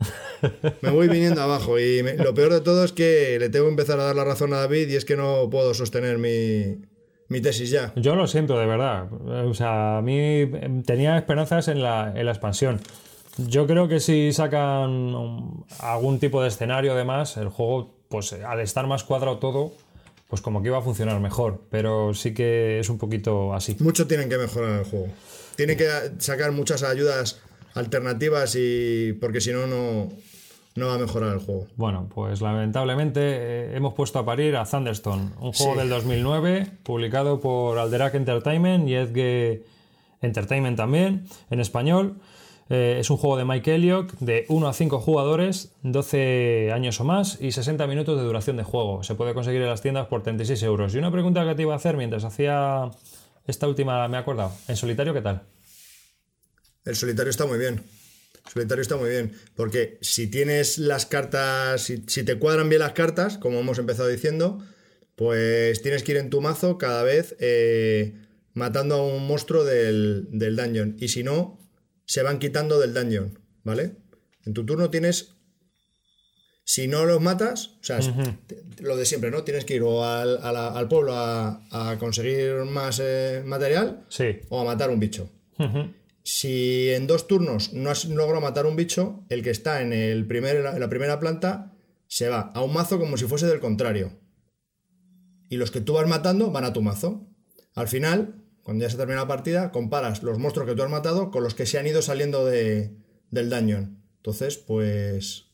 [0.81, 1.79] Me voy viniendo abajo.
[1.79, 4.25] Y me- lo peor de todo es que le tengo que empezar a dar la
[4.25, 6.79] razón a David y es que no puedo sostener mi,
[7.29, 7.93] mi tesis ya.
[7.97, 9.13] Yo lo siento, de verdad.
[9.47, 12.81] O sea, a mí eh, tenía esperanzas en la, en la expansión.
[13.39, 18.87] Yo creo que si sacan algún tipo de escenario, además, el juego, pues al estar
[18.87, 19.73] más cuadrado todo,
[20.33, 21.61] pues como que iba a funcionar mejor.
[21.69, 23.77] Pero sí que es un poquito así.
[23.81, 25.09] Mucho tienen que mejorar el juego.
[25.57, 25.87] Tienen que
[26.21, 27.39] sacar muchas ayudas
[27.75, 30.09] alternativas y porque si no, no
[30.75, 31.67] no va a mejorar el juego.
[31.77, 35.79] Bueno, pues lamentablemente eh, hemos puesto a parir a Thunderstone, un juego Sí.
[35.81, 39.65] del 2009, publicado por Alderac Entertainment y Edge
[40.23, 42.17] Entertainment también, en español.
[42.75, 47.05] Eh, es un juego de Mike Elliott de 1 a 5 jugadores, 12 años o
[47.05, 49.03] más y 60 minutos de duración de juego.
[49.03, 50.95] Se puede conseguir en las tiendas por 36 euros.
[50.95, 52.91] Y una pregunta que te iba a hacer mientras hacía
[53.47, 54.53] esta última, me he acordado.
[54.69, 55.43] ¿En solitario qué tal?
[56.87, 57.83] El solitario está muy bien.
[58.47, 59.37] El solitario está muy bien.
[59.55, 64.65] Porque si tienes las cartas, si, te cuadran bien las cartas, como hemos empezado diciendo,
[65.15, 68.15] pues tienes que ir en tu mazo cada vez eh,
[68.55, 70.97] matando a un monstruo del, del dungeon.
[70.99, 71.62] Y si no,
[72.07, 73.39] se van quitando del dungeon.
[73.65, 73.97] ¿Vale?
[74.45, 75.35] En tu turno tienes.
[76.65, 77.99] Si no los matas, o sea,
[78.81, 79.43] lo de siempre, ¿no?
[79.43, 84.07] Tienes que ir o al, a la- al pueblo a, a conseguir más eh, material
[84.09, 84.39] Sí.
[84.49, 85.29] o a matar un bicho.
[86.25, 90.25] Si en dos turnos no has logrado matar un bicho, el que está en, el
[90.27, 91.73] primer, en la primera planta
[92.07, 94.19] se va a un mazo como si fuese del contrario.
[95.49, 97.29] Y los que tú vas matando van a tu mazo.
[97.75, 101.31] Al final, cuando ya se termina la partida, comparas los monstruos que tú has matado
[101.31, 102.95] con los que se han ido saliendo de,
[103.31, 104.03] del dungeon.
[104.17, 105.47] Entonces, pues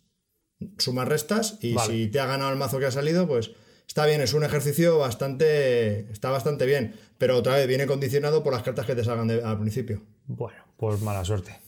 [0.78, 1.93] sumas restas y Vale.
[1.93, 3.52] si te ha ganado el mazo que ha salido, pues
[3.86, 8.52] está bien, es un ejercicio bastante está bastante bien, pero otra vez viene condicionado por
[8.52, 10.02] las cartas que te salgan de- al principio.
[10.26, 11.59] Bueno, pues mala suerte.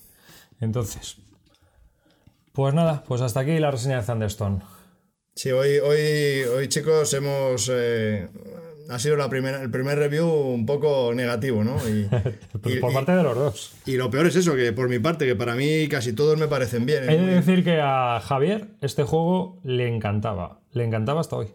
[0.61, 1.17] Entonces.
[2.53, 4.61] Pues nada, pues hasta aquí la reseña de Thunderstone.
[5.37, 7.71] Sí, hoy, hoy, hoy chicos, hemos.
[7.73, 8.29] eh,
[8.91, 11.77] ha sido la primera, el primer review un poco negativo, ¿no?
[11.89, 12.09] Y,
[12.61, 13.73] Pues y- por y- parte de los dos.
[13.87, 16.49] y lo peor es eso, que por mi parte, que para mí casi todos me
[16.49, 17.09] parecen bien.
[17.09, 20.61] He Es de decir que a Javier este juego le encantaba.
[20.73, 21.49] Le encantaba hasta hoy.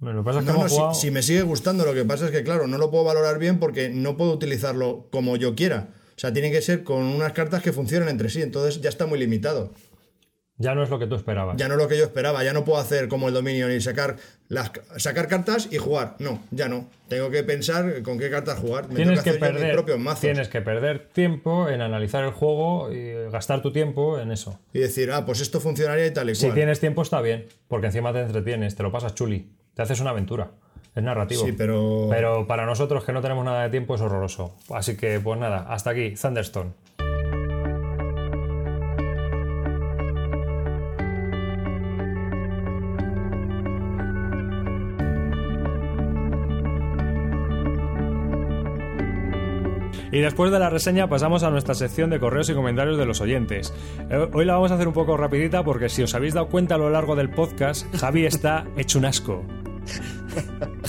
[0.00, 2.26] Lo que pasa es que No, no, si, si me sigue gustando, lo que pasa
[2.26, 5.88] es que, claro, no lo puedo valorar bien porque no puedo utilizarlo como yo quiera.
[6.10, 9.06] O sea, tiene que ser con unas cartas que funcionen entre sí, entonces ya está
[9.06, 9.72] muy limitado.
[10.58, 11.56] Ya no es lo que tú esperabas.
[11.56, 13.80] Ya no es lo que yo esperaba, ya no puedo hacer como el Dominion y
[13.80, 14.16] sacar,
[14.48, 16.16] las, sacar cartas y jugar.
[16.18, 16.88] No, ya no.
[17.08, 18.88] Tengo que pensar con qué cartas jugar.
[18.88, 20.20] Me Tienes tengo que, hacer mis perder, propios mazos.
[20.20, 24.58] tienes que perder tiempo en analizar el juego y gastar tu tiempo en eso.
[24.72, 26.54] Y decir, ah, pues esto funcionaría y tal y Si cual.
[26.54, 30.10] tienes tiempo está bien, porque encima te entretienes, te lo pasas chuli, te haces una
[30.10, 30.50] aventura.
[30.94, 31.44] Es narrativo.
[31.44, 32.06] Sí, pero.
[32.08, 34.54] Pero para nosotros que no tenemos nada de tiempo es horroroso.
[34.70, 36.70] Así que, pues nada, hasta aquí, Thunderstone.
[50.16, 53.20] Y después de la reseña pasamos a nuestra sección de correos y comentarios de los
[53.20, 53.74] oyentes.
[54.08, 56.76] Eh, Hoy la vamos a hacer un poco rapidita porque si os habéis dado cuenta
[56.76, 59.44] a lo largo del podcast, Javi está hecho un asco.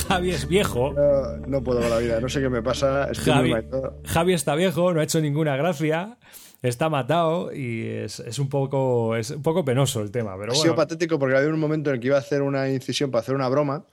[0.08, 0.94] Javi es viejo.
[0.94, 3.12] No, no puedo con la vida, no sé qué me pasa.
[3.12, 3.94] Estoy Javi, muy mal.
[4.06, 6.18] Javi está viejo, no ha hecho ninguna gracia,
[6.62, 10.56] está matado y es, es un poco es un poco penoso el tema, pero Ha
[10.56, 13.24] sido patético porque había un momento en el que iba a hacer una incisión para
[13.24, 13.84] hacer una broma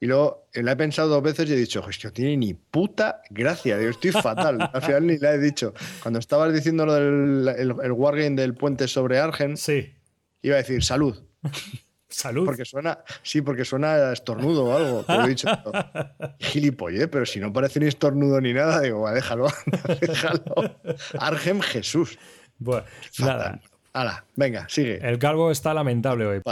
[0.00, 2.54] y luego eh, la he pensado dos veces y he dicho, hostia, no tiene ni
[2.54, 4.70] puta gracia, digo, estoy fatal.
[4.72, 5.72] Al final ni la he dicho.
[6.02, 9.94] Cuando estabas diciendo lo del el, el wargame del puente sobre Argen, Sí.
[10.42, 11.16] iba a decir salud.
[12.08, 12.44] Salud.
[12.46, 15.02] Porque suena, sí, porque suena estornudo o algo.
[15.02, 15.48] Te lo he dicho.
[16.38, 19.48] Gilipollez, pero si no parece ni estornudo ni nada, digo, va, déjalo,
[20.00, 20.78] déjalo.
[21.18, 22.16] Argem Jesús.
[22.58, 23.36] Bueno, Fatal.
[23.38, 23.60] nada.
[23.96, 24.98] Hala, venga, sigue.
[25.00, 26.42] El calvo está lamentable hoy.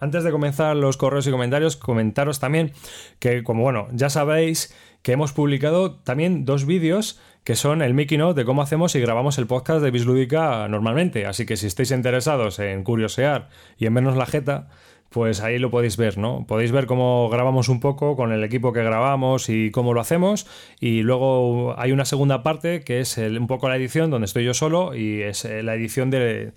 [0.00, 2.72] Antes de comenzar los correos y comentarios, comentaros también
[3.18, 8.20] que, como bueno, ya sabéis que hemos publicado también dos vídeos que son el making
[8.20, 11.24] of de cómo hacemos y grabamos el podcast de Bislúdica normalmente.
[11.24, 13.48] Así que si estáis interesados en curiosear
[13.78, 14.68] y en vernos la jeta,
[15.10, 16.46] pues ahí lo podéis ver, ¿no?
[16.46, 20.46] Podéis ver cómo grabamos un poco con el equipo que grabamos y cómo lo hacemos.
[20.78, 24.44] Y luego hay una segunda parte que es el- un poco la edición, donde estoy
[24.44, 26.52] yo solo, y es eh, la edición de,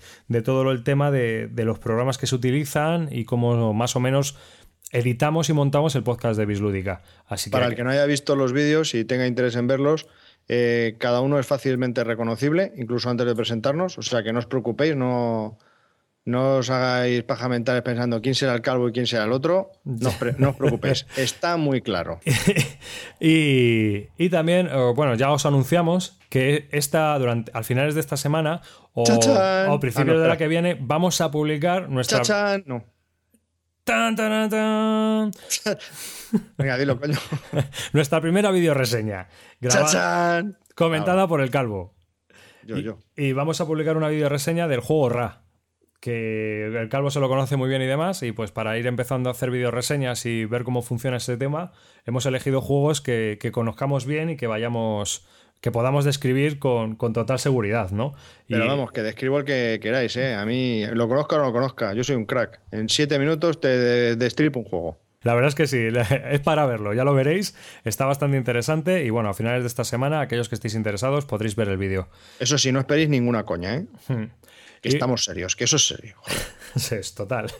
[0.45, 4.37] todo el tema de, los programas que se utilizan y cómo más o menos
[4.91, 7.01] editamos y montamos el podcast de Bislúdica.
[7.25, 10.07] Así que, Para el que no haya visto los vídeos y tenga interés en verlos,
[10.47, 13.97] eh, cada uno es fácilmente reconocible, incluso antes de presentarnos.
[13.97, 15.57] O sea que no os preocupéis, no,
[16.25, 19.71] no os hagáis paja mentales pensando quién será el calvo y quién será el otro.
[19.83, 22.19] No os, pre- no os preocupéis, está muy claro.
[23.19, 28.61] y, y también, bueno, ya os anunciamos que esta, durante, al finales de esta semana
[28.93, 32.19] o, o principios Ah, no, de la que viene, vamos a publicar nuestra.
[32.19, 32.63] ¡Chachán!
[32.65, 32.83] No.
[33.83, 35.31] Tan, tan, tan,
[36.57, 37.17] Venga, dilo, coño.
[37.91, 39.27] nuestra primera videoreseña.
[39.59, 40.43] grabada-
[40.73, 41.93] comentada por el Calvo.
[42.65, 42.97] Yo, yo.
[43.17, 45.41] Y vamos a publicar una videoreseña del juego Ra.
[46.03, 48.23] Que el Calvo se lo conoce muy bien y demás.
[48.23, 51.71] Y pues para ir empezando a hacer videoreseñas y ver cómo funciona ese tema,
[52.05, 55.25] hemos elegido juegos que, que conozcamos bien y que vayamos.
[55.61, 58.15] que podamos describir con, con total seguridad, ¿no?
[58.49, 60.33] Y- Pero vamos, que describo el que queráis, ¿eh?
[60.35, 62.59] A mí, lo conozca o no lo conozca, yo soy un crack.
[62.71, 64.97] En siete minutos te de- destripo un juego.
[65.21, 65.87] La verdad es que sí,
[66.31, 67.55] es para verlo, ya lo veréis,
[67.85, 71.55] está bastante interesante y bueno, a finales de esta semana, aquellos que estéis interesados podréis
[71.55, 72.09] ver el vídeo.
[72.41, 73.85] Eso sí, no esperéis ninguna coña, ¿eh?
[74.83, 76.15] Que Y- estamos serios, que eso es serio.
[76.91, 77.51] es total.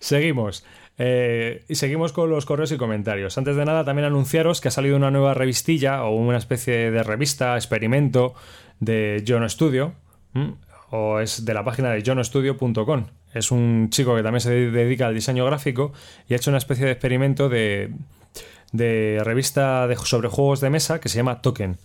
[0.00, 0.64] Seguimos.
[0.98, 3.38] Eh, y seguimos con los correos y comentarios.
[3.38, 7.02] Antes de nada, también anunciaros que ha salido una nueva revistilla o una especie de
[7.02, 8.34] revista, experimento
[8.80, 9.94] de John Studio,
[10.34, 10.54] ¿m?
[10.90, 13.06] o es de la página de johnstudio.com.
[13.32, 15.92] Es un chico que también se dedica al diseño gráfico
[16.28, 17.90] y ha hecho una especie de experimento de,
[18.72, 21.78] de revista de- sobre juegos de mesa que se llama Token.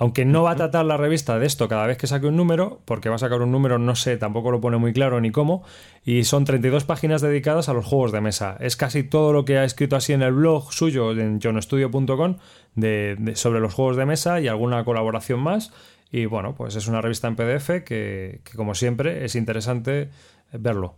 [0.00, 2.80] Aunque no va a tratar la revista de esto cada vez que saque un número,
[2.84, 5.64] porque va a sacar un número, no sé, tampoco lo pone muy claro ni cómo,
[6.04, 8.56] y son 32 páginas dedicadas a los juegos de mesa.
[8.60, 12.36] Es casi todo lo que ha escrito así en el blog suyo en johnstudio.com
[12.76, 15.72] de, de- sobre los juegos de mesa y alguna colaboración más.
[16.12, 20.10] Y bueno, pues es una revista en PDF que, que, como siempre, es interesante
[20.52, 20.94] verlo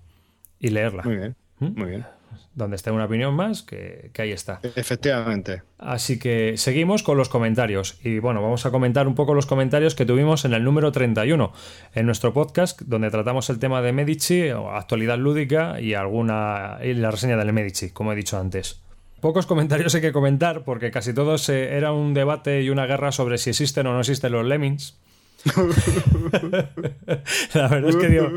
[0.59, 1.02] y leerla.
[1.05, 1.66] Muy bien, ¿Mm?
[1.81, 2.06] muy bien.
[2.55, 4.61] Donde esté una opinión más, que, que ahí está.
[4.62, 5.62] Efectivamente.
[5.78, 7.98] Así que seguimos con los comentarios.
[8.05, 11.52] Y bueno, vamos a comentar un poco los comentarios que tuvimos en el número 31,
[11.94, 16.78] en nuestro podcast, donde tratamos el tema de Medici, actualidad lúdica y alguna.
[16.82, 18.82] y la reseña del Medici, como he dicho antes.
[19.20, 23.12] Pocos comentarios hay que comentar, porque casi todos eh, era un debate y una guerra
[23.12, 24.98] sobre si existen o no existen los lemmings.
[27.54, 28.32] La verdad es que tío,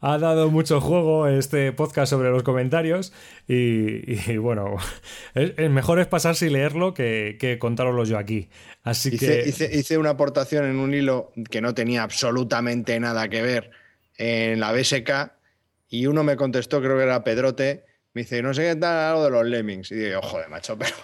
[0.00, 3.12] ha dado mucho juego este podcast sobre los comentarios
[3.46, 4.76] y, y, bueno,
[5.34, 8.48] es, es mejor es pasarse y leerlo que, que contároslo yo aquí.
[8.82, 13.28] Así Hice, que hice- hice una aportación en un hilo que no tenía absolutamente nada
[13.28, 13.70] que ver
[14.16, 15.32] en la BSK
[15.88, 17.84] y uno me contestó, creo que era Pedrote,
[18.14, 19.92] me dice, no sé qué tal algo de los lemmings.
[19.92, 20.94] Y digo, joder, macho, pero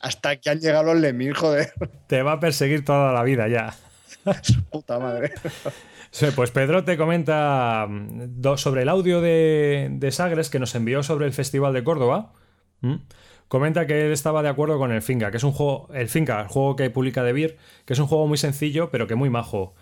[0.00, 1.72] hasta que han llegado los lemmings, joder,
[2.06, 3.74] te va a perseguir toda la vida ya.
[4.70, 5.32] puta madre.
[6.10, 11.02] Sí, pues Pedro te comenta mm, sobre el audio de, de Sagres que nos envió
[11.02, 12.32] sobre el Festival de Córdoba.
[12.80, 12.96] ¿Mm?
[13.48, 16.40] Comenta que él estaba de acuerdo con el Finca, que es un juego, el Finca,
[16.40, 19.28] el juego que publica De Beer, que es un juego muy sencillo, pero que muy
[19.30, 19.74] majo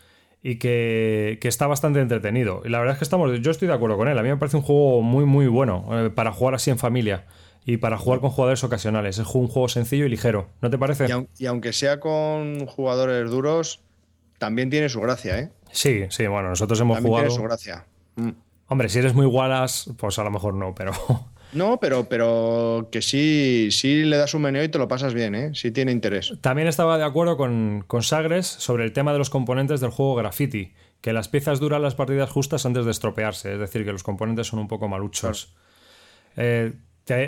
[0.43, 2.63] y que, que está bastante entretenido.
[2.65, 4.19] Y la verdad es que estamos, yo estoy de acuerdo con él.
[4.19, 7.27] A mí me parece un juego muy, muy bueno eh, para jugar así en familia.
[7.65, 9.19] y para jugar con jugadores ocasionales.
[9.19, 11.07] Es un juego sencillo y ligero, ¿no te parece?
[11.39, 13.85] Y, aunque sea con jugadores duros,
[14.41, 15.51] también tiene su gracia, ¿eh?
[15.71, 17.29] Sí, sí, bueno, nosotros hemos también jugado.
[17.29, 17.87] Tiene su gracia.
[18.17, 18.31] Mm.
[18.69, 20.93] Hombre, si eres muy gualas, pues a lo mejor no, pero.
[21.53, 25.35] No, pero, pero que sí, sí le das un meneo y te lo pasas bien,
[25.35, 25.51] ¿eh?
[25.53, 26.33] Sí tiene interés.
[26.41, 30.15] También estaba de acuerdo con, con Sagres sobre el tema de los componentes del juego
[30.15, 34.05] Graffiti, que las piezas duran las partidas justas antes de estropearse, es decir, que los
[34.05, 35.53] componentes son un poco maluchos.
[36.37, 36.75] Eh,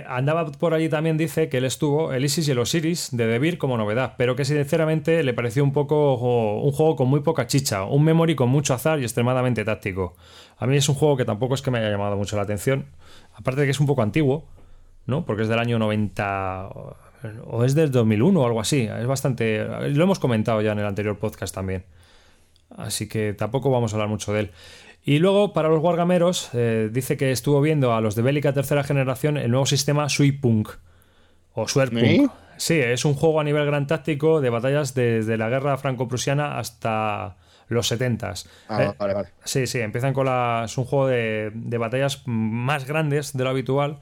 [0.06, 3.58] andaba por allí también dice que él estuvo el Isis y el Osiris de Debir
[3.58, 6.14] como novedad, pero que sinceramente le pareció un poco
[6.60, 10.14] un juego con muy poca chicha, un memory con mucho azar y extremadamente táctico.
[10.58, 12.86] A mí es un juego que tampoco es que me haya llamado mucho la atención,
[13.34, 14.46] aparte de que es un poco antiguo,
[15.06, 15.24] ¿no?
[15.24, 16.68] Porque es del año 90
[17.44, 20.86] o es del 2001 o algo así, es bastante lo hemos comentado ya en el
[20.86, 21.84] anterior podcast también.
[22.76, 24.50] Así que tampoco vamos a hablar mucho de él.
[25.04, 28.84] Y luego, para los Wargameros, eh, dice que estuvo viendo a los de Bélica tercera
[28.84, 30.68] generación el nuevo sistema Suipunk
[31.54, 32.30] o Swerpunk.
[32.56, 37.36] Sí, es un juego a nivel gran táctico de batallas desde la guerra franco-prusiana hasta
[37.68, 38.34] los 70
[38.68, 39.28] ah, eh, vale, vale.
[39.44, 40.70] Sí, sí, empiezan con las.
[40.70, 43.98] Es un juego de, batallas más grandes de lo habitual.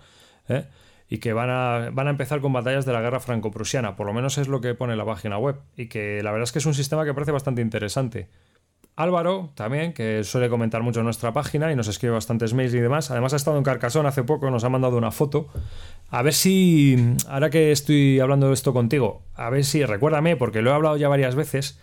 [0.48, 0.64] ¿eh?
[1.08, 3.96] Y que van a, van a empezar con batallas de la guerra franco-prusiana.
[3.96, 5.56] Por lo menos es lo que pone la página web.
[5.76, 8.28] Y que la verdad es que es un sistema que parece bastante interesante.
[9.02, 12.78] Álvaro, también, que suele comentar mucho en nuestra página y nos escribe bastantes mails y
[12.78, 13.10] demás.
[13.10, 15.48] Además, ha estado en Carcasón hace poco, nos ha mandado una foto.
[16.10, 16.96] A ver si,
[17.28, 20.96] ahora que estoy hablando de esto contigo, a ver si, recuérdame, porque lo he hablado
[20.96, 21.78] ya varias veces,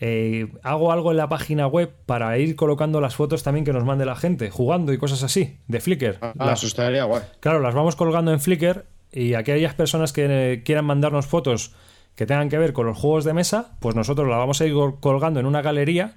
[0.00, 3.84] eh, hago algo en la página web para ir colocando las fotos también que nos
[3.84, 6.18] mande la gente, jugando y cosas así, de Flickr.
[6.20, 7.22] Ah, las, estaría guay.
[7.40, 11.74] Claro, las vamos colgando en Flickr y aquellas personas que eh, quieran mandarnos fotos
[12.14, 14.74] que tengan que ver con los juegos de mesa, pues nosotros las vamos a ir
[15.00, 16.16] colgando en una galería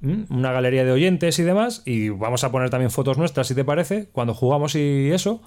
[0.00, 3.64] una galería de oyentes y demás, y vamos a poner también fotos nuestras, si te
[3.64, 5.42] parece, cuando jugamos y eso,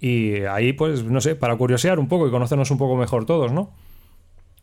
[0.00, 3.52] y ahí, pues, no sé, para curiosear un poco y conocernos un poco mejor todos,
[3.52, 3.74] ¿no?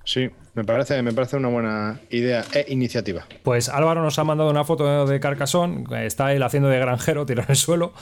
[0.05, 3.25] Sí, me parece, me parece una buena idea e iniciativa.
[3.41, 7.47] Pues Álvaro nos ha mandado una foto de Carcasón, está él haciendo de granjero, tirado
[7.47, 7.93] en el suelo,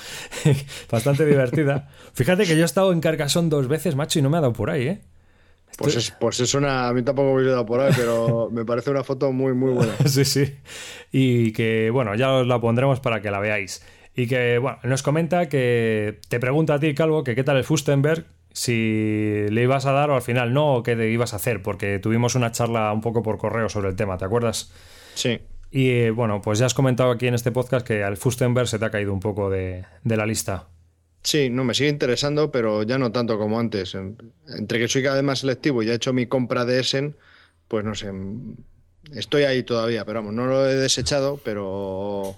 [0.92, 1.90] bastante divertida.
[2.14, 4.54] Fíjate que yo he estado en Carcasón dos veces, macho, y no me ha dado
[4.54, 5.02] por ahí, ¿eh?
[5.78, 6.88] Pues es, pues es una.
[6.88, 9.74] A mí tampoco me he ido por ahí, pero me parece una foto muy, muy
[9.74, 9.94] buena.
[10.06, 10.56] sí, sí.
[11.12, 13.84] Y que, bueno, ya os la pondremos para que la veáis.
[14.16, 17.64] Y que, bueno, nos comenta que te pregunta a ti, Calvo, que qué tal el
[17.64, 21.38] Fustenberg, si le ibas a dar o al final no, o qué te ibas a
[21.38, 24.72] hacer, porque tuvimos una charla un poco por correo sobre el tema, ¿te acuerdas?
[25.16, 25.40] Sí.
[25.72, 28.86] Y bueno, pues ya has comentado aquí en este podcast que al Fustenberg se te
[28.86, 30.68] ha caído un poco de, de la lista.
[31.24, 33.96] Sí, no, me sigue interesando, pero ya no tanto como antes.
[33.96, 37.16] Entre que soy cada vez más selectivo y he hecho mi compra de Essen,
[37.70, 38.12] pues no sé,
[39.16, 42.36] estoy ahí todavía, pero vamos, no lo he desechado, pero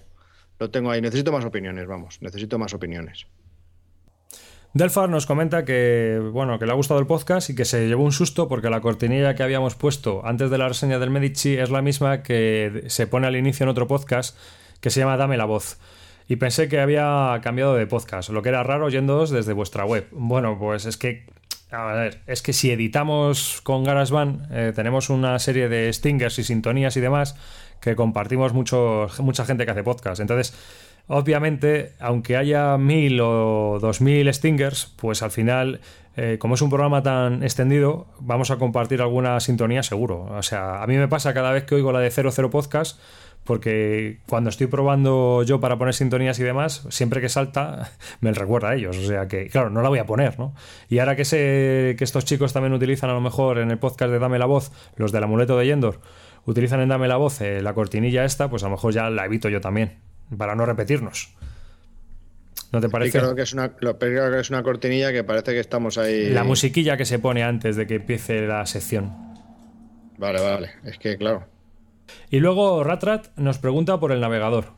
[0.59, 1.01] lo tengo ahí.
[1.01, 3.25] Necesito más opiniones, vamos, necesito más opiniones.
[4.73, 8.03] Delfar nos comenta que bueno, que le ha gustado el podcast y que se llevó
[8.03, 11.69] un susto porque la cortinilla que habíamos puesto antes de la reseña del Medici es
[11.69, 14.37] la misma que se pone al inicio en otro podcast
[14.81, 15.79] que se llama Dame la voz
[16.27, 20.07] y pensé que había cambiado de podcast, lo que era raro oyéndoos desde vuestra web.
[20.11, 21.25] Bueno, pues es que,
[21.71, 26.43] a ver, es que si editamos con GarageBand, eh, tenemos una serie de stingers y
[26.43, 27.35] sintonías y demás
[27.79, 30.19] que compartimos mucho, mucha gente que hace podcast.
[30.19, 30.55] Entonces,
[31.07, 35.81] obviamente, aunque haya mil o dos mil stingers, pues al final
[36.17, 40.23] eh, como es un programa tan extendido, vamos a compartir alguna sintonía seguro.
[40.31, 42.99] O sea, a mí me pasa cada vez que oigo la de 00 Podcast,
[43.45, 48.69] porque cuando estoy probando yo para poner sintonías y demás, siempre que salta me recuerda
[48.69, 48.97] a ellos.
[48.97, 50.53] O sea que, claro, no la voy a poner, ¿no?
[50.89, 54.11] Y ahora que sé que estos chicos también utilizan a lo mejor en el podcast
[54.11, 56.01] de Dame la Voz, los del amuleto de Yendor,
[56.45, 59.25] utilizan en Dame la Voz eh, la cortinilla esta, pues a lo mejor ya la
[59.25, 59.99] evito yo también,
[60.35, 61.33] para no repetirnos.
[62.71, 63.19] ¿No te parece?
[63.19, 66.31] creo que es una, que es una cortinilla que parece que estamos ahí.
[66.31, 69.13] La musiquilla que se pone antes de que empiece la sección.
[70.17, 70.71] Vale, vale.
[70.83, 71.54] Es que, claro.
[72.29, 74.73] Y luego Ratrat nos pregunta por el navegador,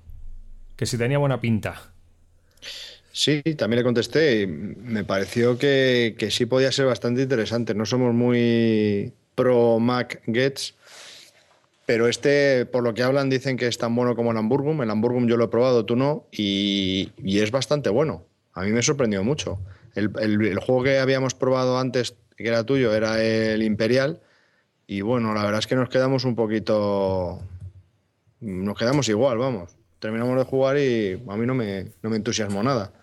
[0.76, 1.94] que si tenía buena pinta.
[3.18, 4.46] Sí, también le contesté.
[4.46, 7.74] Me pareció que, sí podía ser bastante interesante.
[7.74, 10.76] No somos muy pro Mac Gets,
[11.88, 14.84] pero este, por lo que hablan, dicen que es tan bueno como el Hamburgum.
[14.84, 18.24] El Hamburgum yo lo he probado, tú no, y, es bastante bueno.
[18.54, 19.58] A mí me sorprendió mucho.
[19.96, 24.22] El, juego que habíamos probado antes, que era tuyo, era el Imperial,
[24.88, 27.42] y bueno, la verdad es que nos quedamos un poquito.
[28.40, 29.76] Nos quedamos igual, vamos.
[30.00, 32.94] Terminamos de jugar y a mí no me, no me entusiasmó nada.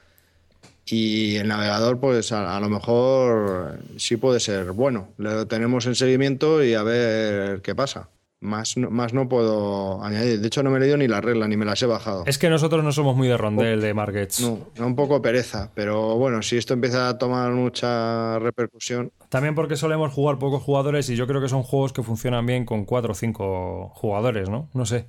[0.86, 5.08] Y el navegador, pues a, lo mejor sí puede ser bueno.
[5.18, 8.08] Lo tenemos en seguimiento y a ver qué pasa.
[8.44, 10.38] Más no, más no puedo añadir.
[10.40, 12.24] De hecho, no me he leído ni la regla, ni me las he bajado.
[12.26, 14.40] Es que nosotros no somos muy de rondel de Markets.
[14.40, 15.70] No, un poco pereza.
[15.74, 19.12] Pero bueno, si esto empieza a tomar mucha repercusión.
[19.30, 22.66] También porque solemos jugar pocos jugadores y yo creo que son juegos que funcionan bien
[22.66, 24.68] con cuatro o cinco jugadores, ¿no?
[24.74, 25.06] No sé.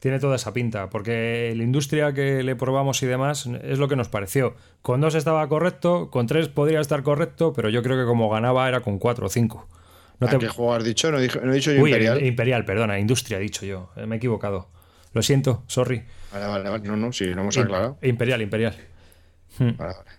[0.00, 3.96] Tiene toda esa pinta, porque la industria que le probamos y demás es lo que
[3.96, 4.54] nos pareció.
[4.80, 8.66] Con dos estaba correcto, con tres podría estar correcto, pero yo creo que como ganaba
[8.66, 9.68] era con cuatro o cinco.
[10.20, 10.38] No te...
[10.38, 11.10] ¿Qué juego has dicho?
[11.10, 12.24] No, he dicho yo Uy, Imperial.
[12.24, 13.90] Imperial, perdona, Industria he dicho yo.
[13.96, 14.68] Eh, me he equivocado.
[15.12, 16.04] Lo siento, sorry.
[16.32, 16.88] Vale, vale, vale.
[16.88, 17.98] No, no, sí, lo hemos aclarado.
[18.02, 18.76] Imperial, Imperial.
[19.58, 20.10] Vale, vale.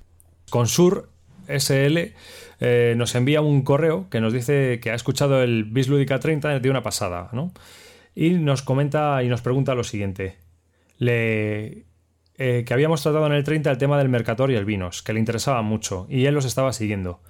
[0.50, 1.10] Con Sur
[1.48, 2.14] SL
[2.60, 6.60] eh, nos envía un correo que nos dice que ha escuchado el Bis Lúdica 30
[6.60, 7.54] de una pasada, ¿no?
[8.14, 10.38] Y nos comenta y nos pregunta lo siguiente.
[10.98, 11.86] Le,
[12.38, 15.14] eh, que habíamos tratado en el 30 el tema del Mercator y el Vinos, que
[15.14, 17.22] le interesaba mucho, y él los estaba siguiendo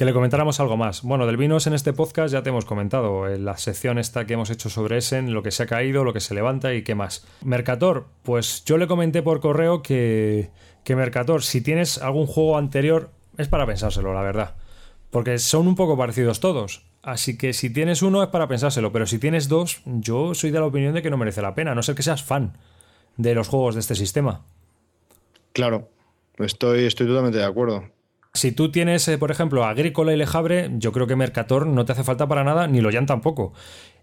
[0.00, 1.02] que le comentáramos algo más.
[1.02, 4.32] Bueno, del Vinos en este podcast ya te hemos comentado, en la sección esta que
[4.32, 6.94] hemos hecho sobre Essen, lo que se ha caído, lo que se levanta y qué
[6.94, 7.26] más.
[7.44, 10.48] Mercator, pues yo le comenté por correo que,
[10.84, 14.54] que Mercator, si tienes algún juego anterior, es para pensárselo, la verdad.
[15.10, 16.86] Porque son un poco parecidos todos.
[17.02, 20.60] Así que si tienes uno es para pensárselo, pero si tienes dos, yo soy de
[20.60, 22.56] la opinión de que no merece la pena, a no ser que seas fan
[23.18, 24.46] de los juegos de este sistema.
[25.52, 25.90] Claro,
[26.38, 27.84] estoy, estoy totalmente de acuerdo.
[28.32, 31.92] Si tú tienes, eh, por ejemplo, Agrícola y Lejabre, yo creo que Mercator no te
[31.92, 33.52] hace falta para nada, ni Loyan tampoco.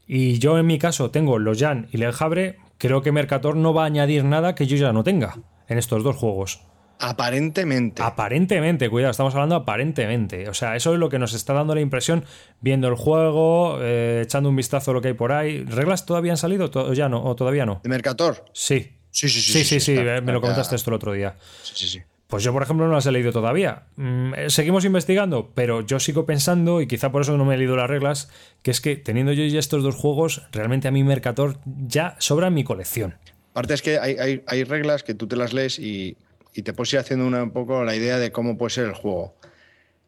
[0.05, 3.85] Y yo en mi caso tengo Loyan y Lejabre, creo que Mercator no va a
[3.85, 5.35] añadir nada que yo ya no tenga
[5.69, 6.61] en estos dos juegos.
[6.99, 8.01] Aparentemente.
[8.01, 10.49] Aparentemente, cuidado, estamos hablando aparentemente.
[10.49, 12.25] O sea, eso es lo que nos está dando la impresión
[12.59, 15.63] viendo el juego, eh, echando un vistazo a lo que hay por ahí.
[15.63, 17.23] ¿Reglas todavía han salido o ya no?
[17.23, 17.79] ¿O todavía no?
[17.83, 18.45] ¿De Mercator?
[18.53, 18.93] Sí.
[19.11, 19.51] Sí, sí, sí.
[19.53, 21.35] Sí, sí, sí, está- me lo comentaste esto el otro día.
[21.63, 21.99] Sí, sí, sí.
[22.27, 23.83] Pues yo, por ejemplo, no las he leído todavía.
[23.95, 27.57] Mm, eh, seguimos investigando, pero yo sigo pensando, y quizá por eso no me he
[27.57, 28.29] leído las reglas,
[28.63, 32.49] que es que teniendo yo ya estos dos juegos, realmente a mí Mercator ya sobra
[32.49, 33.15] mi colección.
[33.51, 36.17] Aparte es que hay, hay- reglas que tú te las lees y,
[36.63, 39.33] te puedes ir haciendo una- un poco la idea de cómo puede ser el juego.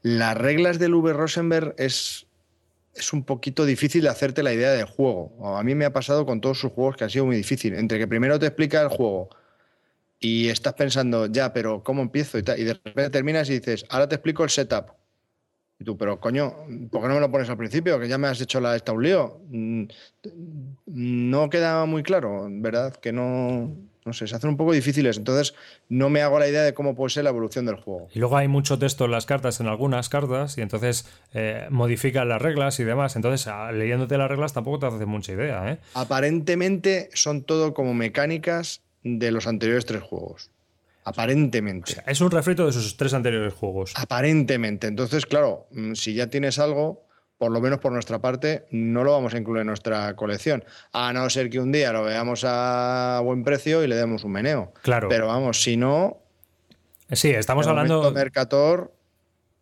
[0.02, 1.14] Las reglas del V.
[1.14, 2.26] Rosenberg es,
[2.96, 5.56] es un poquito difícil hacerte la idea del juego.
[5.58, 7.76] A mí me ha pasado con todos sus juegos que ha sido muy difícil.
[7.76, 9.30] Entre que primero te explica el juego
[10.20, 12.38] y estás pensando, ya, pero ¿cómo empiezo?
[12.38, 14.92] Y, tal, y de repente terminas y dices, ahora te explico el setup.
[15.80, 16.54] Y tú, pero coño,
[16.92, 17.98] ¿por qué no me lo pones al principio?
[18.00, 19.40] Que ya me has hecho la esta un lío.
[19.50, 19.84] Mm,
[20.88, 22.94] No queda muy claro, ¿verdad?
[22.98, 23.74] Que no,
[24.04, 25.18] no sé, se hacen un poco difíciles.
[25.18, 25.56] Entonces,
[25.88, 28.10] no me hago la idea de cómo puede ser la evolución del juego.
[28.14, 32.28] Y luego hay mucho texto en las cartas, en algunas cartas, y entonces eh, modifican
[32.28, 33.16] las reglas y demás.
[33.16, 35.78] Entonces, leyéndote las reglas tampoco te hace mucha idea, ¿eh?
[35.94, 40.52] Aparentemente son todo como mecánicas de los anteriores tres juegos.
[41.04, 42.04] Aparentemente.
[42.06, 43.94] Es un refrito de sus tres anteriores juegos.
[43.96, 44.88] Aparentemente.
[44.88, 47.06] Entonces, claro, mm, si ya tienes algo,
[47.38, 50.64] por lo menos por nuestra parte, no lo vamos a incluir en nuestra colección.
[50.94, 54.34] A no ser que un día lo veamos a buen precio y le demos un
[54.34, 54.74] meneo.
[54.84, 55.08] Claro.
[55.10, 56.22] Pero vamos, si no,
[57.12, 58.12] Sí, estamos de hablando.
[58.12, 58.94] Mercator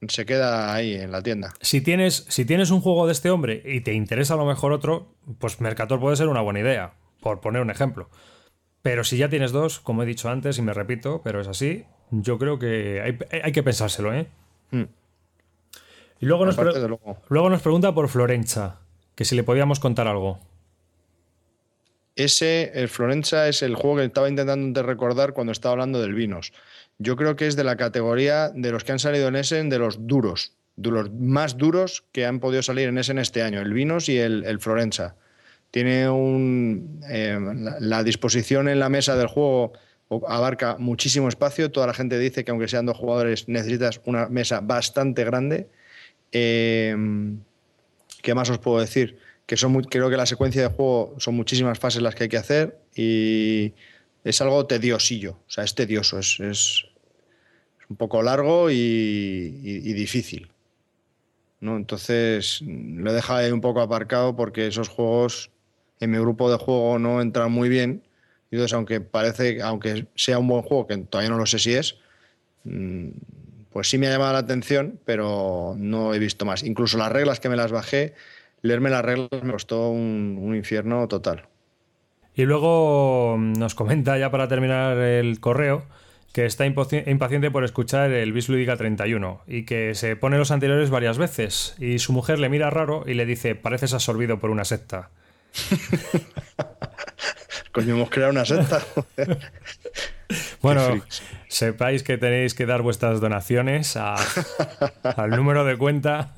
[0.08, 1.54] se queda ahí en la tienda.
[1.62, 4.74] Si tienes, si tienes un juego de este hombre y te interesa a lo mejor
[4.74, 8.10] otro, pues Mercator puede ser una buena idea, por poner un ejemplo.
[8.88, 11.84] Pero si ya tienes dos, como he dicho antes y me repito, pero es así,
[12.10, 14.28] yo creo que hay, hay que pensárselo, ¿eh?
[14.72, 14.84] Mm.
[16.22, 17.18] Y luego nos, luego.
[17.28, 18.80] luego nos pregunta por Florenza,
[19.14, 20.40] que si le podíamos contar algo.
[22.16, 26.54] Ese, el Florenza, es el juego que estaba intentando recordar cuando estaba hablando del Vinos.
[26.98, 29.80] Yo creo que es de la categoría de los que han salido en Essen, de
[29.80, 33.74] los duros, de los más duros que han podido salir en Essen este año, el
[33.74, 35.18] Vinos y el, el Florenza.
[35.72, 37.02] Tiene un.
[37.10, 37.38] eh,
[37.80, 39.74] la, disposición en la mesa del juego
[40.28, 41.72] abarca muchísimo espacio.
[41.72, 45.68] Toda la gente dice que, aunque sean dos jugadores, necesitas una mesa bastante grande.
[46.32, 46.96] Eh,
[48.22, 49.18] ¿Qué más os puedo decir?
[49.46, 52.38] Que son creo que la secuencia de juego son muchísimas fases las que hay que
[52.38, 53.74] hacer y
[54.24, 55.32] es algo tediosillo.
[55.48, 56.86] O sea, es tedioso, es, es-
[57.90, 60.50] un poco largo y difícil.
[61.60, 61.78] ¿no?
[61.78, 65.52] Entonces lo he dejado ahí un poco aparcado porque esos juegos
[66.00, 68.04] en mi grupo de juego no entran muy bien.
[68.52, 71.74] Y entonces, aunque parece, aunque sea un buen juego, que todavía no lo sé si
[71.74, 71.98] es,
[72.64, 73.10] mm,
[73.72, 76.64] pues sí me ha llamado la atención, pero no he visto más.
[76.64, 78.14] Incluso las reglas que me las bajé,
[78.62, 81.48] leerme las reglas me costó un, un infierno total.
[82.36, 85.86] Y luego mm, nos comenta ya para terminar el correo
[86.38, 90.92] que está impaciente por escuchar el Bis Lúdica 31 y que se pone los anteriores
[90.92, 94.64] varias veces y su mujer le mira raro y le dice pareces absorbido por una
[94.64, 95.10] secta.
[97.72, 98.82] Coño, hemos creado una secta.
[100.62, 101.02] Bueno,
[101.48, 104.16] sepáis que tenéis que dar vuestras donaciones a-
[105.16, 106.34] al número de cuenta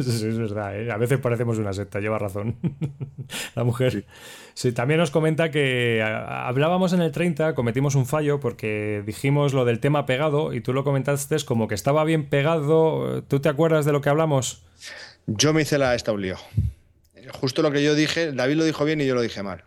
[0.00, 0.90] sí, es verdad, ¿eh?
[0.90, 2.56] a veces parecemos una secta, lleva razón.
[3.54, 4.06] la mujer.
[4.54, 4.72] Sí.
[4.72, 9.78] también nos comenta que hablábamos en el 30, cometimos un fallo porque dijimos lo del
[9.78, 13.22] tema pegado y tú lo comentaste como que estaba bien pegado.
[13.24, 14.64] ¿Tú te acuerdas de lo que hablamos?
[15.26, 16.12] Yo me hice la esta
[17.32, 19.64] Justo lo que yo dije, David lo dijo bien y yo lo dije mal.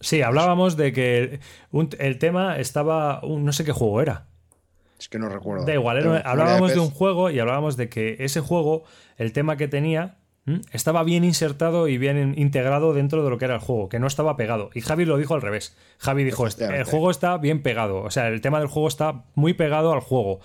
[0.00, 1.40] Sí, hablábamos de que
[1.98, 3.20] el tema estaba.
[3.24, 4.26] no sé qué juego era.
[4.98, 5.64] Es que no recuerdo.
[5.64, 8.84] Da igual, hablábamos de, un juego y hablábamos de que ese juego,
[9.16, 10.16] el tema que tenía,
[10.72, 14.06] estaba bien insertado y bien integrado dentro de lo que era el juego, que no
[14.06, 14.70] estaba pegado.
[14.74, 15.76] Y Javi lo dijo al revés.
[15.98, 19.54] Javi dijo, el juego está bien pegado, o sea, el tema del juego está muy
[19.54, 20.40] pegado al juego.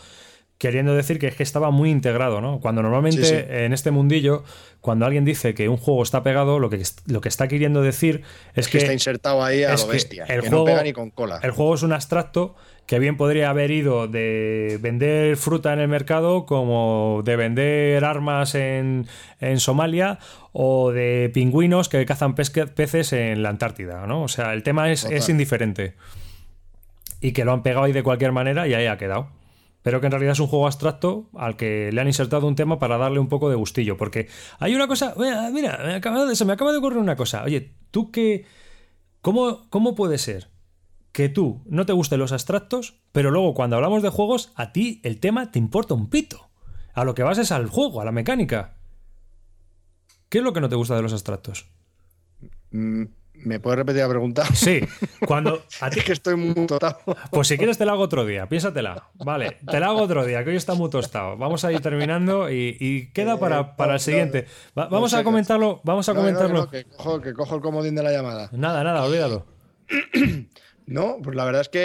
[0.63, 2.61] Queriendo decir que, es que estaba muy integrado, ¿no?
[2.61, 4.45] Cuando normalmente en este mundillo,
[4.79, 8.21] cuando alguien dice que un juego está pegado, lo que, lo que está queriendo decir
[8.55, 10.23] es, que, está insertado ahí a lo bestia.
[10.23, 11.41] El juego, no pega ni con cola.
[11.43, 15.89] El juego es un abstracto que bien podría haber ido de vender fruta en el
[15.89, 19.05] mercado como de vender armas en,
[19.57, 20.19] Somalia
[20.53, 24.23] o de pingüinos que cazan peces en la Antártida, ¿no?
[24.23, 25.95] O sea, el tema es, es, indiferente.
[27.19, 29.42] Y que lo han pegado ahí de cualquier manera y ahí ha quedado.
[29.83, 32.79] Pero que en realidad es un juego abstracto al que le han insertado un tema
[32.79, 33.97] para darle un poco de gustillo.
[33.97, 34.27] Porque
[34.59, 35.13] hay una cosa.
[35.51, 36.01] Mira,
[36.33, 37.43] se me acaba de ocurrir una cosa.
[37.43, 38.45] Oye, tú qué.
[39.21, 40.49] ¿Cómo, ¿Cómo puede ser
[41.13, 44.99] que tú no te gusten los abstractos, pero luego cuando hablamos de juegos, a ti
[45.03, 46.49] el tema te importa un pito.
[46.93, 48.77] A lo que vas es al juego, a la mecánica.
[50.27, 51.67] ¿Qué es lo que no te gusta de los abstractos?
[52.71, 53.03] Mm,
[53.45, 54.45] ¿Me puedes repetir la pregunta?
[54.53, 54.81] Sí.
[55.25, 56.01] Cuando a ti...
[56.01, 56.99] que estoy muy tostado.
[57.31, 59.09] Pues si quieres te la hago otro día, piénsatela.
[59.15, 61.37] Vale, te la hago otro día, que hoy está muy tostado.
[61.37, 64.47] Vamos a ir terminando y, queda para, para el siguiente.
[64.75, 65.81] vamos a comentarlo.
[65.83, 66.69] Vamos a comentarlo.
[66.69, 68.49] que, cojo, que cojo el comodín de la llamada.
[68.51, 69.45] Nada, nada, olvídalo.
[70.85, 71.79] No, pues la verdad es que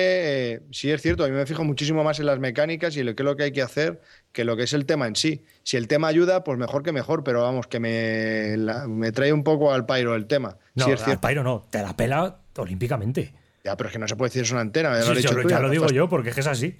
[0.55, 3.15] eh, sí es cierto, a mí me fijo muchísimo más en las mecánicas y en
[3.15, 4.01] qué es lo que hay que hacer
[4.33, 5.45] que lo que es el tema en sí.
[5.63, 8.57] Si el tema ayuda, pues mejor que mejor, pero vamos, que me,
[8.89, 10.59] me trae un poco al pairo el tema.
[10.75, 13.33] No, es al pairo no, te la pela olímpicamente.
[13.65, 14.99] Ya, pero es que no se puede decir es una antena.
[14.99, 16.77] Ya, lo, ya lo digo yo, porque es que es así.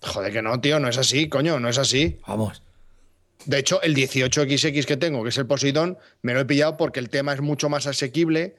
[0.00, 2.18] Joder, que no, tío, no es así, coño, no es así.
[2.26, 2.62] Vamos.
[3.46, 7.00] De hecho, el 18XX que tengo, que es el Poseidón, me lo he pillado porque
[7.00, 8.56] el tema es mucho más asequible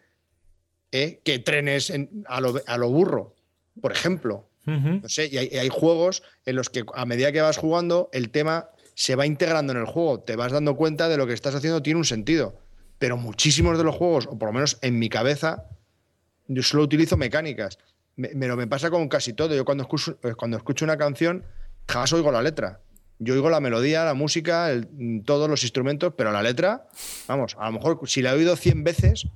[0.94, 1.20] ¿eh?
[1.26, 1.91] que trenes
[2.28, 3.36] a, lo, burro,
[3.82, 4.48] por ejemplo.
[4.65, 8.70] No sé, y hay, juegos en los que a medida que vas jugando, el tema
[8.95, 10.22] se va integrando en el juego.
[10.22, 12.57] Te vas dando cuenta de lo que estás haciendo tiene un sentido.
[12.98, 15.65] Pero muchísimos de los juegos, o por lo menos en mi cabeza,
[16.48, 17.78] yo solo utilizo mecánicas.
[18.15, 19.53] Me, lo me pasa con casi todo.
[19.53, 21.44] Yo cuando escucho, eh, cuando escucho una canción,
[21.90, 22.80] jamás oigo la letra.
[23.20, 24.70] Yo oigo la melodía, la música,
[25.26, 26.88] todos los instrumentos, pero la letra,
[27.28, 29.28] vamos, a lo mejor si la he oído 100 veces,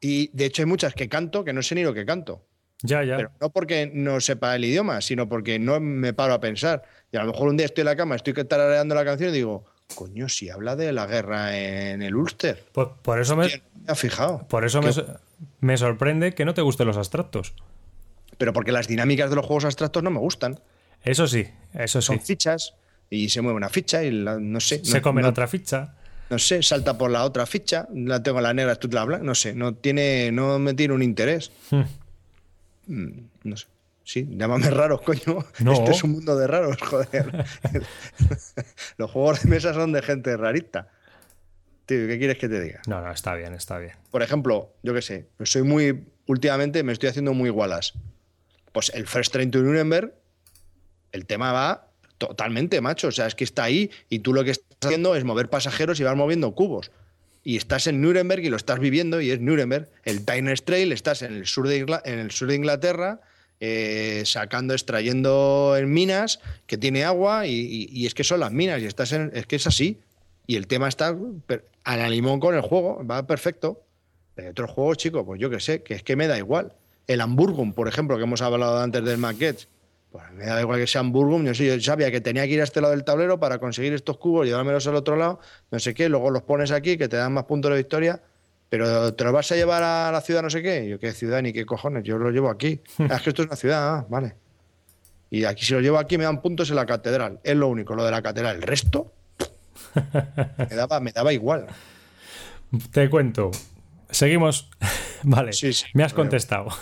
[0.00, 2.44] y de hecho hay muchas que canto que no sé ni lo que canto.
[2.82, 3.16] Ya, ya.
[3.16, 6.84] Pero no porque no sepa el idioma, sino porque no me paro a pensar.
[7.10, 9.32] Y a lo mejor un día estoy en la cama, estoy tarareando la canción y
[9.32, 9.64] digo,
[9.94, 12.64] coño, si habla de la guerra en el Ulster.
[12.72, 13.48] Pues por eso me.
[13.88, 14.46] ha fijado.
[14.48, 14.80] Por eso
[15.60, 17.54] me, sorprende que no te gusten los abstractos.
[18.36, 20.60] Pero porque las dinámicas de los juegos abstractos no me gustan.
[21.02, 22.06] Eso sí, eso sí.
[22.06, 22.74] Son fichas
[23.10, 24.84] y se mueve una ficha y no sé.
[24.84, 25.96] Se come otra ficha
[26.30, 29.34] no sé, salta por la otra ficha, la tengo la negra, tú la blanca, no
[29.34, 31.50] sé, no tiene, no me tiene un interés.
[31.70, 31.82] Hmm.
[32.86, 33.66] Mm, no sé.
[34.04, 35.44] Sí, llámame raro, coño.
[35.60, 35.72] No.
[35.72, 37.44] Este es un mundo de raros, joder.
[38.96, 40.88] Los juegos de mesa son de gente rarita.
[41.84, 42.80] Tío, ¿qué quieres que te diga?
[42.86, 43.92] No, no, está bien, está bien.
[44.10, 46.04] Por ejemplo, yo qué sé, pues soy muy.
[46.26, 47.94] Últimamente me estoy haciendo muy igualas.
[48.72, 50.14] Pues el First Train to Nuremberg,
[51.12, 51.87] el tema va
[52.18, 53.08] totalmente, macho.
[53.08, 55.98] O sea, es que está ahí y tú lo que estás haciendo es mover pasajeros
[56.00, 56.90] y vas moviendo cubos.
[57.44, 59.88] Y estás en Nuremberg y lo estás viviendo y es Nuremberg.
[60.04, 61.78] El Tyne Trail, estás en el sur de,
[62.54, 63.20] Inglaterra,
[63.60, 68.86] eh, sacando, extrayendo en minas que tiene agua y, es que son las minas y
[68.86, 69.98] estás es que es así.
[70.46, 71.16] Y el tema está
[71.84, 73.82] a la limón con el juego, va perfecto.
[74.34, 76.72] Pero otros juegos, chicos, pues yo qué sé, que es que me da igual.
[77.06, 79.66] El Hamburgum, por ejemplo, que hemos hablado antes del Maquette,
[80.10, 82.64] pues me da igual que sea Burgum, yo, yo sabía que tenía que ir a
[82.64, 85.40] este lado del tablero para conseguir estos cubos, llevármelos al otro lado,
[85.70, 88.22] no sé qué, luego los pones aquí, que te dan más puntos de victoria,
[88.68, 90.88] pero te los vas a llevar a la ciudad no sé qué.
[90.88, 92.04] Yo, ¿qué ciudad ni qué cojones?
[92.04, 92.80] Yo lo llevo aquí.
[92.98, 94.34] Ah, es que esto es una ciudad, ah, vale.
[95.30, 97.40] Y aquí si lo llevo aquí me dan puntos en la catedral.
[97.42, 98.56] Es lo único, lo de la catedral.
[98.56, 99.12] El resto
[100.70, 101.66] me daba, me daba igual.
[102.92, 103.50] Te cuento.
[104.10, 104.70] Seguimos.
[105.22, 106.68] Vale, sí, me has contestado.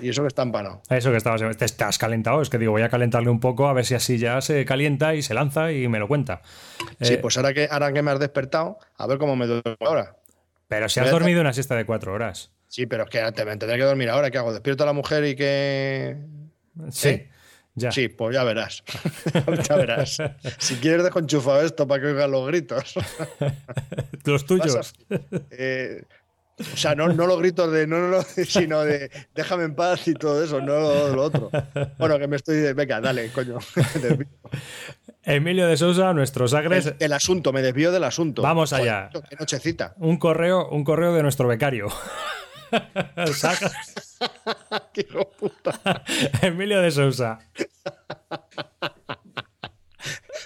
[0.00, 0.82] Y eso que está empanado.
[0.88, 2.40] Eso que estabas, te, has calentado.
[2.42, 5.16] Es que digo, voy a calentarle un poco a ver si así ya se calienta
[5.16, 6.42] y se lanza y me lo cuenta.
[7.00, 9.76] Sí, eh, pues ahora que, ahora que me has despertado, a ver cómo me duermo
[9.80, 10.16] ahora.
[10.68, 12.52] Pero si has dormido una siesta de cuatro horas.
[12.68, 14.30] Sí, pero es que te tendré que dormir ahora.
[14.30, 14.52] ¿Qué hago?
[14.52, 16.16] ¿Despierto a la mujer y que.?
[16.90, 17.26] Sí.
[17.74, 17.92] Ya.
[17.92, 18.82] Sí, pues ya verás.
[19.68, 20.18] ya verás.
[20.58, 22.94] Si quieres, dejo enchufado esto para que oigan los gritos.
[24.24, 24.94] Los tuyos.
[25.50, 26.02] Eh,
[26.60, 30.06] o sea, no, no los gritos de no, no, no, sino de déjame en paz
[30.08, 31.50] y todo eso, no lo otro.
[31.98, 32.72] Bueno, que me estoy.
[32.72, 33.58] Venga, dale, coño.
[35.22, 36.86] Emilio de Sousa, nuestros agres.
[36.86, 38.42] El, el, asunto, me desvío del asunto.
[38.42, 39.10] Vamos allá.
[39.12, 39.94] Joder, qué nochecita.
[39.98, 41.88] Un correo, un correo de nuestro becario.
[45.38, 46.02] puta.
[46.42, 47.38] Emilio de Sousa.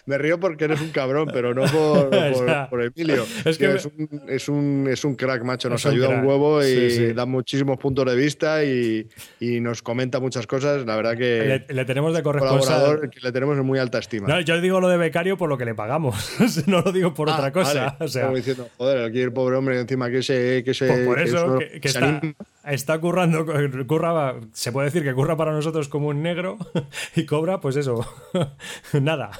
[0.04, 3.24] Me río porque eres un cabrón, pero no por, por, por Emilio.
[3.44, 5.68] Es que es, un, es, un, es, un, crack, macho.
[5.68, 6.20] Nos un ayuda crack.
[6.22, 7.12] un huevo y Sí, sí.
[7.12, 9.06] da muchísimos puntos de vista y,
[9.38, 10.84] y, nos comenta muchas cosas.
[10.86, 13.10] La verdad que Le, le tenemos de corresponsal.
[13.10, 14.26] que le tenemos en muy alta estima.
[14.26, 16.32] No, yo digo lo de becario por lo que le pagamos.
[16.66, 17.84] no lo digo por Ah, otra cosa.
[17.84, 17.96] vale.
[18.04, 20.62] O sea, Como diciendo, joder, aquí el pobre hombre encima que se.
[20.64, 22.34] Que se Pues por eso que, que se está, anima.
[22.64, 23.44] Está currando,
[23.86, 26.58] curra, se puede decir que curra para nosotros como un negro
[27.16, 28.06] y cobra, pues eso,
[29.00, 29.30] nada,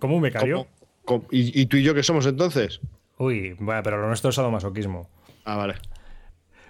[0.00, 0.56] como un becario.
[0.56, 0.68] Como-
[1.04, 2.80] como- ¿Y, y tú y yo qué somos entonces?
[3.18, 5.08] Uy, bueno, pero lo nuestro es sadomasoquismo.
[5.44, 5.74] Ah, vale.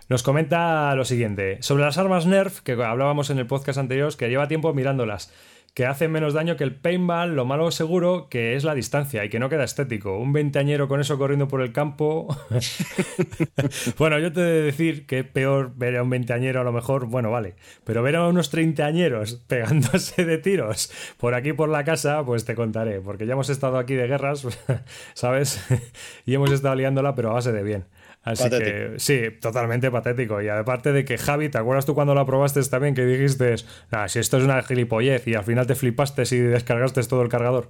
[0.09, 4.29] Nos comenta lo siguiente, sobre las armas Nerf, que hablábamos en el podcast anterior, que
[4.29, 5.33] lleva tiempo mirándolas,
[5.75, 9.29] que hacen menos daño que el paintball, lo malo seguro que es la distancia y
[9.29, 10.17] que no queda estético.
[10.19, 12.29] Un veinteañero con eso corriendo por el campo.
[13.99, 16.73] bueno, yo te he de decir que es peor ver a un veinteañero a lo
[16.73, 21.85] mejor, bueno, vale, pero ver a unos treintañeros pegándose de tiros por aquí por la
[21.85, 24.47] casa, pues te contaré, porque ya hemos estado aquí de guerras,
[25.15, 25.65] ¿sabes?
[26.25, 27.85] y hemos estado liándola, pero a base de bien.
[28.25, 28.71] Así Patético.
[28.95, 30.41] que sí, totalmente patético.
[30.41, 33.55] Y aparte de que Javi, ¿te acuerdas tú cuando la probaste también que dijiste,
[33.93, 37.29] nah, si esto es una gilipollez y al final te flipaste y descargaste todo el
[37.29, 37.69] cargador?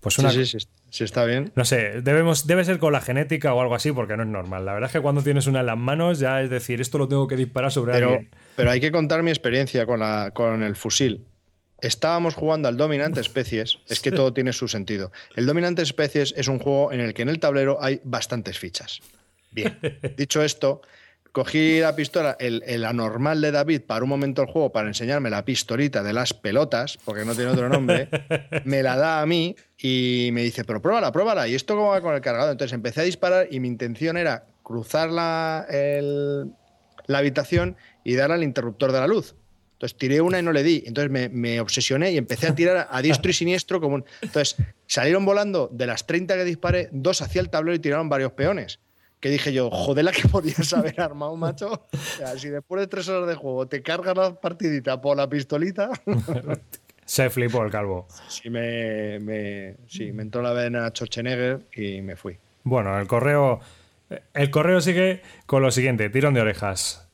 [0.00, 1.50] Pues una, Sí, sí, sí, sí, está bien.
[1.56, 4.66] no sé, debemos, debe ser con la genética o algo así, porque no es normal.
[4.66, 7.08] La verdad es que cuando tienes una en las manos, ya es decir, esto lo
[7.08, 8.30] tengo que disparar sobre Pero, alguien.
[8.56, 11.24] pero hay que contar mi experiencia con, la, con el fusil.
[11.80, 15.10] Estábamos jugando al Dominante Especies, es que todo tiene su sentido.
[15.34, 19.00] El Dominante Especies es un juego en el que en el tablero hay bastantes fichas.
[19.54, 19.78] Bien,
[20.16, 20.82] dicho esto,
[21.32, 25.30] cogí la pistola, el, el anormal de David, para un momento el juego, para enseñarme
[25.30, 28.08] la pistolita de las pelotas, porque no tiene otro nombre,
[28.64, 31.48] me la da a mí y me dice, pero pruébala, pruébala.
[31.48, 32.52] ¿Y esto cómo va con el cargador?
[32.52, 36.52] Entonces empecé a disparar y mi intención era cruzar la, el-
[37.06, 39.34] la habitación y darle al interruptor de la luz.
[39.74, 40.84] Entonces tiré una y no le di.
[40.86, 43.80] Entonces me, me obsesioné y empecé a tirar a diestro y siniestro.
[43.80, 44.56] Como un- Entonces
[44.86, 48.78] salieron volando de las 30 que disparé, dos hacia el tablero y tiraron varios peones.
[49.24, 51.72] Que dije yo, joder, la que podías haber armado, macho.
[51.72, 55.26] O sea, si después de tres horas de juego te cargas la partidita por la
[55.26, 55.88] pistolita,
[57.06, 58.06] Se flipó el calvo.
[58.28, 62.36] sí me, me, sí, me entró la vena Schwarzenegger y me fui.
[62.64, 63.60] Bueno, el correo.
[64.34, 67.08] El correo sigue con lo siguiente: tirón de orejas.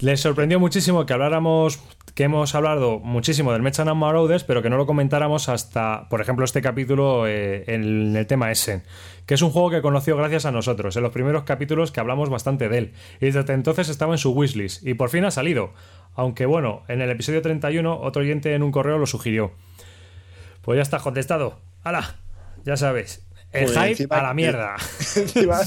[0.00, 1.80] Les sorprendió muchísimo que habláramos.
[2.14, 6.20] Que hemos hablado muchísimo del Mechan and Marauders, pero que no lo comentáramos hasta, por
[6.20, 8.84] ejemplo, este capítulo eh, en el tema Essen,
[9.26, 12.30] que es un juego que conoció gracias a nosotros, en los primeros capítulos que hablamos
[12.30, 12.92] bastante de él.
[13.20, 15.72] Y desde entonces estaba en su wishlist, y por fin ha salido.
[16.14, 19.52] Aunque bueno, en el episodio 31, otro oyente en un correo lo sugirió.
[20.62, 21.58] Pues ya está contestado.
[21.82, 22.16] ¡Hala!
[22.64, 23.23] Ya sabes.
[23.54, 24.76] El Joder, hype encima a la mierda.
[25.16, 25.60] Encima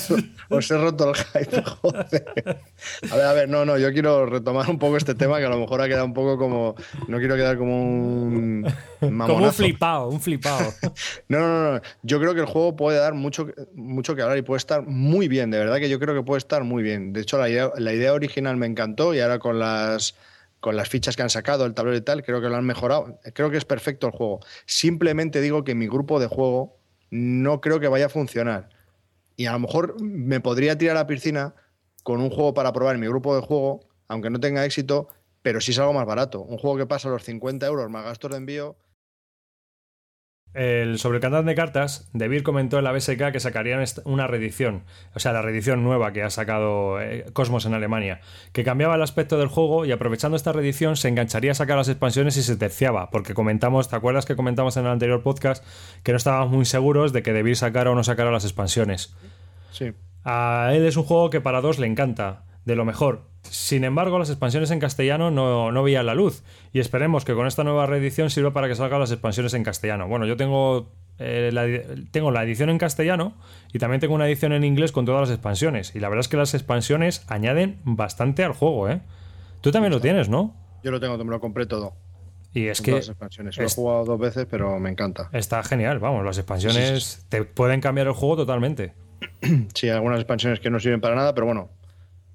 [0.50, 2.62] os he roto el hype, joder.
[3.10, 5.50] A ver, a ver, no, no, yo quiero retomar un poco este tema que a
[5.50, 6.76] lo mejor ha quedado un poco como.
[7.08, 8.68] No quiero quedar como un.
[9.00, 9.34] Mamonazo.
[9.34, 10.74] Como un flipado, un flipado.
[11.30, 11.82] No, no, no, no.
[12.04, 15.30] Yo creo que el juego puede dar mucho, mucho que hablar y puede estar muy
[15.30, 15.50] bien.
[15.50, 17.14] De verdad que yo creo que puede estar muy bien.
[17.14, 20.16] De hecho, la idea, la idea original me encantó y ahora con las,
[20.60, 23.18] con las fichas que han sacado, el tablero y tal, creo que lo han mejorado.
[23.34, 24.42] Creo que es perfecto el juego.
[24.66, 26.78] Simplemente digo que mi grupo de juego
[27.10, 28.70] no creo que vaya a funcionar.
[29.36, 31.56] Y a lo mejor me podría tirar a la piscina
[32.04, 35.08] con un juego para probar en mi grupo de juego, aunque no tenga éxito,
[35.42, 36.42] pero sí es algo más barato.
[36.42, 38.76] Un juego que pasa los 50 euros más gastos de envío.
[40.58, 44.86] El, sobre el cantante de cartas, Debir comentó en la BSK que sacarían una reedición,
[45.14, 48.22] o sea, la reedición nueva que ha sacado eh, Cosmos en Alemania,
[48.54, 51.90] que cambiaba el aspecto del juego y aprovechando esta reedición se engancharía a sacar las
[51.90, 55.64] expansiones y se terciaba, porque comentamos, ¿te acuerdas que comentamos en el anterior podcast
[56.02, 59.16] que no estábamos muy seguros de que Debir sacara o no sacara las expansiones?
[59.70, 59.94] Sí.
[60.24, 63.30] A él es un juego que para dos le encanta, de lo mejor.
[63.50, 66.44] Sin embargo, las expansiones en castellano no, no veían la luz.
[66.74, 70.08] Y esperemos que con esta nueva reedición sirva para que salgan las expansiones en castellano.
[70.08, 71.66] Bueno, yo tengo, eh, la,
[72.12, 73.34] tengo la edición en castellano
[73.74, 75.96] y también tengo una edición en inglés con todas las expansiones.
[75.96, 79.02] Y la verdad es que las expansiones añaden bastante al juego, ¿eh?
[79.62, 80.56] Tú también lo tienes, ¿no?
[80.84, 81.94] Yo lo tengo, me lo compré todo.
[82.54, 83.58] Y es que las expansiones.
[83.58, 85.30] Lo he jugado dos veces, pero me encanta.
[85.34, 88.94] está genial, vamos, las expansiones te pueden cambiar el juego totalmente.
[89.74, 91.70] Sí, hay algunas expansiones que no sirven para nada, pero bueno,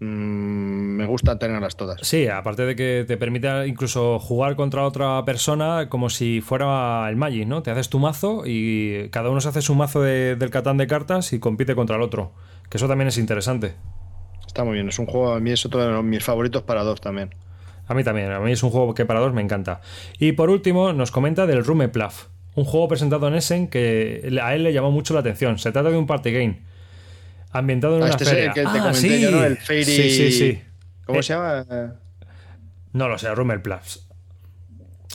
[0.03, 2.01] me gusta tenerlas todas.
[2.03, 7.17] Sí, aparte de que te permite incluso jugar contra otra persona como si fuera el
[7.17, 7.63] Magic, ¿no?
[7.63, 11.33] Te haces tu mazo y cada uno se hace su mazo del Catán de cartas
[11.33, 12.33] y compite contra el otro.
[12.69, 13.75] Que eso también es interesante.
[14.47, 17.01] Está muy bien, es un juego, a mí es otro de mis favoritos para dos
[17.01, 17.35] también.
[17.87, 19.81] A mí también, a mí es un juego que para dos me encanta.
[20.19, 24.55] Y por último, nos comenta del Rume Plaf, un juego presentado en Essen que a
[24.55, 25.59] él le llamó mucho la atención.
[25.59, 26.72] Se trata de un party game
[27.53, 28.43] ambientado en ah, una este feria.
[28.43, 29.45] Es el que te ah, comenté yo, ¿no?
[29.45, 29.85] El Fairy...
[29.85, 30.63] Sí, sí, sí.
[31.05, 31.67] ¿Cómo eh, se llama?
[32.93, 34.09] No lo sé, Rummel Plus.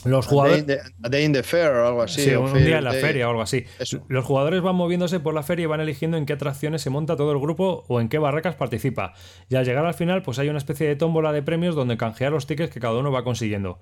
[0.04, 0.64] Los jugadores.
[1.02, 2.22] A day, in the fair o algo así.
[2.22, 3.64] Sí, un día en la feria o algo así.
[4.08, 7.16] Los jugadores van moviéndose por la feria y van eligiendo en qué atracciones se monta
[7.16, 9.14] todo el grupo o en qué barracas participa.
[9.48, 12.32] Y al llegar al final, pues hay una especie de tómbola de premios donde canjear
[12.32, 13.80] los tickets que cada uno va consiguiendo.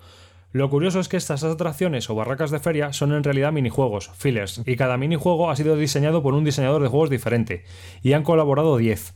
[0.53, 4.63] Lo curioso es que estas atracciones o barracas de feria son en realidad minijuegos, fillers,
[4.65, 7.65] y cada minijuego ha sido diseñado por un diseñador de juegos diferente,
[8.03, 9.15] y han colaborado 10.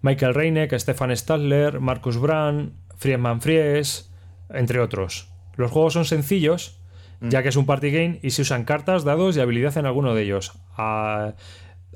[0.00, 4.10] Michael Reineck, Stefan Stadler, Marcus Brand, Friedman Fries,
[4.50, 5.28] entre otros.
[5.56, 6.80] Los juegos son sencillos,
[7.20, 10.14] ya que es un party game y se usan cartas, dados y habilidad en alguno
[10.14, 10.58] de ellos.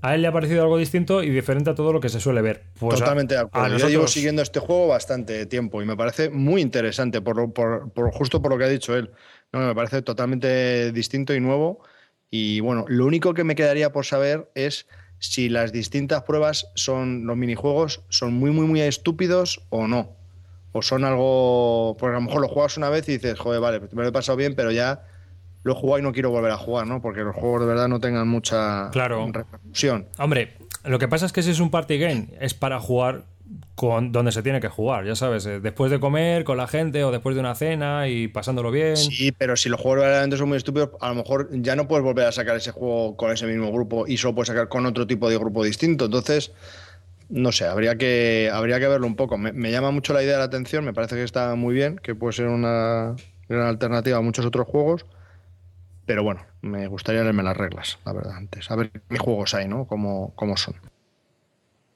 [0.03, 2.43] A, él le ha parecido algo distinto y diferente a todo lo que se suele
[2.43, 2.65] ver.
[2.79, 3.79] Pues Totalmente de acuerdo.
[3.79, 8.43] Yo llevo siguiendo este juego bastante tiempo y me parece muy interesante, por, por, justo
[8.43, 9.11] por lo que ha dicho él.
[9.53, 11.81] No, me parece totalmente distinto y nuevo.
[12.31, 14.87] Y bueno, lo único que me quedaría por saber es
[15.19, 20.17] si las distintas pruebas son, los minijuegos, son muy, muy, muy estúpidos o no
[20.73, 21.97] o son algo.
[21.99, 24.13] Porque a lo mejor lo juegas una vez y dices, joder, vale, me lo he
[24.13, 25.05] pasado bien, pero ya
[25.67, 27.03] lo he jugado y no quiero volver a jugar, ¿no?
[27.03, 29.27] Porque los juegos de verdad no tengan mucha claro.
[29.27, 30.07] repercusión.
[30.17, 33.25] Hombre, lo que pasa es que si es un party game, es para jugar
[33.75, 37.03] con donde se tiene que jugar, ya sabes, eh, después de comer con la gente
[37.03, 38.97] o después de una cena y pasándolo bien.
[38.97, 42.05] Sí, pero si los juegos verdaderamente son muy estúpidos, a lo mejor ya no puedes
[42.05, 45.07] volver a sacar ese juego con ese mismo grupo y solo puedes sacar con otro
[45.07, 46.07] tipo de grupo distinto.
[46.07, 46.53] Entonces,
[47.29, 49.37] no sé, habría que, habría que verlo un poco.
[49.37, 52.15] Me, llama mucho la idea de la atención, me parece que está muy bien, que
[52.15, 53.17] puede ser una
[53.49, 55.07] gran alternativa a muchos otros juegos.
[56.07, 58.71] Pero bueno, me gustaría leerme las reglas, la verdad, antes.
[58.71, 59.87] A ver qué juegos hay, ¿no?
[59.87, 60.77] Cómo, cómo son.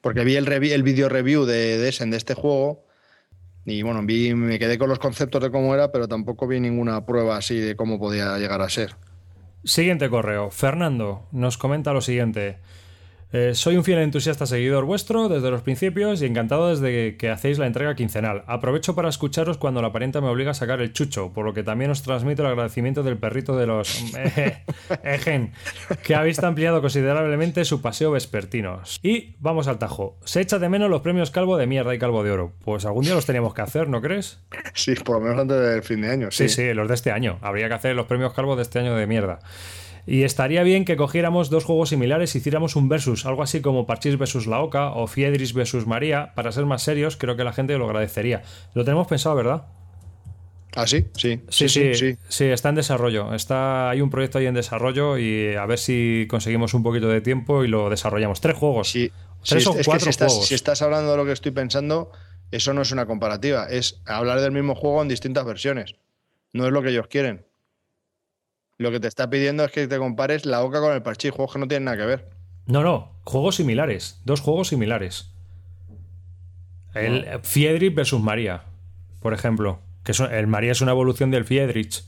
[0.00, 2.84] Porque vi el, video review de, de, de este juego
[3.64, 7.04] y bueno, vi, me quedé con los conceptos de cómo era, pero tampoco vi ninguna
[7.04, 8.96] prueba así de cómo podía llegar a ser.
[9.64, 10.50] Siguiente correo.
[10.50, 12.58] Fernando nos comenta lo siguiente.
[13.32, 17.58] Eh, soy un fiel entusiasta seguidor vuestro desde los principios y encantado desde que hacéis
[17.58, 18.42] la entrega quincenal.
[18.48, 21.62] Aprovecho para escucharos cuando la parienta me obliga a sacar el chucho, por lo que
[21.62, 24.64] también os transmito el agradecimiento del perrito de los eh,
[25.04, 25.52] Ejen,
[26.02, 28.80] que ha visto ampliado considerablemente su paseo vespertino.
[29.02, 30.18] Y vamos al tajo.
[30.24, 32.52] Se echa de menos los premios Calvo de mierda y Calvo de oro.
[32.64, 34.40] Pues algún día los teníamos que hacer, ¿no crees?
[34.74, 36.30] Sí, por lo menos antes del fin de año.
[36.32, 37.38] Sí, sí, sí los de este año.
[37.42, 39.38] Habría que hacer los premios Calvo de este año de mierda.
[40.06, 43.86] Y estaría bien que cogiéramos dos juegos similares y hiciéramos un versus, algo así como
[43.86, 47.52] Parchís versus La Oca o Fiedris versus María, para ser más serios, creo que la
[47.52, 48.42] gente lo agradecería.
[48.74, 49.66] Lo tenemos pensado, ¿verdad?
[50.74, 51.06] ¿Ah, sí?
[51.16, 51.40] Sí.
[51.48, 53.34] Sí, sí, sí, está en desarrollo.
[53.34, 57.20] Está, hay un proyecto ahí en desarrollo y a ver si conseguimos un poquito de
[57.20, 58.40] tiempo y lo desarrollamos.
[58.40, 58.90] Tres juegos.
[58.90, 59.10] Sí.
[59.42, 60.48] Tres o cuatro si estás, juegos.
[60.48, 62.12] Si estás hablando de lo que estoy pensando,
[62.50, 63.66] eso no es una comparativa.
[63.68, 65.96] Es hablar del mismo juego en distintas versiones.
[66.52, 67.46] No es lo que ellos quieren.
[68.80, 71.52] Lo que te está pidiendo es que te compares la Oca con el Parchís, juegos
[71.52, 72.30] que no tienen nada que ver.
[72.64, 75.30] No, no, juegos similares, dos juegos similares.
[76.94, 78.62] El Fiedrich versus María,
[79.20, 79.80] por ejemplo.
[80.02, 82.04] Que el María es una evolución del Fiedrich.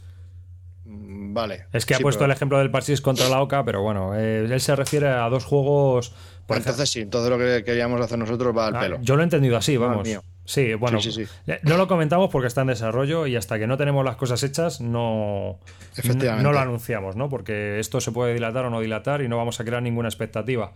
[0.86, 1.66] Mm, vale.
[1.74, 4.60] Es que ha puesto el ejemplo del Parchís contra la Oca, pero bueno, eh, él
[4.62, 6.14] se refiere a dos juegos.
[6.46, 8.98] Por entonces sí, entonces lo que queríamos hacer nosotros va al ah, pelo.
[9.02, 10.08] Yo lo he entendido así, vamos.
[10.44, 10.98] Sí, bueno,
[11.46, 14.42] eh, no lo comentamos porque está en desarrollo y hasta que no tenemos las cosas
[14.42, 15.60] hechas no,
[16.42, 17.28] no, lo anunciamos, ¿no?
[17.28, 20.72] Porque esto se puede dilatar o no dilatar y no vamos a crear ninguna expectativa.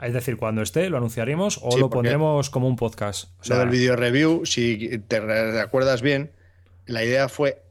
[0.00, 3.30] Es decir, cuando esté lo anunciaremos o lo pondremos como un podcast.
[3.40, 6.30] O sea, del video review, si te recuerdas bien,
[6.86, 7.62] la idea fue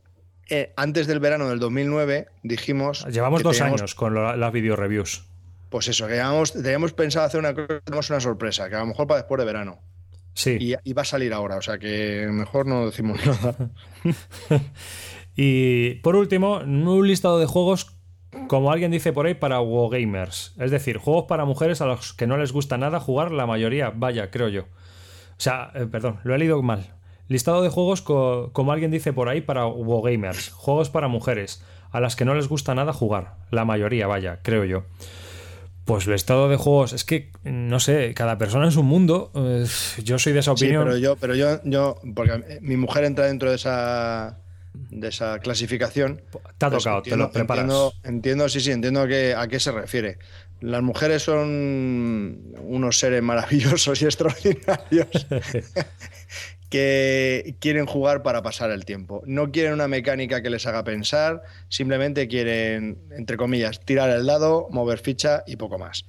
[0.50, 3.06] eh, antes del verano del 2009 dijimos.
[3.10, 5.26] Llevamos dos años con las video reviews.
[5.70, 6.22] Pues eso, que
[6.62, 7.54] teníamos pensado hacer una,
[7.88, 9.80] una sorpresa, que a lo mejor para después de verano.
[10.38, 10.76] Sí.
[10.84, 13.72] Y, va a salir ahora, o sea que mejor no decimos nada.
[15.36, 17.98] y por último, un listado de juegos,
[18.48, 22.28] como alguien dice por ahí, para gamers Es decir, juegos para mujeres a los que
[22.28, 24.62] no les gusta nada jugar, la mayoría, vaya, creo yo.
[24.62, 26.94] O sea, eh, perdón, lo he leído mal.
[27.28, 32.16] Listado de juegos, como alguien dice por ahí, para gamers Juegos para mujeres, a las
[32.16, 33.38] que no les gusta nada jugar.
[33.50, 34.84] La mayoría, vaya, creo yo.
[35.88, 39.32] Pues el estado de juegos, es que, no sé, cada persona es un mundo.
[40.04, 40.84] yo soy de esa opinión.
[40.84, 44.38] Sí, pero yo, pero yo, yo, porque mi mujer entra dentro de esa
[44.90, 46.22] de esa clasificación.
[46.58, 47.64] Te ha tocado, te lo preparas.
[47.64, 50.20] Entiendo, entiendo, sí, sí, entiendo a qué, a qué se refiere.
[50.60, 55.08] Las mujeres son unos seres maravillosos y extraordinarios
[56.70, 59.22] que quieren jugar para pasar el tiempo.
[59.26, 64.68] No quieren una mecánica que les haga pensar, simplemente quieren, entre comillas, tirar el dado,
[64.70, 66.06] mover ficha y poco más.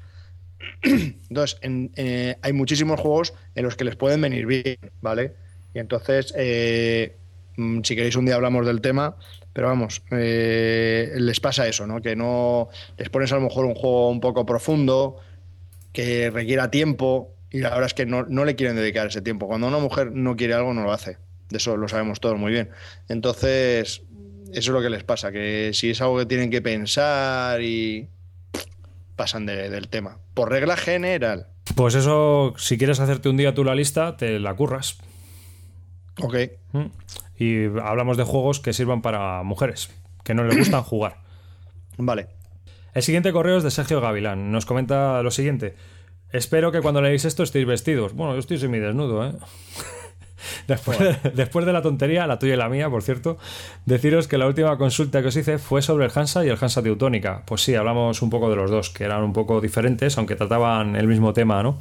[0.82, 5.34] Entonces, eh, hay muchísimos juegos en los que les pueden venir bien, ¿vale?
[5.74, 7.16] Y entonces, eh,
[7.56, 9.16] mm, si queréis un día hablamos del tema,
[9.52, 12.00] pero vamos, eh, les pasa eso, ¿no?
[12.00, 15.18] Que no les pones a lo mejor un juego un poco profundo,
[15.92, 19.46] que requiera tiempo, y la verdad es que no, le quieren dedicar ese tiempo.
[19.46, 21.18] Cuando una mujer no quiere algo, no lo hace.
[21.48, 22.70] De eso lo sabemos todos muy bien.
[23.08, 24.02] Entonces,
[24.52, 28.08] eso es lo que les pasa, que si es algo que tienen que pensar y
[29.16, 30.18] pasan del tema.
[30.34, 31.48] Por regla general.
[31.74, 34.98] Pues eso, si quieres hacerte un día tú la lista, te la curras.
[36.20, 36.36] Ok.
[36.72, 36.86] Mm.
[37.38, 39.90] Y hablamos de juegos que sirvan para mujeres,
[40.24, 41.18] que no les gustan jugar.
[41.96, 42.28] Vale.
[42.94, 44.50] El siguiente correo es de Sergio Gavilán.
[44.50, 45.74] Nos comenta lo siguiente.
[46.32, 48.14] Espero que cuando leáis esto estéis vestidos.
[48.14, 49.32] Bueno, yo estoy semi desnudo, ¿eh?
[50.68, 50.98] Después,
[51.34, 53.38] después, de la tontería, la tuya y la mía, por cierto,
[53.86, 56.82] deciros que la última consulta que os hice fue sobre el Hansa y el Hansa
[56.82, 57.42] Teutónica.
[57.46, 60.94] Pues sí, hablamos un poco de los dos, que eran un poco diferentes, aunque trataban
[60.96, 61.78] el mismo tema, ¿no?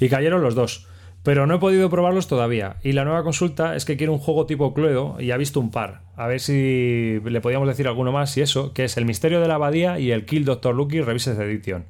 [0.00, 0.86] Y cayeron los dos.
[1.22, 2.76] Pero no he podido probarlos todavía.
[2.84, 5.72] Y la nueva consulta es que quiere un juego tipo Cluedo y ha visto un
[5.72, 6.02] par.
[6.14, 9.48] A ver si le podíamos decir alguno más y eso, que es El Misterio de
[9.48, 10.72] la Abadía y el Kill Dr.
[10.72, 11.86] Lucky Revises Edition.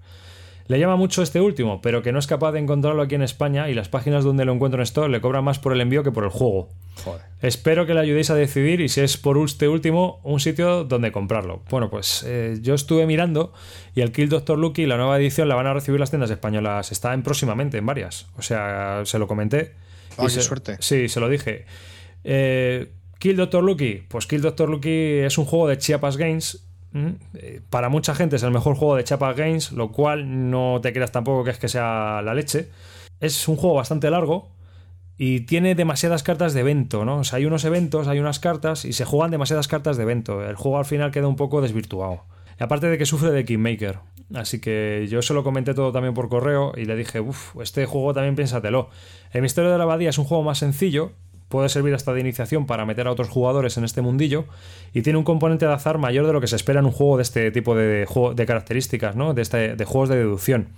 [0.69, 3.69] Le llama mucho este último, pero que no es capaz de encontrarlo aquí en España
[3.69, 6.11] y las páginas donde lo encuentro en esto le cobran más por el envío que
[6.11, 6.69] por el juego.
[7.41, 11.13] Espero que le ayudéis a decidir y si es por este último, un sitio donde
[11.13, 11.63] comprarlo.
[11.71, 13.53] Bueno, pues eh, yo estuve mirando
[13.95, 16.91] y el Kill Doctor Lucky, la nueva edición, la van a recibir las tiendas españolas.
[16.91, 18.27] Está en próximamente, en varias.
[18.37, 19.75] O sea, se lo comenté.
[20.19, 20.77] Ah, qué suerte.
[20.81, 21.67] Sí, se lo dije.
[22.25, 26.66] Eh, Kill Doctor Lucky, pues Kill Doctor Lucky es un juego de Chiapas Games
[27.71, 31.13] para mucha gente es el mejor juego de Chapa Games, lo cual no te creas
[31.13, 32.69] tampoco que es que sea la leche.
[33.21, 34.49] Es un juego bastante largo
[35.19, 37.19] y tiene demasiadas cartas de evento, ¿no?
[37.19, 40.47] O sea, hay unos eventos, hay unas cartas y se juegan demasiadas cartas de evento.
[40.47, 42.25] El juego al final queda un poco desvirtuado.
[42.59, 43.99] Y aparte de que sufre de Kingmaker.
[44.35, 47.87] Así que yo se lo comenté todo también por correo y le dije, uff, este
[47.87, 48.91] juego también piénsatelo.
[49.33, 51.13] El misterio de la abadía es un juego más sencillo
[51.49, 54.45] puede servir hasta de iniciación para meter a otros jugadores en este mundillo
[54.93, 57.17] y tiene un componente de azar mayor de lo que se espera en un juego
[57.17, 59.35] de este tipo de, de características, ¿no?
[59.35, 60.69] de, este, de juegos de deducción.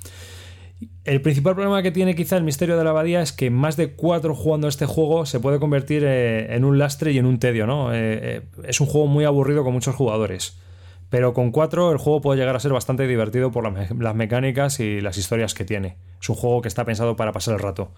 [1.04, 3.94] El principal problema que tiene quizá el misterio de la abadía es que más de
[3.94, 7.66] cuatro jugando este juego se puede convertir eh, en un lastre y en un tedio,
[7.66, 7.92] ¿no?
[7.92, 10.56] Eh, eh, es un juego muy aburrido con muchos jugadores.
[11.10, 15.00] Pero con cuatro el juego puede llegar a ser bastante divertido por las mecánicas y
[15.00, 15.96] las historias que tiene.
[16.20, 17.90] Es un juego que está pensado para pasar el rato.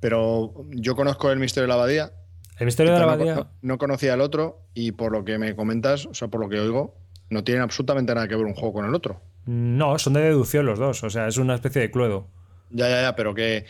[0.00, 2.12] Pero yo conozco el misterio de la abadía.
[2.58, 3.48] El misterio de la abadía.
[3.62, 6.58] No, conocía el otro y por lo que me comentas, o sea, por lo que
[6.60, 6.96] oigo,
[7.30, 9.20] no tienen absolutamente nada que ver un juego con el otro.
[9.46, 12.28] No, son de deducción los dos, o sea, es una especie de cluedo.
[12.70, 13.64] Ya, ya, ya, pero que,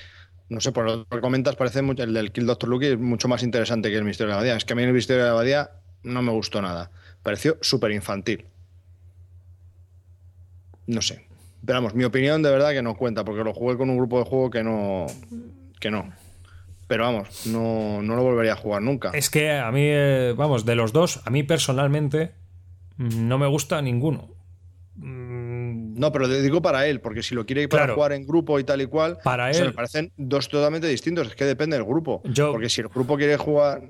[0.49, 3.29] no sé, por lo que comentas, parece mucho, el del Kill Doctor Lucky es mucho
[3.29, 4.57] más interesante que el misterio de la abadía.
[4.57, 5.71] Es que a mí el misterio de la abadía
[6.03, 6.91] no me gustó nada.
[7.23, 8.47] Pareció súper infantil.
[10.87, 11.27] No sé.
[11.65, 14.19] Pero vamos, mi opinión de verdad que no cuenta, porque lo jugué con un grupo
[14.19, 15.07] de juego que no
[15.81, 16.13] que no.
[16.89, 19.11] Pero vamos, no, lo volvería a jugar nunca.
[19.13, 22.33] Es que a mí, eh, vamos, de los dos, a mí personalmente
[22.97, 24.31] no me gusta ninguno.
[24.97, 25.99] Mm.
[25.99, 28.81] No, pero digo para él, porque si lo quiere para jugar en grupo y tal
[28.81, 31.27] y cual, para él, me parecen dos totalmente distintos.
[31.27, 32.23] Es que depende del grupo.
[32.23, 33.83] Porque si el grupo quiere jugar,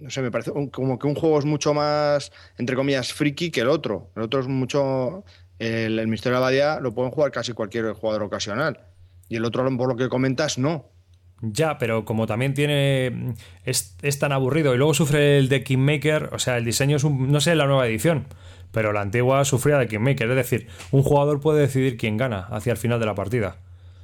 [0.00, 3.60] no sé, me parece como que un juego es mucho más, entre comillas, friki que
[3.60, 4.10] el otro.
[4.16, 5.24] El otro es mucho.
[5.58, 8.86] El, el Misterio de la Abadía lo pueden jugar casi cualquier jugador ocasional.
[9.28, 10.92] Y el otro, por lo que comentas, no.
[11.40, 13.34] Ya, pero como también tiene.
[13.64, 17.30] Es, tan aburrido y luego sufre el de Kingmaker, o sea, el diseño es un.
[17.30, 18.26] No sé, la nueva edición,
[18.72, 20.28] pero la antigua sufría de Kingmaker.
[20.30, 23.56] Es decir, un jugador puede decidir quién gana hacia el final de la partida.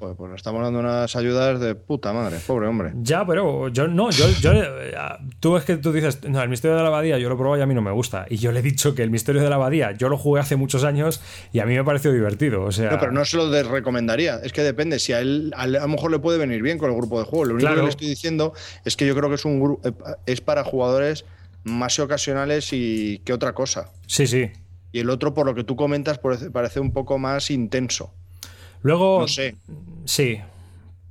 [0.04, 2.92] Pues, pues estamos dando unas ayudas de puta madre, pobre hombre.
[2.96, 4.94] Ya, pero yo no, yo, yo eh,
[5.40, 7.62] tú es que tú dices, no, el misterio de la abadía yo lo probé y
[7.62, 8.26] a mí no me gusta.
[8.28, 10.56] Y yo le he dicho que el misterio de la abadía yo lo jugué hace
[10.56, 11.22] muchos años
[11.52, 12.64] y a mí me pareció divertido.
[12.64, 12.90] O sea...
[12.90, 16.10] No, pero no se lo recomendaría, es que depende, si a él a, lo mejor
[16.10, 17.46] le puede venir bien con el grupo de juego.
[17.46, 18.52] Lo único que le estoy diciendo
[18.84, 19.92] es que yo creo que es un eh,
[20.26, 21.24] es para jugadores
[21.62, 23.90] más ocasionales y que otra cosa.
[24.06, 24.50] Sí, sí.
[24.92, 28.12] Y el otro, por lo que tú comentas, parece un poco más intenso.
[28.84, 29.20] Luego.
[29.20, 29.56] No sé.
[30.04, 30.40] Sí,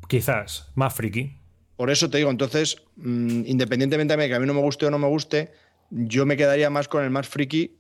[0.08, 0.72] quizás.
[0.76, 1.36] Más friki.
[1.76, 4.92] Por eso te digo, entonces, mm, independientemente de que a mí no me guste o
[4.92, 5.52] no me guste,
[5.90, 7.80] yo me quedaría más con el más friki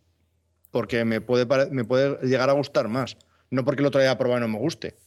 [0.71, 3.17] porque me puede, me puede llegar a gustar más.
[3.51, 4.97] No porque el otro haya probado y no me guste.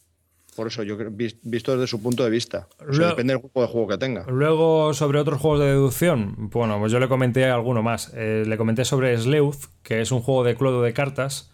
[0.55, 0.97] Por eso, yo
[1.43, 2.69] visto desde su punto de vista.
[2.79, 4.25] depende del tipo de juego que tenga.
[4.29, 8.13] Luego, sobre otros juegos de deducción, bueno, pues yo le comenté alguno más.
[8.15, 11.51] Eh, le comenté sobre Sleuth, que es un juego de clodo de cartas.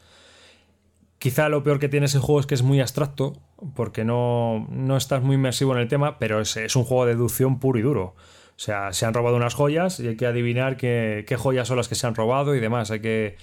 [1.23, 3.35] Quizá lo peor que tiene ese juego es que es muy abstracto,
[3.77, 7.15] porque no, no estás muy inmersivo en el tema, pero es, es, un juego de
[7.15, 8.17] deducción puro y duro.
[8.57, 11.77] O sea, se han robado unas joyas y hay que adivinar qué, qué joyas son
[11.77, 12.91] las que se han robado y demás.
[12.91, 13.37] Hay que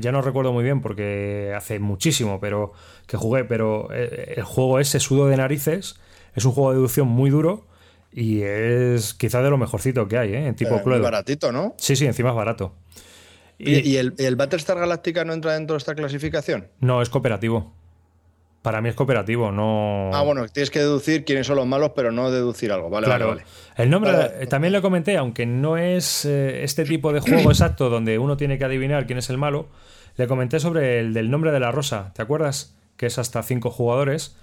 [0.00, 2.72] ya no recuerdo muy bien porque hace muchísimo pero
[3.06, 6.00] que jugué, pero eh, el juego es sudo de narices,
[6.34, 7.66] es un juego de deducción muy duro
[8.10, 10.46] y es quizá de lo mejorcito que hay, ¿eh?
[10.46, 11.74] En tipo Es baratito, ¿no?
[11.76, 12.72] Sí, sí, encima es barato.
[13.58, 16.68] ¿Y, ¿Y el, el Battlestar Galactica no entra dentro de esta clasificación?
[16.80, 17.72] No, es cooperativo.
[18.66, 20.10] Para mí es cooperativo, no.
[20.12, 22.90] Ah, bueno, tienes que deducir quiénes son los malos, pero no deducir algo.
[22.90, 23.28] Vale, claro.
[23.28, 23.44] vale,
[23.76, 24.12] El nombre,
[24.48, 28.58] también lo comenté, aunque no es eh, este tipo de juego exacto donde uno tiene
[28.58, 29.68] que adivinar quién es el malo,
[30.16, 32.74] le comenté sobre el del nombre de la rosa, ¿te acuerdas?
[32.96, 34.36] Que es hasta cinco jugadores.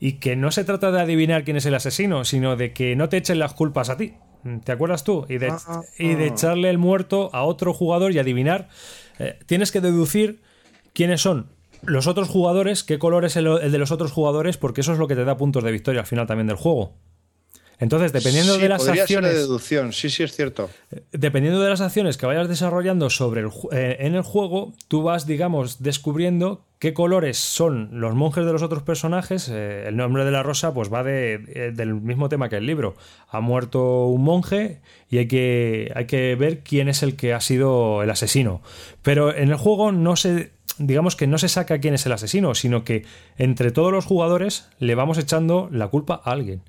[0.00, 3.10] Y que no se trata de adivinar quién es el asesino, sino de que no
[3.10, 4.14] te echen las culpas a ti.
[4.64, 5.26] ¿Te acuerdas tú?
[5.28, 6.28] Y de, ah, y de ah.
[6.28, 8.68] echarle el muerto a otro jugador y adivinar.
[9.18, 10.40] Eh, tienes que deducir
[10.92, 11.50] quiénes son
[11.82, 15.08] los otros jugadores, qué color es el, de los otros jugadores, porque eso es lo
[15.08, 16.94] que te da puntos de victoria al final también del juego.
[17.80, 19.32] Entonces, dependiendo de las acciones.
[19.32, 20.68] de deducción, sí, sí es cierto.
[20.90, 25.02] Eh, dependiendo de las acciones que vayas desarrollando sobre el, eh, en el juego, tú
[25.02, 29.48] vas, digamos, descubriendo qué colores son los monjes de los otros personajes.
[29.48, 32.96] Eh, el nombre de la rosa, pues va de, del mismo tema que el libro.
[33.28, 37.40] Ha muerto un monje y hay que, hay que ver quién es el que ha
[37.40, 38.60] sido el asesino.
[39.02, 42.54] Pero en el juego no se digamos que no se saca quién es el asesino,
[42.54, 43.04] sino que
[43.36, 46.62] entre todos los jugadores le vamos echando la culpa a alguien.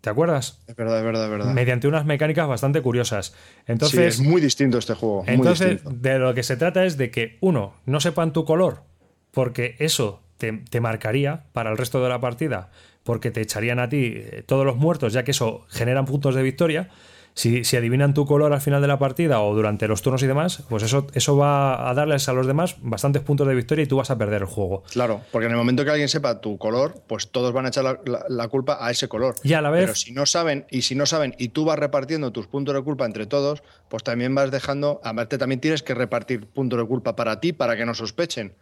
[0.00, 0.62] ¿Te acuerdas?
[0.66, 1.52] Es verdad, es verdad, es verdad.
[1.52, 3.34] Mediante unas mecánicas bastante curiosas.
[3.66, 5.24] Entonces, sí, es muy distinto este juego.
[5.26, 8.82] entonces, de lo que se trata es de que, uno, no sepan tu color,
[9.30, 12.70] porque eso te, te, marcaría para el resto de la partida,
[13.04, 16.42] porque te echarían a ti eh, todos los muertos, ya que eso generan puntos de
[16.42, 16.88] victoria.
[17.34, 20.62] Si, adivinan tu color al final de la partida o durante los turnos y demás,
[20.68, 23.96] pues eso, eso va a darles a los demás bastantes puntos de victoria y tú
[23.96, 24.82] vas a perder el juego.
[24.90, 28.00] Claro, porque en el momento que alguien sepa tu color, pues todos van a echar
[28.04, 29.36] la, culpa a ese color.
[29.42, 29.82] Y a la vez.
[29.82, 32.82] Pero si no saben, y si no saben, y tú vas repartiendo tus puntos de
[32.82, 35.00] culpa entre todos, pues también vas dejando.
[35.04, 38.54] A verte también tienes que repartir puntos de culpa para ti, para que no sospechen.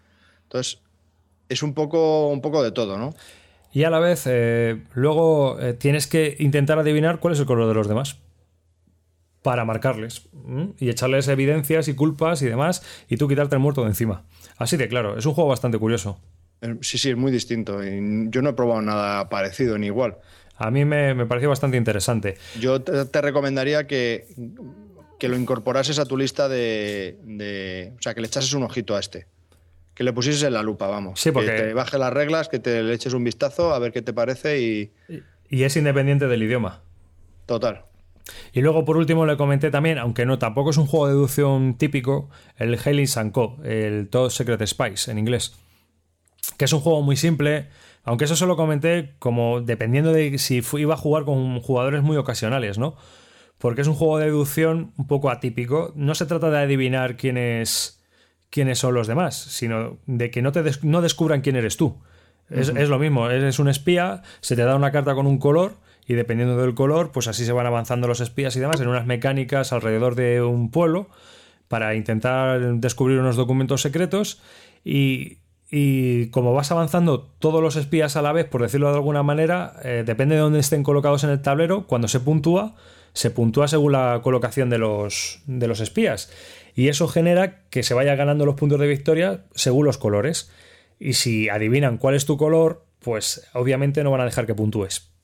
[0.44, 0.80] Entonces,
[1.48, 3.14] es un poco, un poco de todo, ¿no?
[3.72, 7.66] Y a la vez, eh, luego eh, tienes que intentar adivinar cuál es el color
[7.66, 8.18] de los demás
[9.48, 10.28] para marcarles
[10.78, 14.24] y echarles evidencias y culpas y demás y tú quitarte el muerto de encima.
[14.58, 16.20] Así de claro, es un juego bastante curioso.
[16.60, 17.80] Eh, sí, sí, es muy distinto.
[17.82, 20.18] Yo no he probado nada parecido ni igual.
[20.58, 22.36] A mí me, me pareció bastante interesante.
[22.60, 24.26] Yo te, recomendaría que,
[25.18, 29.00] que, lo incorporases a tu lista de, O sea, que le echases un ojito a
[29.00, 29.28] este.
[29.94, 31.18] Que le pusieses en la lupa, vamos.
[31.18, 31.52] Sí, porque...
[31.52, 34.12] Que te baje las reglas, que te le eches un vistazo a ver qué te
[34.12, 34.92] parece y...
[35.48, 36.82] Y es independiente del idioma.
[37.46, 37.87] Total.
[38.52, 41.74] Y luego, por último, le comenté también, aunque no tampoco es un juego de deducción
[41.74, 45.54] típico, el Hailing Sanko, el Todd Secret Spice en inglés.
[46.56, 47.68] Que es un juego muy simple,
[48.04, 52.78] aunque eso solo comenté como dependiendo de si iba a jugar con jugadores muy ocasionales,
[52.78, 52.96] ¿no?
[53.58, 55.92] Porque es un juego de deducción un poco atípico.
[55.96, 58.02] No se trata de adivinar quiénes,
[58.50, 62.00] quiénes son los demás, sino de que no, te no descubran quién eres tú.
[62.50, 65.76] es, es, lo mismo, eres un espía, se te da una carta con un color
[66.08, 69.04] y dependiendo del color, pues así se van avanzando los espías y demás en unas
[69.04, 71.10] mecánicas alrededor de un pueblo
[71.68, 74.40] para intentar descubrir unos documentos secretos
[74.82, 75.36] y,
[76.30, 80.02] como vas avanzando todos los espías a la vez, por decirlo de alguna manera, eh,
[80.04, 82.74] depende de dónde estén colocados en el tablero, cuando se puntúa,
[83.12, 86.32] se puntúa según la colocación de los, de los espías.
[86.74, 90.50] Y eso genera que se vaya ganando los puntos de victoria según los colores.
[90.98, 95.17] Y si adivinan cuál es tu color, pues obviamente no van a dejar que puntúes.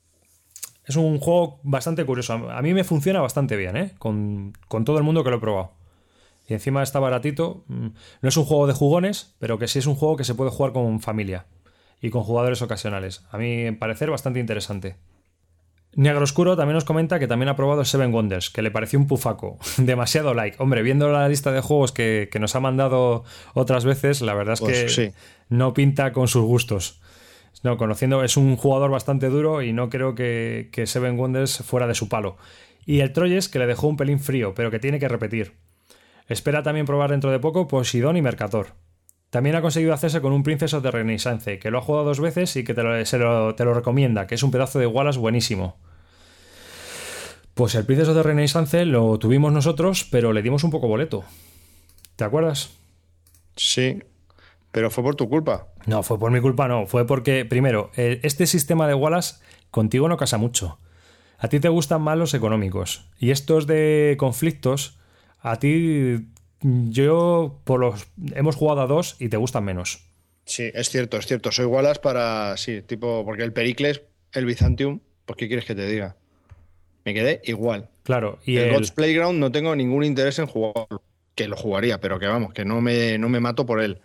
[0.85, 2.33] Es un juego bastante curioso.
[2.33, 3.91] A mí me funciona bastante bien, ¿eh?
[3.97, 4.53] Con,
[4.85, 5.73] todo el mundo que lo he probado.
[6.47, 7.63] Y encima está baratito.
[7.67, 7.87] Mm,
[8.21, 10.51] no es un juego de jugones, pero que sí es un juego que se puede
[10.51, 11.47] jugar con familia
[12.01, 13.23] y con jugadores ocasionales.
[13.31, 14.95] A mí, me parecer, bastante interesante.
[15.95, 19.07] Negro Oscuro también nos comenta que también ha probado Seven Wonders, que le pareció un
[19.07, 19.57] pufaco.
[19.77, 20.57] Demasiado like.
[20.59, 24.59] Hombre, viendo la lista de juegos que, nos ha mandado otras veces, la verdad es
[24.59, 25.13] pues que
[25.49, 27.01] no pinta con sus gustos.
[27.63, 31.95] No, conociendo, es un jugador bastante duro y no creo que, Seven Wonders fuera de
[31.95, 32.37] su palo.
[32.85, 35.53] Y el Troyes, que le dejó un pelín frío, pero que tiene que repetir.
[36.27, 38.73] Espera también probar dentro de poco Posidón y Mercator.
[39.29, 42.55] También ha conseguido hacerse con un Princeso de Renaissance, que lo ha jugado dos veces
[42.55, 45.77] y que te lo, te lo recomienda, que es un pedazo de Wallace buenísimo.
[47.53, 51.23] Pues el Princeso de Renaissance lo tuvimos nosotros, pero le dimos un poco boleto.
[52.15, 52.71] ¿Te acuerdas?
[53.55, 53.99] Sí,
[54.75, 55.69] Pero fue por tu culpa.
[55.85, 56.85] No, fue por mi culpa, no.
[56.85, 59.35] Fue porque, primero, este sistema de Wallace
[59.71, 60.79] contigo no casa mucho.
[61.37, 63.07] A ti te gustan más los económicos.
[63.17, 64.99] Y estos de conflictos,
[65.39, 66.27] a ti,
[66.59, 68.07] yo, por los.
[68.33, 70.09] Hemos jugado a dos y te gustan menos.
[70.43, 71.53] Sí, es cierto, es cierto.
[71.53, 72.57] Soy Wallace para.
[72.57, 74.01] Sí, tipo, porque el Pericles,
[74.33, 76.17] el Byzantium, pues ¿qué quieres que te diga?
[77.05, 77.87] Me quedé igual.
[78.03, 81.01] Claro, y el, God's Playground no tengo ningún interés en jugarlo.
[81.33, 84.01] Que lo jugaría, pero que vamos, que no me, no me mato por él.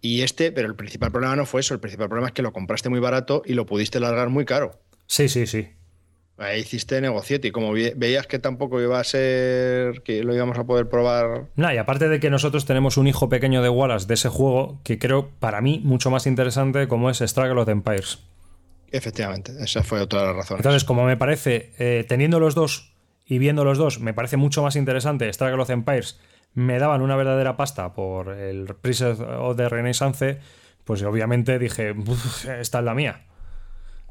[0.00, 2.52] Y este, pero el principal problema no fue eso, el principal problema es que lo
[2.52, 4.80] compraste muy barato y lo pudiste largar muy caro.
[5.06, 5.68] Sí, sí, sí.
[6.38, 10.64] Ahí hiciste negociete y como veías que tampoco iba a ser que lo íbamos a
[10.64, 11.48] poder probar.
[11.54, 14.80] Nah, y aparte de que nosotros tenemos un hijo pequeño de Wallace de ese juego
[14.82, 18.20] que creo para mí mucho más interesante como es Struggle of Empires.
[18.90, 20.60] Efectivamente, esa fue otra de las razones.
[20.60, 22.94] Entonces, como me parece, eh, teniendo los dos
[23.26, 26.18] y viendo los dos, me parece mucho más interesante Struggle of Empires
[26.54, 30.40] me daban una verdadera pasta por el Princess of the Renaissance,
[30.84, 31.94] pues obviamente dije,
[32.60, 33.26] esta es la mía.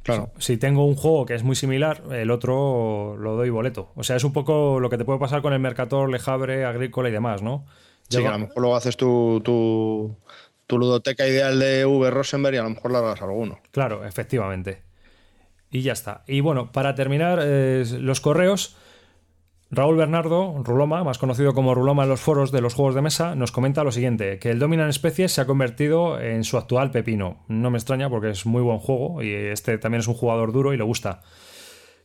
[0.04, 0.32] Claro.
[0.40, 3.92] Si tengo un juego que es muy similar, el otro lo doy boleto.
[3.96, 7.10] O sea, es un poco lo que te puede pasar con el Mercator, Lejabre, Agrícola
[7.10, 7.66] y demás, ¿no?
[8.08, 12.10] Sí, a lo mejor luego haces tu, tu, ludoteca ideal de V.
[12.10, 13.60] Rosenberg y a lo mejor la hagas alguno.
[13.72, 14.82] Claro, efectivamente.
[15.70, 16.24] Y ya está.
[16.26, 18.76] Y bueno, para terminar, eh, los correos.
[19.72, 23.36] Raúl Bernardo, Ruloma, más conocido como Ruloma en los foros de los juegos de mesa,
[23.36, 27.44] nos comenta lo siguiente, que el Dominant Species se ha convertido en su actual pepino.
[27.48, 30.74] No me extraña porque es muy buen juego y este también es un jugador duro
[30.74, 31.22] y le gusta.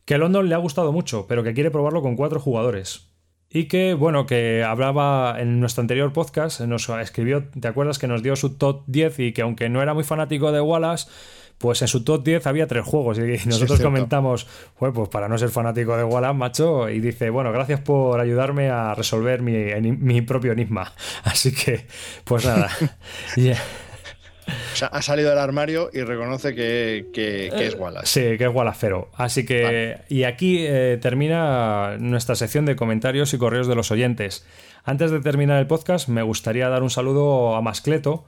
[0.04, 3.14] Que London le ha gustado mucho, pero que quiere probarlo con cuatro jugadores.
[3.48, 8.22] Y que, bueno, que hablaba en nuestro anterior podcast, nos escribió, ¿te acuerdas que nos
[8.22, 11.08] dio su top 10 y que aunque no era muy fanático de Wallace,
[11.64, 14.46] pues en su top 10 había tres juegos y nosotros comentamos,
[14.78, 18.94] pues, para no ser fanático de Wallace, macho, y dice, bueno, gracias por ayudarme a
[18.94, 20.92] resolver mi, propio enigma.
[21.24, 21.86] Así que,
[22.24, 22.68] pues nada.
[24.46, 28.06] O sea, ha salido del armario y reconoce que, es Wallace.
[28.06, 29.08] Sí, que es Wallacero.
[29.14, 34.44] Así que, y aquí eh, termina nuestra sección de comentarios y correos de los oyentes.
[34.84, 38.26] Antes de terminar el podcast, me gustaría dar un saludo a Mascleto,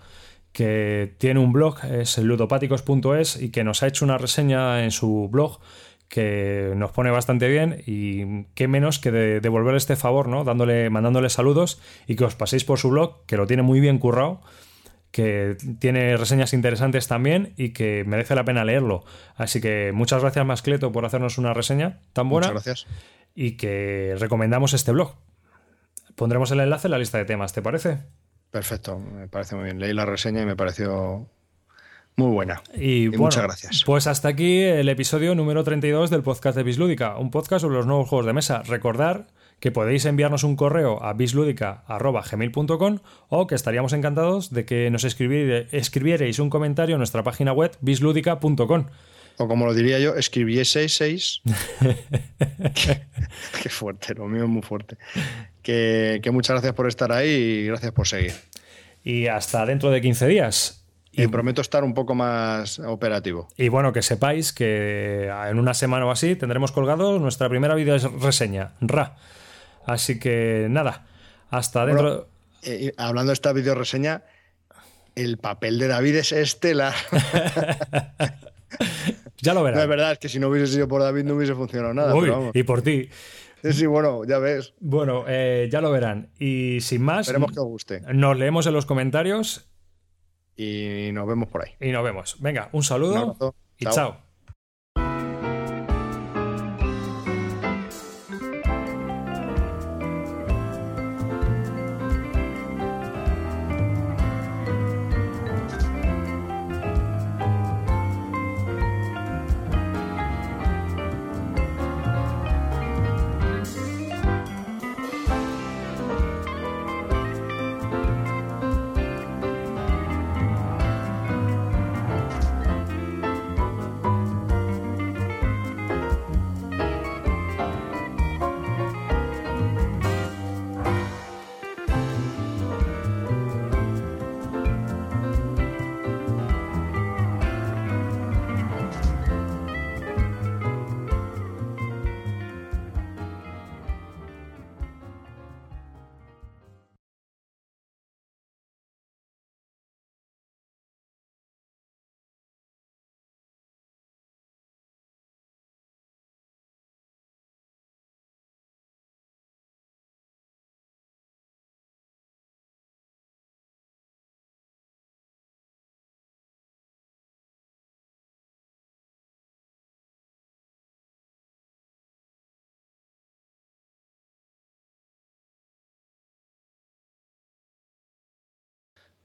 [0.57, 5.29] que tiene un blog, es ludopáticos.es, y que nos ha hecho una reseña en su
[5.31, 5.61] blog
[6.09, 10.45] que nos pone bastante bien y qué menos que de devolver este favor, ¿no?
[10.45, 13.99] Dándole, mandándole saludos y que os paséis por su blog, que lo tiene muy bien
[13.99, 14.41] currado,
[15.11, 19.05] que tiene reseñas interesantes también y que merece la pena leerlo.
[19.35, 22.47] Así que muchas gracias Mascleto por hacernos una reseña tan buena.
[22.47, 22.87] Muchas gracias.
[23.35, 25.17] Y que recomendamos este blog.
[26.15, 27.99] Pondremos el enlace en la lista de temas, ¿te parece?
[28.57, 29.79] Perfecto, me parece muy bien.
[29.79, 31.29] Leí la reseña y me pareció
[32.17, 32.63] muy buena.
[32.75, 33.83] Y, muchas gracias.
[33.85, 37.87] Pues hasta aquí el episodio número 32 del podcast de Bislúdica, un podcast sobre los
[37.87, 38.63] nuevos juegos de mesa.
[38.63, 39.27] Recordar
[39.61, 46.39] que podéis enviarnos un correo a bisludica.gmail.com o que estaríamos encantados de que nos escribierais
[46.39, 48.87] un comentario en nuestra página web bisludica.com.
[49.39, 51.43] O como lo diría yo, escribieseis seis.
[53.63, 54.97] qué, fuerte, lo mío es muy fuerte.
[55.63, 58.33] Que, muchas gracias por estar ahí y gracias por seguir.
[59.05, 60.83] Y hasta dentro de 15 días.
[61.13, 63.49] Y prometo estar un poco más operativo.
[63.57, 67.97] Y bueno, que sepáis que en una semana o así tendremos colgado nuestra primera video
[68.21, 69.17] reseña, RA.
[69.87, 71.07] Así que nada,
[71.49, 72.29] hasta dentro.
[72.63, 74.25] Eh, hablando de esta video reseña,
[75.15, 76.95] el papel de David es estelar.
[79.41, 79.79] ya lo verás.
[79.79, 82.15] No, es verdad, es que si no hubiese sido por David no hubiese funcionado nada.
[82.55, 83.09] y por ti.
[83.63, 84.75] Sí, sí, bueno, ya ves.
[84.81, 86.31] Bueno, eh, ya lo verán.
[86.39, 87.27] Y sin más.
[87.27, 88.01] Esperemos que os guste.
[88.13, 89.69] Nos leemos en los comentarios.
[90.57, 91.73] Y nos vemos por ahí.
[91.81, 92.37] Y nos vemos.
[92.41, 93.37] Venga, un saludo.
[93.79, 94.26] y chao.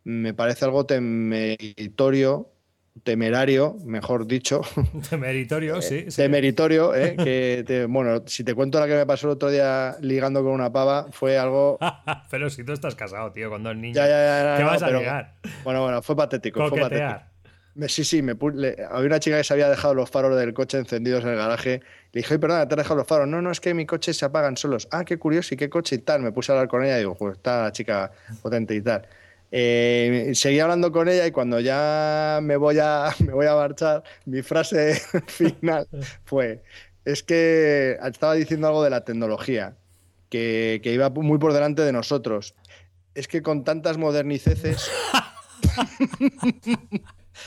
[0.04, 2.50] Me parece algo temeritorio,
[3.04, 4.62] temerario, mejor dicho.
[5.10, 6.06] Temeritorio, sí.
[6.16, 7.16] Temeritorio, ¿eh?
[7.66, 10.72] que bueno, si te cuento la que me pasó el otro día ligando con una
[10.72, 11.78] pava, fue algo.
[12.30, 13.96] pero si tú estás casado, tío, con dos niños.
[13.96, 15.36] Ya, ya, ya, ¿Qué vas a ligar?
[15.64, 16.68] Bueno, bueno, fue patético.
[16.68, 17.32] Fue patético.
[17.88, 21.24] Sí, sí, me había una chica que se había dejado los faros del coche encendidos
[21.24, 21.82] en el garaje.
[22.12, 23.30] Le dije, perdona, te has dejado los faros.
[23.30, 24.90] No, no, es que mi coche se apagan solos.
[24.92, 26.22] Ah, qué curioso, ¿y qué coche y tal?
[26.22, 28.12] Me puse a hablar con ella y digo, pues está la chica
[28.42, 29.08] potente y tal.
[29.54, 34.04] Eh, seguí hablando con ella y cuando ya me voy a, me voy a marchar,
[34.26, 35.88] mi frase final
[36.24, 36.64] fue,
[37.04, 39.76] es que estaba diciendo algo de la tecnología,
[40.30, 42.56] que, que iba muy por delante de nosotros.
[43.14, 44.90] Es que con tantas moderniceces...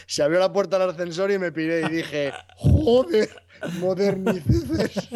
[0.06, 3.31] se abrió la puerta del ascensor y me piré y dije, joder,
[3.78, 5.09] moderniceces.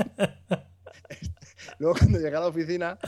[1.78, 2.98] Luego cuando llegué a la oficina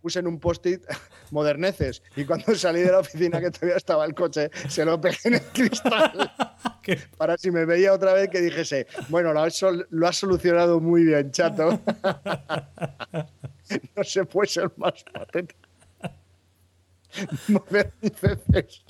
[0.00, 0.84] puse en un post-it
[1.30, 5.16] moderneces y cuando salí de la oficina que todavía estaba el coche se lo pegué
[5.24, 6.32] en el cristal
[7.16, 9.60] para si me veía otra vez que dijese, bueno, lo has,
[9.90, 11.80] lo solucionado muy bien, chato.
[13.96, 15.04] no se puede ser más.
[17.48, 18.84] Moderniceces.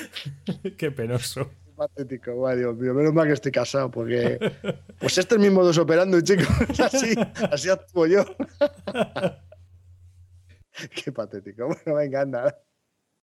[0.78, 1.50] Qué penoso.
[1.88, 2.94] Patético, Dios mío.
[2.94, 4.38] Menos mal que estoy casado, porque.
[5.00, 6.46] Pues este es mi modus operando, chicos.
[6.80, 7.16] Así,
[7.50, 8.24] así actúo yo.
[10.94, 11.66] Qué patético.
[11.66, 12.56] Bueno, venga, anda.